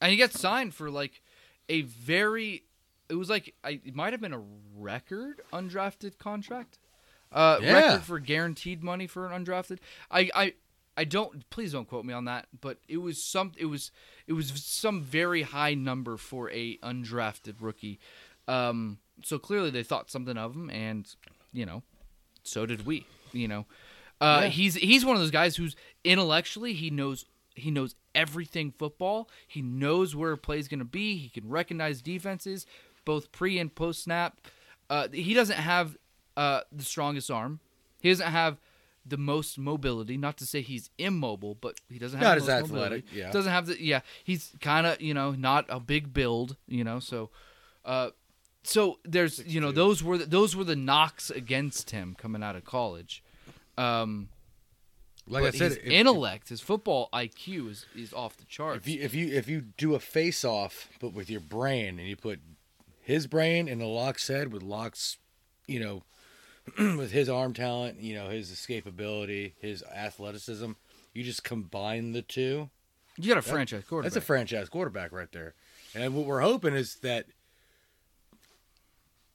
and 0.02 0.12
he 0.12 0.18
got 0.18 0.32
signed 0.32 0.74
for 0.74 0.90
like 0.90 1.22
a 1.68 1.82
very. 1.82 2.64
It 3.10 3.16
was 3.16 3.30
like 3.30 3.54
I, 3.64 3.82
it 3.84 3.94
might 3.96 4.14
have 4.14 4.22
been 4.22 4.34
a 4.34 4.44
record 4.78 5.42
undrafted 5.52 6.18
contract. 6.20 6.78
Uh, 7.34 7.60
Yeah. 7.62 7.74
record 7.74 8.04
for 8.04 8.20
guaranteed 8.20 8.84
money 8.84 9.08
for 9.08 9.26
an 9.30 9.44
undrafted. 9.46 9.80
I, 10.12 10.30
I 10.36 10.54
I 10.96 11.04
don't 11.06 11.50
please 11.50 11.72
don't 11.72 11.88
quote 11.88 12.06
me 12.06 12.14
on 12.14 12.26
that, 12.26 12.48
but 12.62 12.78
it 12.88 12.98
was 12.98 13.24
some 13.24 13.52
it 13.58 13.66
was 13.66 13.92
it 14.28 14.34
was 14.34 14.52
some 14.64 15.02
very 15.02 15.42
high 15.42 15.74
number 15.74 16.18
for 16.18 16.52
a 16.52 16.78
undrafted 16.78 17.56
rookie. 17.60 18.00
Um, 18.48 19.00
so 19.24 19.40
clearly 19.40 19.70
they 19.72 19.84
thought 19.84 20.12
something 20.12 20.38
of 20.38 20.54
him, 20.56 20.70
and 20.70 21.08
you 21.52 21.66
know, 21.66 21.82
so 22.44 22.66
did 22.66 22.86
we. 22.86 23.06
You 23.32 23.48
know, 23.48 23.66
uh, 24.22 24.42
Yeah. 24.44 24.50
he's 24.50 24.76
he's 24.76 25.04
one 25.04 25.16
of 25.16 25.22
those 25.22 25.32
guys 25.32 25.56
who's 25.56 25.76
intellectually 26.04 26.74
he 26.74 26.90
knows 26.92 27.26
he 27.56 27.72
knows 27.72 27.96
everything 28.14 28.72
football. 28.72 29.30
He 29.48 29.62
knows 29.64 30.16
where 30.16 30.32
a 30.34 30.38
play's 30.38 30.68
going 30.68 30.80
to 30.80 30.86
be. 30.86 31.18
He 31.18 31.30
can 31.30 31.50
recognize 31.50 32.02
defenses, 32.04 32.68
both 33.06 33.32
pre 33.32 33.58
and 33.58 33.74
post 33.74 34.04
snap. 34.04 34.40
Uh, 34.90 35.08
he 35.12 35.34
doesn't 35.34 35.58
have 35.58 35.98
uh, 36.38 36.62
the 36.72 36.84
strongest 36.84 37.30
arm. 37.32 37.60
He 38.02 38.10
doesn't 38.10 38.32
have 38.32 38.58
the 39.06 39.18
most 39.18 39.58
mobility. 39.58 40.18
Not 40.18 40.38
to 40.38 40.46
say 40.46 40.62
he's 40.62 40.90
immobile, 40.98 41.56
but 41.56 41.80
he 41.90 42.00
doesn't 42.00 42.20
have 42.20 42.26
Not 42.28 42.38
the 42.46 42.54
as 42.54 42.64
athletic, 42.64 42.72
mobility. 43.04 43.04
yeah. 43.14 43.32
Doesn't 43.32 43.52
have 43.52 43.66
the 43.68 43.82
yeah. 43.84 44.02
He's 44.24 44.52
kind 44.62 44.88
of 44.88 45.02
you 45.02 45.14
know 45.14 45.32
not 45.32 45.66
a 45.70 45.80
big 45.80 46.14
build. 46.14 46.56
You 46.68 46.84
know 46.84 47.00
so. 47.00 47.30
Uh, 47.86 48.12
so 48.64 49.00
there's 49.04 49.46
you 49.46 49.60
know 49.60 49.72
those 49.72 50.02
were 50.04 50.18
the, 50.18 50.26
those 50.26 50.56
were 50.56 50.64
the 50.64 50.76
knocks 50.76 51.30
against 51.30 51.92
him 51.92 52.16
coming 52.18 52.42
out 52.44 52.56
of 52.56 52.64
college. 52.64 53.22
Um, 53.78 54.30
Like 55.28 55.44
but 55.44 55.56
I 55.56 55.58
said, 55.58 55.72
his 55.72 55.78
if, 55.80 55.86
intellect, 55.88 56.50
his 56.50 56.62
football 56.62 57.10
IQ 57.14 57.70
is, 57.72 57.86
is 57.96 58.14
off 58.14 58.38
the 58.38 58.46
charts. 58.46 58.86
if 58.86 58.88
you 58.94 59.02
if 59.02 59.14
you 59.14 59.28
if 59.34 59.48
you 59.50 59.62
do 59.78 59.96
a 59.96 60.00
face 60.00 60.46
off, 60.46 60.90
but 61.00 61.14
with 61.14 61.30
your 61.30 61.42
brain, 61.42 62.00
and 62.00 62.08
you 62.08 62.16
put 62.16 62.40
his 63.02 63.28
brain 63.28 63.68
in 63.68 63.80
the 63.80 63.86
Lock's 63.86 64.28
head 64.30 64.54
with 64.54 64.64
Lock's, 64.64 65.18
you 65.68 65.80
know, 65.80 66.04
with 66.78 67.12
his 67.12 67.30
arm 67.30 67.54
talent, 67.54 68.00
you 68.00 68.16
know, 68.16 68.30
his 68.30 68.50
escapability, 68.52 69.54
his 69.60 69.84
athleticism, 69.84 70.72
you 71.14 71.24
just 71.24 71.44
combine 71.44 72.14
the 72.14 72.22
two. 72.22 72.70
you 73.18 73.30
got 73.30 73.38
a 73.38 73.42
franchise 73.42 73.84
quarterback. 73.88 74.14
That's 74.14 74.24
a 74.24 74.26
franchise 74.26 74.70
quarterback 74.70 75.12
right 75.12 75.32
there. 75.32 75.54
And 75.96 76.16
what 76.16 76.26
we're 76.26 76.42
hoping 76.42 76.74
is 76.74 76.96
that 76.98 77.26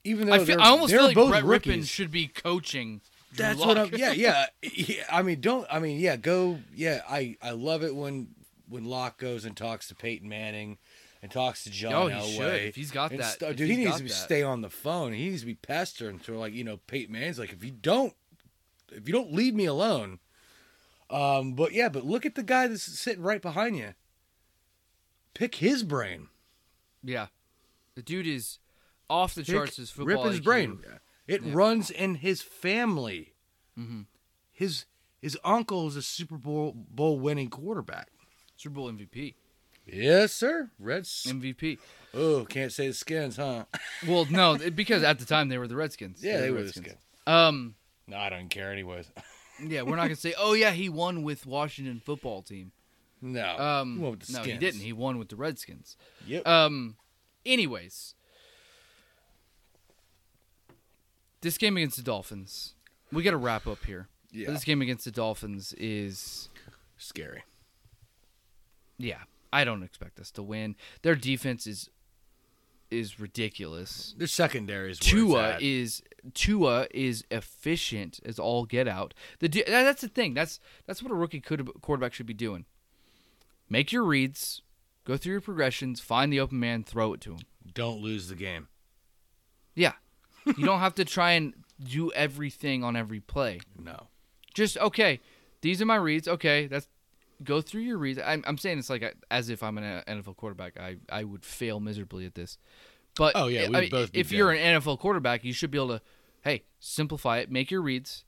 even 0.04 0.28
though 0.28 0.34
I, 0.34 0.38
feel, 0.38 0.56
they're, 0.56 0.60
I 0.60 0.68
almost 0.68 0.92
feel 0.92 1.04
like 1.04 1.14
Brett 1.14 1.44
Rypien 1.44 1.48
rookies, 1.48 1.88
should 1.88 2.10
be 2.10 2.26
coaching. 2.26 3.00
Drew 3.34 3.44
that's 3.44 3.60
what 3.60 3.76
I'm. 3.76 3.94
Yeah, 3.94 4.12
yeah, 4.16 4.46
yeah. 4.62 5.04
I 5.10 5.22
mean, 5.22 5.40
don't. 5.40 5.66
I 5.70 5.78
mean, 5.80 5.98
yeah. 5.98 6.16
Go. 6.16 6.58
Yeah, 6.74 7.02
I. 7.08 7.36
I 7.42 7.50
love 7.50 7.82
it 7.82 7.94
when 7.94 8.28
when 8.68 8.84
Lock 8.84 9.18
goes 9.18 9.44
and 9.44 9.56
talks 9.56 9.88
to 9.88 9.94
Peyton 9.94 10.28
Manning 10.28 10.78
and 11.22 11.30
talks 11.30 11.64
to 11.64 11.70
John 11.70 11.92
Oh, 11.94 12.06
he 12.08 12.14
Elway. 12.14 12.36
should. 12.36 12.62
If 12.62 12.76
he's 12.76 12.90
got 12.90 13.10
that- 13.16 13.42
if 13.42 13.56
dude, 13.56 13.68
he 13.70 13.76
needs 13.76 13.96
to 13.96 14.02
be 14.04 14.08
that. 14.08 14.14
stay 14.14 14.42
on 14.42 14.60
the 14.60 14.70
phone. 14.70 15.12
He 15.12 15.28
needs 15.30 15.40
to 15.42 15.46
be 15.46 15.54
pestering 15.54 16.18
to 16.20 16.38
like 16.38 16.52
you 16.54 16.64
know 16.64 16.76
Peyton 16.76 17.12
Manning's 17.12 17.38
like 17.38 17.52
if 17.52 17.62
you 17.64 17.70
don't 17.70 18.14
if 18.92 19.06
you 19.08 19.12
don't 19.12 19.32
leave 19.32 19.54
me 19.54 19.64
alone. 19.66 20.18
Um, 21.10 21.54
but 21.54 21.72
yeah, 21.72 21.88
but 21.88 22.04
look 22.04 22.26
at 22.26 22.34
the 22.34 22.42
guy 22.42 22.66
that's 22.68 22.82
sitting 22.82 23.22
right 23.22 23.40
behind 23.42 23.76
you. 23.76 23.94
Pick 25.34 25.56
his 25.56 25.82
brain. 25.82 26.28
Yeah, 27.02 27.28
the 27.94 28.02
dude 28.02 28.26
is 28.26 28.58
off 29.08 29.34
the 29.34 29.42
Pick 29.42 29.54
charts. 29.54 29.76
His 29.76 29.90
football 29.90 30.24
Rip 30.24 30.32
his 30.32 30.40
IQ. 30.40 30.44
brain. 30.44 30.84
It 31.26 31.42
Yeah. 31.42 31.52
runs 31.54 31.90
in 31.90 32.16
his 32.16 32.42
family. 32.42 33.34
Mhm. 33.78 34.06
His 34.52 34.84
his 35.20 35.36
uncle 35.44 35.86
is 35.88 35.96
a 35.96 36.02
Super 36.02 36.36
Bowl 36.36 36.72
bowl 36.74 37.18
winning 37.18 37.50
quarterback. 37.50 38.10
Super 38.56 38.74
Bowl 38.74 38.88
MVP. 38.88 39.34
Yes, 39.90 40.32
sir. 40.32 40.70
Reds. 40.78 41.24
MVP. 41.28 41.78
Oh, 42.14 42.44
can't 42.44 42.72
say 42.72 42.88
the 42.88 42.94
skins, 42.94 43.36
huh? 43.36 43.64
Well, 44.06 44.26
no, 44.30 44.56
because 44.74 45.02
at 45.02 45.18
the 45.18 45.24
time 45.24 45.48
they 45.48 45.58
were 45.58 45.68
the 45.68 45.76
Redskins. 45.76 46.22
Yeah, 46.22 46.38
they 46.40 46.46
the 46.48 46.52
were 46.52 46.58
the 46.58 46.64
Redskins. 46.64 46.86
skins. 46.86 47.00
Um, 47.26 47.74
No, 48.06 48.16
I 48.18 48.28
don't 48.30 48.48
care 48.48 48.70
anyways. 48.72 49.06
yeah, 49.66 49.82
we're 49.82 49.96
not 49.96 50.04
gonna 50.04 50.16
say, 50.16 50.34
oh 50.38 50.52
yeah, 50.54 50.70
he 50.70 50.88
won 50.88 51.22
with 51.22 51.46
Washington 51.46 52.00
football 52.04 52.42
team. 52.42 52.72
No. 53.20 53.58
Um, 53.58 53.96
He 53.96 54.02
went 54.02 54.18
with 54.20 54.28
the 54.28 54.32
no, 54.38 54.42
he 54.44 54.52
didn't. 54.58 54.80
He 54.80 54.92
won 54.92 55.18
with 55.18 55.28
the 55.28 55.36
Redskins. 55.36 55.96
Yep. 56.26 56.46
Um, 56.46 56.96
anyways, 57.44 58.14
this 61.40 61.58
game 61.58 61.76
against 61.76 61.96
the 61.96 62.02
Dolphins, 62.02 62.74
we 63.12 63.22
got 63.22 63.30
to 63.32 63.36
wrap 63.36 63.66
up 63.66 63.84
here. 63.84 64.08
yeah. 64.32 64.50
This 64.50 64.64
game 64.64 64.82
against 64.82 65.04
the 65.04 65.10
Dolphins 65.10 65.72
is, 65.74 66.48
Scary. 66.96 67.42
yeah, 68.98 69.18
I 69.52 69.64
don't 69.64 69.82
expect 69.82 70.18
us 70.20 70.30
to 70.32 70.42
win. 70.42 70.76
Their 71.02 71.14
defense 71.14 71.66
is 71.66 71.90
is 72.90 73.20
ridiculous. 73.20 74.14
Their 74.16 74.26
secondary 74.26 74.90
is 74.90 74.98
Tua 74.98 75.58
is 75.60 76.02
Tua 76.34 76.86
is 76.92 77.24
efficient 77.30 78.20
as 78.24 78.38
all 78.38 78.64
get 78.64 78.88
out. 78.88 79.14
The 79.40 79.48
that's 79.66 80.02
the 80.02 80.08
thing. 80.08 80.34
That's 80.34 80.60
that's 80.86 81.02
what 81.02 81.12
a 81.12 81.14
rookie 81.14 81.40
could 81.40 81.68
quarterback 81.82 82.12
should 82.14 82.26
be 82.26 82.34
doing. 82.34 82.64
Make 83.68 83.92
your 83.92 84.04
reads, 84.04 84.62
go 85.04 85.16
through 85.16 85.32
your 85.32 85.40
progressions, 85.42 86.00
find 86.00 86.32
the 86.32 86.40
open 86.40 86.58
man, 86.58 86.82
throw 86.82 87.12
it 87.12 87.20
to 87.22 87.32
him. 87.32 87.40
Don't 87.74 88.00
lose 88.00 88.28
the 88.28 88.34
game. 88.34 88.68
Yeah. 89.74 89.92
you 90.46 90.64
don't 90.64 90.80
have 90.80 90.94
to 90.94 91.04
try 91.04 91.32
and 91.32 91.52
do 91.82 92.10
everything 92.12 92.82
on 92.82 92.96
every 92.96 93.20
play. 93.20 93.60
No. 93.78 94.08
Just 94.54 94.78
okay, 94.78 95.20
these 95.60 95.82
are 95.82 95.86
my 95.86 95.96
reads. 95.96 96.26
Okay, 96.26 96.66
that's 96.66 96.88
go 97.44 97.60
through 97.60 97.82
your 97.82 97.98
reads. 97.98 98.18
I'm, 98.24 98.42
I'm 98.46 98.58
saying 98.58 98.78
it's 98.78 98.90
like 98.90 99.02
a, 99.02 99.12
as 99.30 99.48
if 99.50 99.62
I'm 99.62 99.78
an 99.78 100.02
NFL 100.08 100.36
quarterback. 100.36 100.78
I, 100.78 100.96
I 101.10 101.24
would 101.24 101.44
fail 101.44 101.80
miserably 101.80 102.26
at 102.26 102.34
this. 102.34 102.58
But 103.16 103.32
Oh, 103.36 103.46
yeah, 103.48 103.68
I- 103.72 103.80
we'd 103.80 103.90
both 103.90 104.12
be 104.12 104.20
if 104.20 104.32
you're 104.32 104.50
an 104.52 104.80
NFL 104.80 104.98
quarterback, 104.98 105.44
you 105.44 105.52
should 105.52 105.70
be 105.70 105.78
able 105.78 105.88
to. 105.98 106.00
hey, 106.42 106.64
simplify 106.80 107.38
it, 107.38 107.50
make 107.50 107.70
your 107.70 107.82
reads, 107.82 108.24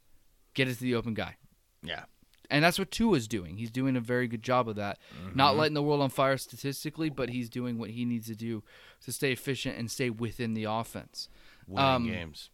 get 0.54 0.68
it 0.68 0.74
to 0.74 0.80
the 0.80 0.94
open 0.94 1.14
guy. 1.14 1.36
Yeah. 1.82 2.04
And 2.52 2.64
that's 2.64 2.78
what 2.80 2.90
Tua's 2.90 3.28
doing. 3.28 3.58
He's 3.58 3.70
doing 3.70 3.96
a 3.96 4.00
very 4.00 4.26
good 4.26 4.42
job 4.42 4.68
of 4.68 4.74
that. 4.74 4.98
Mm-hmm. 5.24 5.36
Not 5.36 5.56
lighting 5.56 5.74
the 5.74 5.82
world 5.84 6.00
on 6.02 6.10
fire 6.10 6.36
statistically, 6.36 7.08
but 7.08 7.28
he's 7.30 7.48
doing 7.48 7.78
what 7.78 7.90
he 7.90 8.04
needs 8.04 8.26
to 8.26 8.34
do 8.34 8.64
to 9.04 9.12
stay 9.12 9.30
efficient 9.30 9.78
and 9.78 9.88
stay 9.88 10.10
within 10.10 10.54
the 10.54 10.64
offense, 10.64 11.28
Winning 11.68 11.86
Um, 11.88 12.06
games. 12.08 12.50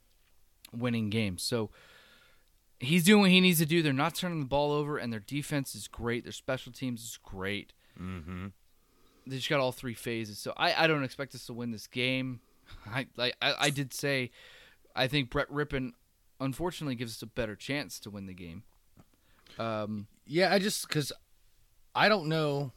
winning 0.76 1.08
games. 1.08 1.42
So 1.42 1.70
he's 2.80 3.04
doing 3.04 3.22
what 3.22 3.30
he 3.30 3.40
needs 3.40 3.58
to 3.58 3.66
do. 3.66 3.82
They're 3.82 3.92
not 3.92 4.14
turning 4.14 4.40
the 4.40 4.46
ball 4.46 4.72
over, 4.72 4.98
and 4.98 5.12
their 5.12 5.20
defense 5.20 5.74
is 5.74 5.88
great. 5.88 6.24
Their 6.24 6.32
special 6.32 6.72
teams 6.72 7.02
is 7.02 7.18
great. 7.22 7.72
Mm-hmm. 8.00 8.48
They 9.26 9.36
just 9.36 9.48
got 9.48 9.60
all 9.60 9.72
three 9.72 9.94
phases. 9.94 10.38
So 10.38 10.52
I, 10.56 10.84
I 10.84 10.86
don't 10.86 11.04
expect 11.04 11.34
us 11.34 11.46
to 11.46 11.52
win 11.52 11.70
this 11.72 11.86
game. 11.86 12.40
I 12.86 13.06
like 13.16 13.36
I, 13.40 13.54
I 13.58 13.70
did 13.70 13.92
say 13.92 14.30
I 14.94 15.06
think 15.06 15.30
Brett 15.30 15.50
Rypien 15.50 15.92
unfortunately 16.40 16.94
gives 16.94 17.16
us 17.16 17.22
a 17.22 17.26
better 17.26 17.56
chance 17.56 17.98
to 18.00 18.10
win 18.10 18.26
the 18.26 18.34
game. 18.34 18.62
Um, 19.58 20.06
Yeah, 20.26 20.52
I 20.52 20.58
just 20.58 20.86
because 20.88 21.12
I 21.94 22.08
don't 22.08 22.28
know 22.28 22.72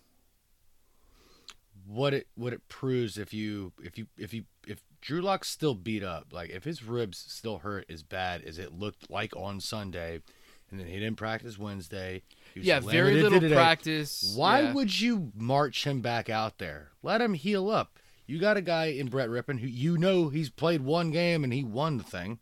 what 1.86 2.14
it 2.14 2.28
what 2.36 2.54
it 2.54 2.68
proves 2.70 3.18
if 3.18 3.34
you 3.34 3.74
if 3.82 3.98
you 3.98 4.08
if 4.18 4.34
you 4.34 4.44
if 4.68 4.82
Drew 5.02 5.22
Lock's 5.22 5.50
still 5.50 5.76
beat 5.76 6.04
up, 6.04 6.28
like 6.32 6.50
if 6.50 6.64
his 6.64 6.84
ribs 6.84 7.24
still 7.28 7.60
hurt 7.60 7.86
as 7.90 8.04
bad 8.04 8.44
as 8.44 8.58
it 8.58 8.74
looked 8.74 9.10
like 9.10 9.36
on 9.36 9.60
Sunday, 9.60 10.22
and 10.70 10.80
then 10.80 10.88
he 10.88 11.00
didn't 11.00 11.16
practice 11.16 11.58
Wednesday. 11.58 12.22
he 12.54 12.60
was 12.60 12.68
yeah, 12.68 12.80
very 12.80 13.22
little 13.22 13.40
today, 13.40 13.56
practice. 13.56 14.34
Why 14.36 14.62
yeah. 14.62 14.74
would 14.74 15.00
you 15.00 15.32
march 15.36 15.86
him 15.86 16.02
back 16.02 16.30
out 16.30 16.58
there? 16.58 16.90
Let 17.02 17.22
him 17.22 17.34
heal 17.34 17.70
up. 17.70 17.98
You 18.28 18.40
got 18.40 18.58
a 18.58 18.62
guy 18.62 18.86
in 18.86 19.08
Brett 19.08 19.30
Rypien 19.30 19.60
who 19.60 19.68
you 19.68 19.98
know 19.98 20.30
he's 20.30 20.50
played 20.50 20.82
one 20.82 21.12
game 21.12 21.44
and 21.44 21.52
he 21.52 21.64
won 21.64 21.98
the 21.98 22.04
thing. 22.04 22.40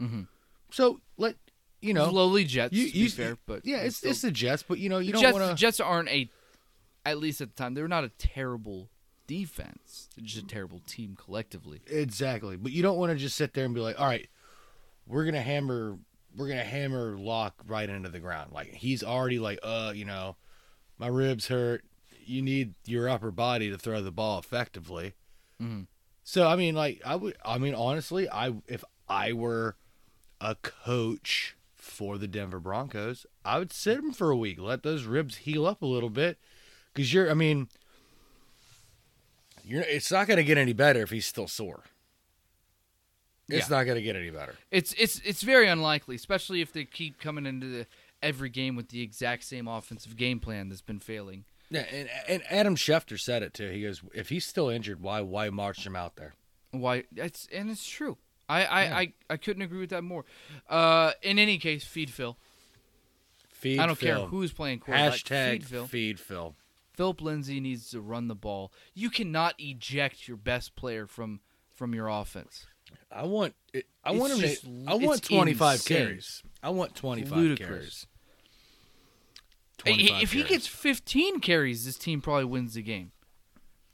Mhm. 0.00 0.26
So 0.70 1.00
let 1.16 1.36
you 1.80 1.94
know. 1.94 2.10
lowly 2.10 2.44
Jets? 2.44 2.74
you, 2.74 2.88
to 2.88 2.92
be 2.92 2.98
you 2.98 3.10
fair, 3.10 3.38
but 3.46 3.64
yeah, 3.64 3.78
it's 3.78 3.98
still- 3.98 4.10
it's 4.10 4.22
the 4.22 4.32
Jets, 4.32 4.64
but 4.66 4.78
you 4.78 4.88
know 4.88 4.98
you 4.98 5.12
don't 5.12 5.32
want 5.32 5.48
to. 5.48 5.54
Jets 5.54 5.78
aren't 5.78 6.08
a, 6.08 6.28
at 7.04 7.18
least 7.18 7.40
at 7.40 7.54
the 7.54 7.62
time, 7.62 7.74
they 7.74 7.82
were 7.82 7.88
not 7.88 8.02
a 8.02 8.08
terrible 8.08 8.88
defense. 9.26 10.08
They're 10.16 10.24
just 10.24 10.44
a 10.44 10.46
terrible 10.46 10.80
team 10.86 11.16
collectively. 11.16 11.80
Exactly, 11.86 12.56
but 12.56 12.72
you 12.72 12.82
don't 12.82 12.98
want 12.98 13.12
to 13.12 13.16
just 13.18 13.36
sit 13.36 13.54
there 13.54 13.64
and 13.64 13.74
be 13.74 13.80
like, 13.80 13.98
"All 14.00 14.06
right, 14.06 14.28
we're 15.06 15.24
gonna 15.24 15.42
hammer, 15.42 15.98
we're 16.36 16.48
gonna 16.48 16.64
hammer 16.64 17.16
Lock 17.18 17.54
right 17.66 17.88
into 17.88 18.08
the 18.08 18.20
ground." 18.20 18.52
Like 18.52 18.74
he's 18.74 19.02
already 19.02 19.38
like, 19.38 19.58
"Uh, 19.62 19.92
you 19.94 20.04
know, 20.04 20.36
my 20.98 21.08
ribs 21.08 21.48
hurt. 21.48 21.84
You 22.24 22.42
need 22.42 22.74
your 22.86 23.08
upper 23.08 23.30
body 23.30 23.70
to 23.70 23.78
throw 23.78 24.02
the 24.02 24.12
ball 24.12 24.38
effectively." 24.38 25.14
Mhm. 25.60 25.86
So 26.24 26.46
I 26.48 26.56
mean, 26.56 26.74
like 26.74 27.00
I 27.04 27.16
would, 27.16 27.36
I 27.44 27.58
mean, 27.58 27.74
honestly, 27.74 28.28
I 28.28 28.54
if 28.66 28.84
I 29.08 29.32
were 29.32 29.76
a 30.40 30.54
coach 30.56 31.56
for 31.74 32.18
the 32.18 32.26
Denver 32.28 32.60
Broncos, 32.60 33.24
I 33.44 33.58
would 33.58 33.72
sit 33.72 33.98
him 33.98 34.12
for 34.12 34.30
a 34.30 34.36
week, 34.36 34.58
let 34.60 34.82
those 34.82 35.04
ribs 35.04 35.36
heal 35.38 35.66
up 35.66 35.80
a 35.82 35.86
little 35.86 36.10
bit, 36.10 36.38
because 36.92 37.12
you're, 37.12 37.30
I 37.30 37.34
mean. 37.34 37.68
You're, 39.66 39.82
it's 39.82 40.12
not 40.12 40.26
going 40.28 40.36
to 40.36 40.44
get 40.44 40.58
any 40.58 40.72
better 40.72 41.02
if 41.02 41.10
he's 41.10 41.26
still 41.26 41.48
sore. 41.48 41.82
It's 43.48 43.68
Yeah. 43.70 43.76
not 43.78 43.84
going 43.84 43.96
to 43.96 44.02
get 44.02 44.16
any 44.16 44.30
better. 44.30 44.54
It's 44.70 44.92
it's 44.98 45.20
it's 45.24 45.42
very 45.42 45.68
unlikely, 45.68 46.14
especially 46.16 46.60
if 46.60 46.72
they 46.72 46.84
keep 46.84 47.18
coming 47.20 47.46
into 47.46 47.66
the 47.66 47.86
every 48.22 48.48
game 48.48 48.76
with 48.76 48.88
the 48.88 49.02
exact 49.02 49.44
same 49.44 49.68
offensive 49.68 50.16
game 50.16 50.40
plan 50.40 50.68
that's 50.68 50.82
been 50.82 50.98
failing. 51.00 51.44
Yeah, 51.70 51.80
and, 51.92 52.08
and 52.28 52.42
Adam 52.48 52.76
Schefter 52.76 53.18
said 53.18 53.42
it 53.42 53.54
too. 53.54 53.70
He 53.70 53.82
goes, 53.82 54.02
"If 54.14 54.28
he's 54.30 54.44
still 54.46 54.68
injured, 54.68 55.00
why 55.00 55.20
why 55.20 55.50
march 55.50 55.84
him 55.86 55.94
out 55.96 56.16
there?" 56.16 56.34
Why? 56.72 57.04
It's 57.14 57.46
and 57.52 57.70
it's 57.70 57.86
true. 57.88 58.18
I 58.48 58.64
I, 58.64 58.84
Yeah. 58.84 58.96
I, 58.96 59.12
I 59.30 59.36
couldn't 59.36 59.62
agree 59.62 59.80
with 59.80 59.90
that 59.90 60.02
more. 60.02 60.24
Uh, 60.68 61.12
in 61.22 61.38
any 61.38 61.58
case, 61.58 61.84
feed 61.84 62.10
Phil. 62.10 62.36
Feed 63.50 63.78
I 63.80 63.86
don't 63.86 63.96
Phil. 63.96 64.16
care 64.20 64.26
who's 64.28 64.52
playing 64.52 64.80
quarterback. 64.80 65.14
Hashtag 65.14 65.50
feed 65.62 65.66
Phil. 65.66 65.86
feed 65.86 66.20
Phil. 66.20 66.54
Philip 66.96 67.20
Lindsay 67.20 67.60
needs 67.60 67.90
to 67.90 68.00
run 68.00 68.28
the 68.28 68.34
ball. 68.34 68.72
You 68.94 69.10
cannot 69.10 69.54
eject 69.58 70.26
your 70.26 70.36
best 70.36 70.74
player 70.76 71.06
from 71.06 71.40
from 71.74 71.94
your 71.94 72.08
offense. 72.08 72.66
I 73.12 73.24
want 73.24 73.54
it, 73.74 73.86
I 74.04 74.10
It's 74.12 74.20
want 74.20 74.32
him 74.32 74.38
just- 74.40 74.62
to. 74.62 74.84
I 74.88 74.94
want 74.94 75.22
twenty 75.22 75.54
five 75.54 75.74
insane. 75.76 75.96
carries. 75.98 76.42
I 76.62 76.70
want 76.70 76.94
twenty 76.94 77.22
five 77.24 77.38
Ludicrous. 77.38 77.68
carries. 77.68 78.06
25 79.78 80.22
if 80.22 80.32
he 80.32 80.38
carries. 80.38 80.50
gets 80.50 80.66
15 80.66 81.40
carries, 81.40 81.84
this 81.84 81.98
team 81.98 82.20
probably 82.22 82.46
wins 82.46 82.74
the 82.74 82.82
game. 82.82 83.12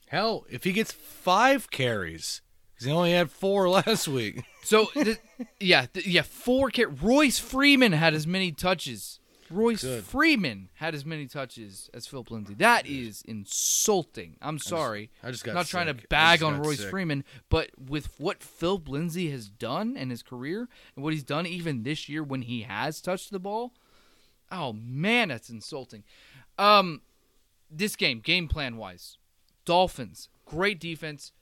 hell, 0.09 0.45
if 0.49 0.63
he 0.65 0.73
gets 0.73 0.93
five 0.93 1.71
carries, 1.71 2.41
because 2.73 2.87
he 2.87 2.93
only 2.93 3.13
had 3.13 3.31
four 3.33 3.69
last 3.71 4.07
week. 4.07 4.45
So, 4.63 4.87
th- 4.95 5.19
yeah, 5.59 5.87
th- 5.93 6.07
yeah, 6.07 6.23
four 6.23 6.71
car- 6.71 6.87
Royce 6.89 7.39
Freeman 7.41 7.93
had 7.93 8.15
as 8.15 8.27
many 8.29 8.53
touches. 8.53 9.19
Royce 9.53 9.83
Good. 9.83 10.05
Freeman 10.05 10.69
had 10.75 10.95
as 10.95 11.05
many 11.05 11.27
touches 11.27 11.91
as 11.95 12.07
Philip 12.07 12.31
Lindsay. 12.31 12.55
That 12.55 12.87
is 12.87 13.23
insulting. 13.27 14.37
I'm 14.41 14.59
sorry. 14.59 15.11
I 15.23 15.31
just 15.31 15.45
got 15.45 15.55
not 15.55 15.67
trying 15.67 15.87
to 15.87 15.95
bag 16.09 16.43
on 16.43 16.61
Royce 16.61 16.79
sick. 16.81 16.91
Freeman, 16.91 17.25
but 17.49 17.71
with 17.79 18.09
what 18.19 18.43
Philip 18.43 18.89
Lindsay 18.89 19.31
has 19.31 19.49
done 19.49 19.97
in 19.97 20.11
his 20.11 20.23
career 20.23 20.69
and 20.95 21.05
what 21.05 21.13
he's 21.13 21.25
done 21.25 21.47
even 21.47 21.83
this 21.83 22.09
year 22.09 22.23
when 22.23 22.43
he 22.43 22.63
has 22.63 23.01
touched 23.01 23.31
the 23.31 23.39
ball, 23.39 23.73
oh 24.51 24.73
man, 24.73 25.29
that's 25.29 25.51
insulting. 25.51 26.05
Um, 26.59 27.03
this 27.71 27.97
game, 27.97 28.21
game 28.21 28.49
plan 28.49 28.77
wise, 28.77 29.17
Dolphins, 29.65 30.29
great 30.45 30.79
defense, 30.81 31.33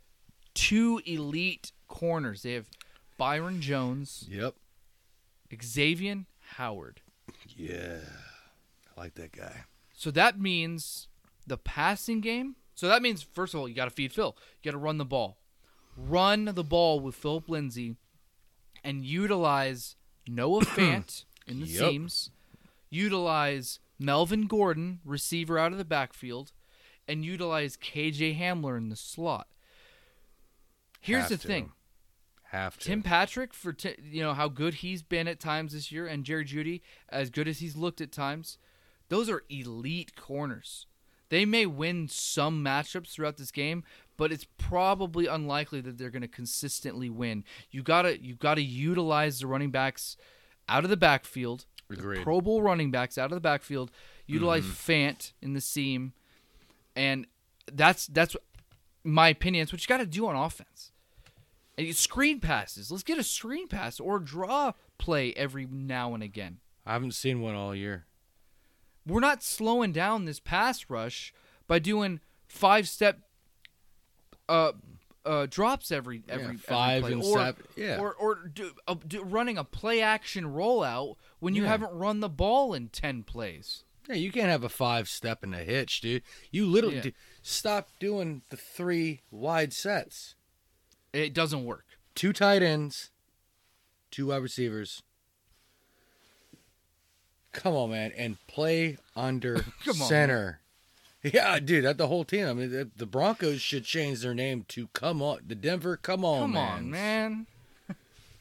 two 0.54 1.00
elite 1.06 1.72
corners. 1.88 2.42
They 2.42 2.52
have 2.52 2.66
Byron 3.18 3.60
Jones, 3.60 4.24
Yep. 4.28 4.54
Xavier 5.62 6.24
Howard. 6.56 7.00
Yeah. 7.56 7.98
I 8.96 9.00
like 9.00 9.14
that 9.14 9.32
guy. 9.32 9.64
So 9.94 10.10
that 10.12 10.38
means 10.40 11.08
the 11.46 11.56
passing 11.56 12.20
game. 12.20 12.56
So 12.74 12.88
that 12.88 13.02
means 13.02 13.22
first 13.22 13.54
of 13.54 13.60
all, 13.60 13.68
you 13.68 13.74
got 13.74 13.84
to 13.86 13.90
feed 13.90 14.12
Phil. 14.12 14.36
You 14.62 14.70
got 14.70 14.76
to 14.76 14.82
run 14.82 14.98
the 14.98 15.04
ball, 15.04 15.38
run 15.96 16.46
the 16.46 16.64
ball 16.64 17.00
with 17.00 17.14
Philip 17.14 17.48
Lindsay, 17.48 17.96
and 18.82 19.04
utilize 19.04 19.96
Noah 20.26 20.60
Fant 20.64 21.24
in 21.46 21.60
the 21.60 21.66
Yep. 21.66 21.90
seams. 21.90 22.30
Utilize 22.88 23.78
Melvin 23.98 24.46
Gordon, 24.46 25.00
receiver 25.04 25.58
out 25.58 25.72
of 25.72 25.78
the 25.78 25.84
backfield, 25.84 26.52
and 27.06 27.24
utilize 27.24 27.76
KJ 27.76 28.38
Hamler 28.38 28.76
in 28.78 28.88
the 28.88 28.96
slot. 28.96 29.46
Here's 31.00 31.22
Have 31.22 31.30
the 31.30 31.36
to. 31.38 31.46
thing. 31.46 31.72
Have 32.50 32.76
to. 32.78 32.84
Tim 32.84 33.02
Patrick 33.02 33.54
for 33.54 33.72
t- 33.72 33.94
you 34.02 34.22
know 34.22 34.34
how 34.34 34.48
good 34.48 34.74
he's 34.74 35.02
been 35.02 35.28
at 35.28 35.38
times 35.38 35.72
this 35.72 35.92
year, 35.92 36.08
and 36.08 36.24
Jerry 36.24 36.44
Jeudy 36.44 36.80
as 37.08 37.30
good 37.30 37.46
as 37.46 37.60
he's 37.60 37.76
looked 37.76 38.00
at 38.00 38.10
times. 38.10 38.58
Those 39.08 39.30
are 39.30 39.44
elite 39.48 40.16
corners. 40.16 40.86
They 41.28 41.44
may 41.44 41.64
win 41.64 42.08
some 42.08 42.64
matchups 42.64 43.12
throughout 43.12 43.36
this 43.36 43.52
game, 43.52 43.84
but 44.16 44.32
it's 44.32 44.46
probably 44.58 45.26
unlikely 45.26 45.80
that 45.82 45.96
they're 45.96 46.10
going 46.10 46.22
to 46.22 46.28
consistently 46.28 47.08
win. 47.08 47.44
You 47.70 47.84
gotta 47.84 48.20
you 48.20 48.34
gotta 48.34 48.62
utilize 48.62 49.38
the 49.38 49.46
running 49.46 49.70
backs 49.70 50.16
out 50.68 50.82
of 50.82 50.90
the 50.90 50.96
backfield, 50.96 51.66
the 51.88 52.20
Pro 52.22 52.40
Bowl 52.40 52.62
running 52.62 52.90
backs 52.90 53.16
out 53.16 53.26
of 53.26 53.36
the 53.36 53.40
backfield. 53.40 53.92
Utilize 54.26 54.64
mm-hmm. 54.64 54.92
Fant 54.92 55.32
in 55.40 55.54
the 55.54 55.60
seam, 55.60 56.14
and 56.96 57.28
that's 57.72 58.08
that's 58.08 58.34
my 59.04 59.28
opinion. 59.28 59.62
It's 59.62 59.72
what 59.72 59.82
you 59.82 59.88
got 59.88 59.98
to 59.98 60.06
do 60.06 60.26
on 60.26 60.34
offense. 60.34 60.90
And 61.88 61.96
screen 61.96 62.40
passes. 62.40 62.90
Let's 62.90 63.02
get 63.02 63.18
a 63.18 63.22
screen 63.24 63.68
pass 63.68 63.98
or 64.00 64.18
draw 64.18 64.72
play 64.98 65.32
every 65.34 65.66
now 65.66 66.14
and 66.14 66.22
again. 66.22 66.58
I 66.86 66.92
haven't 66.94 67.12
seen 67.14 67.40
one 67.40 67.54
all 67.54 67.74
year. 67.74 68.06
We're 69.06 69.20
not 69.20 69.42
slowing 69.42 69.92
down 69.92 70.24
this 70.24 70.40
pass 70.40 70.88
rush 70.90 71.32
by 71.66 71.78
doing 71.78 72.20
five 72.48 72.88
step 72.88 73.20
uh, 74.48 74.72
uh, 75.24 75.46
drops 75.48 75.90
every 75.92 76.22
every, 76.28 76.44
every 76.44 76.56
five 76.56 77.02
play. 77.02 77.12
and 77.12 77.22
or, 77.22 77.38
seven- 77.38 77.64
yeah. 77.76 77.98
or 77.98 78.14
or 78.14 78.34
do, 78.52 78.72
uh, 78.88 78.96
do, 79.06 79.22
running 79.22 79.58
a 79.58 79.64
play 79.64 80.00
action 80.00 80.44
rollout 80.44 81.16
when 81.38 81.54
you 81.54 81.62
Yeah. 81.62 81.68
haven't 81.68 81.92
run 81.92 82.20
the 82.20 82.28
ball 82.28 82.74
in 82.74 82.88
ten 82.88 83.22
plays. 83.22 83.84
Yeah, 84.08 84.16
you 84.16 84.32
can't 84.32 84.48
have 84.48 84.64
a 84.64 84.68
five 84.68 85.08
step 85.08 85.42
and 85.42 85.54
a 85.54 85.58
hitch, 85.58 86.00
dude. 86.00 86.22
You 86.50 86.66
literally 86.66 86.96
Yeah. 86.96 87.02
do- 87.02 87.12
stop 87.42 87.90
doing 88.00 88.42
the 88.50 88.56
three 88.56 89.20
wide 89.30 89.72
sets. 89.72 90.34
It 91.12 91.34
doesn't 91.34 91.64
work. 91.64 91.84
Two 92.14 92.32
tight 92.32 92.62
ends, 92.62 93.10
two 94.10 94.26
wide 94.28 94.42
receivers. 94.42 95.02
Come 97.52 97.74
on, 97.74 97.90
man, 97.90 98.12
and 98.16 98.36
play 98.46 98.98
under 99.16 99.56
Come 99.84 100.02
on, 100.02 100.08
center. 100.08 100.60
Yeah, 101.22 101.58
dude, 101.58 101.84
that 101.84 101.98
the 101.98 102.06
whole 102.06 102.24
team. 102.24 102.46
I 102.46 102.52
mean, 102.52 102.70
the, 102.70 102.88
the 102.96 103.06
Broncos 103.06 103.60
should 103.60 103.84
change 103.84 104.20
their 104.20 104.34
name 104.34 104.64
to 104.68 104.88
"Come 104.94 105.20
on," 105.20 105.40
the 105.46 105.54
Denver. 105.54 105.96
Come 105.96 106.24
on, 106.24 106.40
Come 106.40 106.56
on, 106.56 106.90
man. 106.90 107.46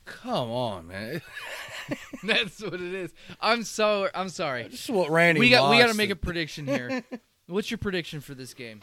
Come 0.05 0.49
on, 0.49 0.88
man. 0.88 1.22
That's 2.24 2.61
what 2.61 2.76
it 2.76 2.93
is. 2.93 3.13
I'm 3.41 3.63
so 3.63 4.09
I'm 4.13 4.30
sorry. 4.30 4.63
This 4.63 4.86
is 4.86 4.89
what 4.89 5.09
Randy. 5.09 5.39
we 5.39 5.49
got 5.49 5.70
we 5.70 5.78
got 5.78 5.88
to 5.89 5.93
make 5.93 6.09
a 6.09 6.15
prediction 6.15 6.65
here. 6.67 7.03
What's 7.47 7.72
your 7.72 7.78
prediction 7.80 8.22
for 8.22 8.34
this 8.36 8.53
game? 8.53 8.82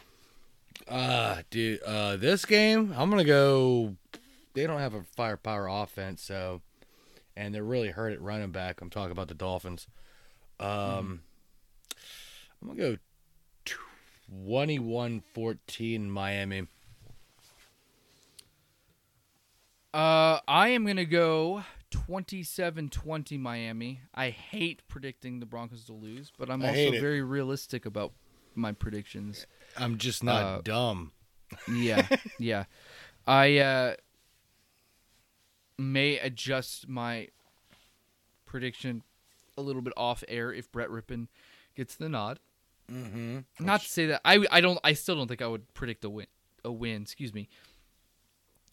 Uh, 0.89 1.41
dude, 1.49 1.81
uh, 1.83 2.15
this 2.17 2.45
game, 2.45 2.93
I'm 2.97 3.09
gonna 3.09 3.23
go. 3.23 3.95
They 4.53 4.65
don't 4.65 4.79
have 4.79 4.93
a 4.93 5.03
firepower 5.15 5.67
offense, 5.67 6.23
so 6.23 6.61
and 7.35 7.53
they're 7.53 7.63
really 7.63 7.89
hurt 7.89 8.13
at 8.13 8.21
running 8.21 8.51
back. 8.51 8.81
I'm 8.81 8.89
talking 8.89 9.11
about 9.11 9.27
the 9.27 9.35
Dolphins. 9.35 9.87
Um, 10.59 11.21
I'm 12.61 12.69
gonna 12.69 12.79
go 12.79 12.97
21-14 14.47 16.07
Miami. 16.07 16.67
Uh, 19.93 20.39
I 20.47 20.69
am 20.69 20.85
gonna 20.85 21.05
go 21.05 21.63
27-20 21.91 23.39
Miami. 23.39 24.01
I 24.13 24.29
hate 24.29 24.81
predicting 24.87 25.39
the 25.39 25.45
Broncos 25.45 25.85
to 25.85 25.93
lose, 25.93 26.31
but 26.37 26.49
I'm 26.49 26.63
I 26.63 26.69
also 26.69 26.91
very 26.99 27.21
realistic 27.21 27.85
about 27.85 28.13
my 28.55 28.71
predictions. 28.71 29.45
I'm 29.77 29.97
just 29.97 30.23
not 30.23 30.43
Uh, 30.43 30.61
dumb. 30.63 31.11
Yeah, 31.71 32.07
yeah. 32.39 32.65
I 33.25 33.57
uh, 33.59 33.95
may 35.77 36.17
adjust 36.17 36.87
my 36.87 37.27
prediction 38.45 39.03
a 39.57 39.61
little 39.61 39.81
bit 39.81 39.93
off 39.97 40.23
air 40.27 40.51
if 40.53 40.71
Brett 40.71 40.89
Rypien 40.89 41.27
gets 41.75 41.95
the 41.95 42.09
nod. 42.09 42.39
Mm-hmm. 42.91 43.39
Not 43.59 43.81
to 43.81 43.87
say 43.89 44.05
that 44.07 44.21
I 44.23 44.45
I 44.49 44.61
don't 44.61 44.79
I 44.83 44.93
still 44.93 45.15
don't 45.15 45.27
think 45.27 45.41
I 45.41 45.47
would 45.47 45.73
predict 45.73 46.05
a 46.05 46.09
win 46.09 46.27
a 46.63 46.71
win. 46.71 47.01
Excuse 47.01 47.33
me. 47.33 47.49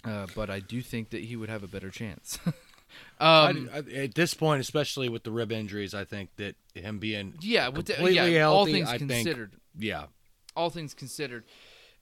Uh, 0.04 0.26
but 0.36 0.50
I 0.50 0.60
do 0.60 0.82
think 0.82 1.10
that 1.10 1.24
he 1.24 1.34
would 1.34 1.48
have 1.48 1.62
a 1.62 1.66
better 1.66 1.90
chance. 1.90 2.38
um, 3.20 3.70
at 3.72 4.14
this 4.14 4.34
point, 4.34 4.60
especially 4.60 5.08
with 5.08 5.24
the 5.24 5.30
rib 5.30 5.50
injuries, 5.50 5.94
I 5.94 6.04
think 6.04 6.28
that 6.36 6.56
him 6.74 6.98
being 6.98 7.34
yeah, 7.40 7.68
with 7.68 7.86
the, 7.86 7.94
completely 7.94 8.34
yeah, 8.34 8.44
all 8.44 8.66
things 8.66 8.86
I 8.88 8.98
think- 8.98 9.10
considered, 9.10 9.54
yeah, 9.78 10.04
all 10.56 10.70
things 10.70 10.94
considered, 10.94 11.44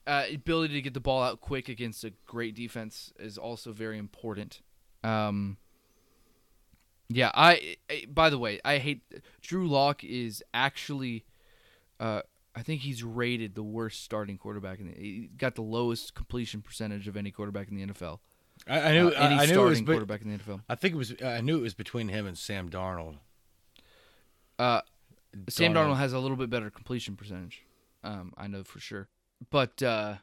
uh, 0.07 0.25
ability 0.33 0.73
to 0.75 0.81
get 0.81 0.93
the 0.93 0.99
ball 0.99 1.23
out 1.23 1.41
quick 1.41 1.69
against 1.69 2.03
a 2.03 2.13
great 2.25 2.55
defense 2.55 3.13
is 3.19 3.37
also 3.37 3.71
very 3.71 3.97
important. 3.97 4.61
Um, 5.03 5.57
yeah, 7.09 7.31
I, 7.33 7.75
I. 7.89 8.05
By 8.11 8.29
the 8.29 8.37
way, 8.37 8.59
I 8.65 8.77
hate 8.77 9.01
Drew 9.41 9.67
Lock 9.67 10.03
is 10.03 10.43
actually, 10.53 11.25
uh, 11.99 12.21
I 12.55 12.61
think 12.63 12.81
he's 12.81 13.03
rated 13.03 13.55
the 13.55 13.63
worst 13.63 14.03
starting 14.03 14.37
quarterback 14.37 14.79
in 14.79 14.87
the. 14.87 14.93
He 14.93 15.29
got 15.37 15.55
the 15.55 15.61
lowest 15.61 16.15
completion 16.15 16.61
percentage 16.61 17.07
of 17.07 17.15
any 17.17 17.29
quarterback 17.31 17.67
in 17.69 17.75
the 17.75 17.85
NFL. 17.85 18.19
I, 18.67 18.79
I 18.79 18.91
knew 18.93 19.07
Uh, 19.09 19.11
any 19.11 19.35
I, 19.35 19.43
I 19.43 19.45
knew 19.47 19.61
it 19.61 19.69
was, 19.69 19.81
be- 19.81 19.85
quarterback 19.87 20.21
in 20.21 20.31
the 20.31 20.37
NFL. 20.37 20.61
I 20.69 20.75
think 20.75 20.93
it 20.93 20.97
was 20.97 21.13
I 21.23 21.41
knew 21.41 21.57
it 21.57 21.61
was 21.61 21.73
between 21.73 22.07
him 22.07 22.25
and 22.25 22.37
Sam 22.37 22.69
Darnold. 22.69 23.17
Uh, 24.57 24.81
Sam 25.49 25.73
Darnold 25.73 25.97
has 25.97 26.13
a 26.13 26.19
little 26.19 26.37
bit 26.37 26.49
better 26.49 26.69
completion 26.69 27.15
percentage. 27.15 27.63
Um, 28.03 28.33
I 28.37 28.47
know 28.47 28.63
for 28.63 28.79
sure. 28.79 29.07
But 29.49 29.81
uh, 29.81 30.15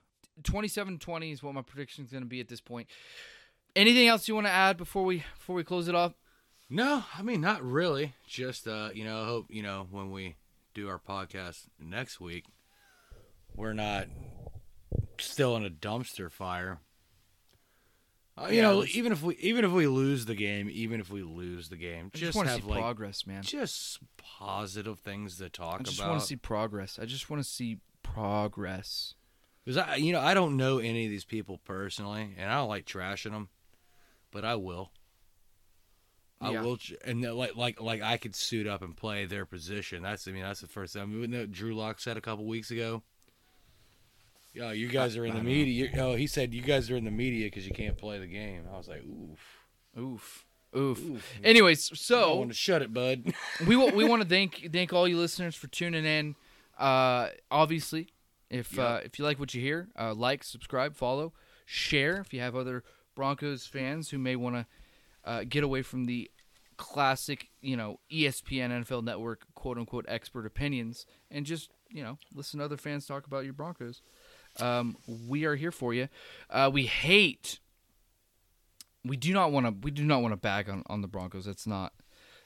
27-20 0.43 1.33
is 1.33 1.43
what 1.43 1.55
my 1.55 1.63
prediction 1.63 2.05
is 2.05 2.11
going 2.11 2.23
to 2.23 2.29
be 2.29 2.41
at 2.41 2.49
this 2.49 2.61
point. 2.61 2.89
Anything 3.77 4.09
else 4.09 4.27
you 4.27 4.35
want 4.35 4.47
to 4.47 4.53
add 4.53 4.77
before 4.77 5.05
we 5.05 5.25
before 5.39 5.55
we 5.55 5.63
close 5.63 5.87
it 5.87 5.95
off? 5.95 6.15
No, 6.69 7.05
I 7.17 7.23
mean 7.23 7.41
not 7.41 7.63
really. 7.63 8.15
Just 8.27 8.67
uh, 8.67 8.91
you 8.93 9.05
know, 9.05 9.25
hope 9.25 9.47
you 9.49 9.63
know 9.63 9.87
when 9.91 10.11
we 10.11 10.37
do 10.75 10.89
our 10.89 10.99
podcast 10.99 11.67
next 11.79 12.21
week, 12.21 12.47
we're 13.55 13.73
not 13.73 14.07
still 15.19 15.57
in 15.57 15.65
a 15.65 15.71
dumpster 15.71 16.31
fire. 16.31 16.81
Uh, 18.41 18.47
you 18.49 18.57
Yeah, 18.57 18.63
know, 18.63 18.79
let's- 18.79 18.97
even 18.97 19.13
if 19.13 19.23
we 19.23 19.37
even 19.37 19.65
if 19.65 19.71
we 19.73 19.87
lose 19.87 20.25
the 20.25 20.35
game, 20.35 20.71
even 20.71 20.99
if 21.01 21.11
we 21.11 21.23
lose 21.23 21.69
the 21.69 21.77
game, 21.77 22.07
I 22.15 22.19
just, 22.19 22.25
just, 22.33 22.37
want 22.37 22.49
to 22.49 22.53
have 22.53 22.63
see 22.63 22.69
like 22.69 22.81
progress, 22.81 23.27
man. 23.27 23.43
just 23.43 23.99
positive 24.17 24.99
things 24.99 25.37
to 25.39 25.49
talk 25.51 25.75
about. 25.75 25.81
I 25.81 25.85
just 25.85 25.99
about. 25.99 26.09
want 26.11 26.21
to 26.23 26.27
see 26.27 26.37
progress. 26.37 26.99
I 27.01 27.05
just 27.05 27.29
want 27.29 27.43
to 27.43 27.49
see 27.49 27.79
progress. 28.03 29.15
Because 29.65 29.77
I, 29.77 29.97
you 29.97 30.13
know, 30.13 30.21
I 30.21 30.33
don't 30.33 30.57
know 30.57 30.79
any 30.79 31.05
of 31.05 31.11
these 31.11 31.25
people 31.27 31.59
personally, 31.59 32.35
and 32.39 32.51
I 32.51 32.57
don't 32.57 32.69
like 32.71 32.87
trashing 32.87 33.33
them, 33.33 33.51
but 34.31 34.45
I 34.45 34.55
will. 34.57 34.91
I 36.41 36.53
Yeah. 36.53 36.63
will, 36.63 36.79
and 37.05 37.21
like, 37.37 37.55
like, 37.57 37.79
like 37.81 38.01
I 38.01 38.17
could 38.17 38.35
suit 38.35 38.67
up 38.67 38.81
and 38.81 38.97
play 38.97 39.27
their 39.27 39.45
position. 39.45 40.03
That's, 40.03 40.27
I 40.27 40.31
mean, 40.33 40.43
that's 40.43 40.63
the 40.63 40.67
first 40.69 40.95
time. 40.95 41.13
I 41.13 41.27
mean, 41.27 41.51
Drew 41.53 41.75
Lock 41.77 42.01
said 42.01 42.17
a 42.17 42.23
couple 42.23 42.47
weeks 42.47 42.71
ago. 42.71 43.03
Yo, 44.53 44.71
you 44.71 44.89
guys 44.89 45.17
are 45.17 45.25
in 45.25 45.35
the 45.35 45.43
media. 45.43 45.91
Oh, 45.99 46.15
he 46.15 46.27
said 46.27 46.53
you 46.53 46.63
guys 46.63 46.91
are 46.91 46.97
in 46.97 47.05
the 47.05 47.11
media 47.11 47.47
because 47.47 47.67
you 47.67 47.73
can't 47.73 47.97
play 47.97 48.19
the 48.19 48.27
game. 48.27 48.65
I 48.73 48.77
was 48.77 48.89
like, 48.89 49.03
oof, 49.05 49.39
Oof. 49.99 50.45
Oof. 50.77 50.99
oof. 51.11 51.33
Anyways, 51.43 51.99
so 51.99 52.33
I 52.33 52.37
want 52.37 52.51
to 52.51 52.57
shut 52.57 52.83
it, 52.83 52.93
bud. 52.93 53.33
we 53.67 53.77
wa- 53.77 53.91
we 53.95 54.05
want 54.05 54.23
to 54.23 54.29
thank 54.37 54.69
thank 54.73 54.93
all 54.93 55.07
you 55.09 55.19
listeners 55.19 55.55
for 55.57 55.67
tuning 55.69 56.05
in. 56.05 56.35
Uh, 56.79 57.29
obviously, 57.51 58.09
if 58.51 58.77
Yep. 58.77 58.87
uh, 58.87 59.01
if 59.05 59.19
you 59.19 59.25
like 59.25 59.39
what 59.39 59.55
you 59.55 59.61
hear, 59.61 59.89
uh, 59.99 60.15
like, 60.15 60.43
subscribe, 60.45 60.97
follow, 60.97 61.33
share. 61.67 62.17
If 62.21 62.33
you 62.33 62.41
have 62.41 62.55
other 62.57 62.83
Broncos 63.15 63.67
fans 63.67 64.11
who 64.11 64.19
may 64.19 64.35
want 64.37 64.57
to 64.57 64.67
uh, 65.25 65.45
get 65.49 65.63
away 65.65 65.83
from 65.83 66.07
the 66.07 66.31
classic, 66.77 67.49
you 67.61 67.77
know, 67.77 68.01
ESPN 68.11 68.71
NFL 68.71 69.05
Network 69.05 69.45
quote 69.55 69.77
unquote 69.79 70.07
expert 70.09 70.47
opinions 70.47 71.05
and 71.31 71.45
just 71.47 71.71
you 71.91 72.03
know 72.03 72.17
listen 72.35 72.59
to 72.61 72.65
other 72.65 72.77
fans 72.77 73.07
talk 73.07 73.27
about 73.27 73.45
your 73.45 73.53
Broncos, 73.53 74.03
um, 74.61 74.97
we 75.29 75.45
are 75.45 75.55
here 75.57 75.73
for 75.73 75.93
you. 75.95 76.09
Uh, 76.49 76.71
we 76.73 76.87
hate. 76.87 77.59
We 79.05 79.17
do 79.17 79.33
not 79.33 79.51
want 79.53 79.67
to. 79.67 79.75
We 79.83 79.91
do 79.91 80.05
not 80.05 80.23
want 80.23 80.33
to 80.33 80.37
bag 80.37 80.69
on, 80.69 80.83
on 80.87 81.01
the 81.01 81.09
Broncos. 81.09 81.45
That's 81.47 81.67
not. 81.67 81.93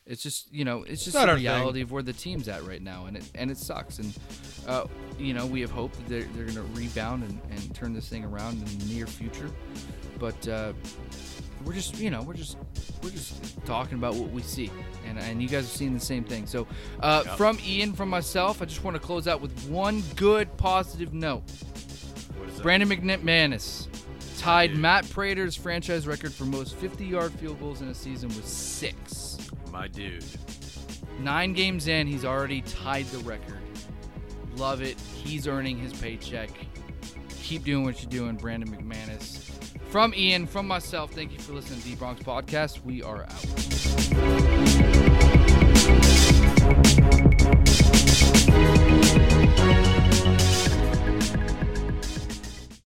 It's 0.07 0.23
just 0.23 0.53
you 0.53 0.65
know. 0.65 0.83
It's 0.85 1.03
just 1.05 1.15
not 1.15 1.25
the 1.27 1.31
our 1.33 1.37
thing. 1.37 1.45
reality 1.45 1.81
of 1.81 1.91
where 1.91 2.03
the 2.03 2.13
team's 2.13 2.47
at 2.49 2.65
right 2.65 2.83
now, 2.83 3.07
and 3.07 3.17
it 3.17 3.31
and 3.35 3.51
it 3.51 3.57
sucks. 3.59 3.99
And 3.99 4.13
uh, 4.67 4.87
you 5.19 5.35
know 5.35 5.47
we 5.47 5.61
have 5.63 5.71
hope 5.71 5.93
that 5.93 6.09
they're 6.09 6.23
they're 6.35 6.45
going 6.45 6.57
to 6.57 6.63
rebound 6.79 7.25
and, 7.25 7.41
and 7.51 7.75
turn 7.75 7.93
this 7.95 8.09
thing 8.09 8.25
around 8.25 8.59
in 8.59 8.79
the 8.79 8.85
near 8.95 9.07
future. 9.07 9.51
But 10.19 10.47
uh, 10.47 10.75
we're 11.65 11.73
just 11.73 11.99
you 11.99 12.11
know 12.11 12.23
we're 12.23 12.35
just 12.35 12.59
we're 13.03 13.11
just 13.11 13.65
talking 13.65 13.97
about 13.99 14.15
what 14.15 14.31
we 14.31 14.43
see, 14.43 14.71
and 15.07 15.19
and 15.19 15.43
you 15.43 15.49
guys 15.49 15.65
are 15.65 15.77
seeing 15.77 15.95
the 15.95 15.99
same 16.01 16.23
thing. 16.23 16.47
So 16.47 16.67
uh, 17.01 17.23
Yep. 17.27 17.37
from 17.37 17.59
Ian, 17.67 17.95
from 17.95 18.11
myself, 18.11 18.61
I 18.63 18.67
just 18.67 18.85
want 18.85 18.95
to 18.97 19.01
close 19.01 19.27
out 19.27 19.41
with 19.41 19.69
one 19.69 20.03
good 20.17 20.55
positive 20.59 21.13
note. 21.15 21.43
Brandon 22.63 22.89
McManus 22.89 23.89
tied 24.39 24.71
Dude. 24.73 24.81
Matt 24.81 25.09
Prater's 25.11 25.57
franchise 25.57 26.07
record 26.07 26.33
for 26.33 26.45
most 26.45 26.79
50-yard 26.81 27.33
field 27.33 27.59
goals 27.61 27.83
in 27.83 27.89
a 27.89 27.95
season 27.95 28.29
with 28.31 28.47
six. 28.47 29.39
my 29.73 29.89
dude. 29.89 30.25
Nine 31.21 31.53
games 31.53 31.89
in, 31.89 32.07
he's 32.07 32.25
already 32.25 32.63
tied 32.63 33.07
the 33.07 33.19
record. 33.19 33.59
Love 34.57 34.83
it. 34.83 34.99
He's 35.01 35.49
earning 35.49 35.79
his 35.79 35.93
paycheck. 35.93 36.51
Keep 37.43 37.65
doing 37.65 37.85
what 37.85 38.01
you're 38.03 38.11
doing, 38.11 38.37
Brandon 38.37 38.71
McManus. 38.71 39.51
From 39.91 40.15
Ian, 40.15 40.47
from 40.47 40.67
myself, 40.67 41.13
thank 41.13 41.33
you 41.33 41.39
for 41.39 41.53
listening 41.53 41.81
to 41.81 41.89
the 41.89 41.97
Bronx 41.97 42.23
Podcast. 42.23 42.83
We 42.85 43.03
are 43.03 43.25
out. 43.25 43.45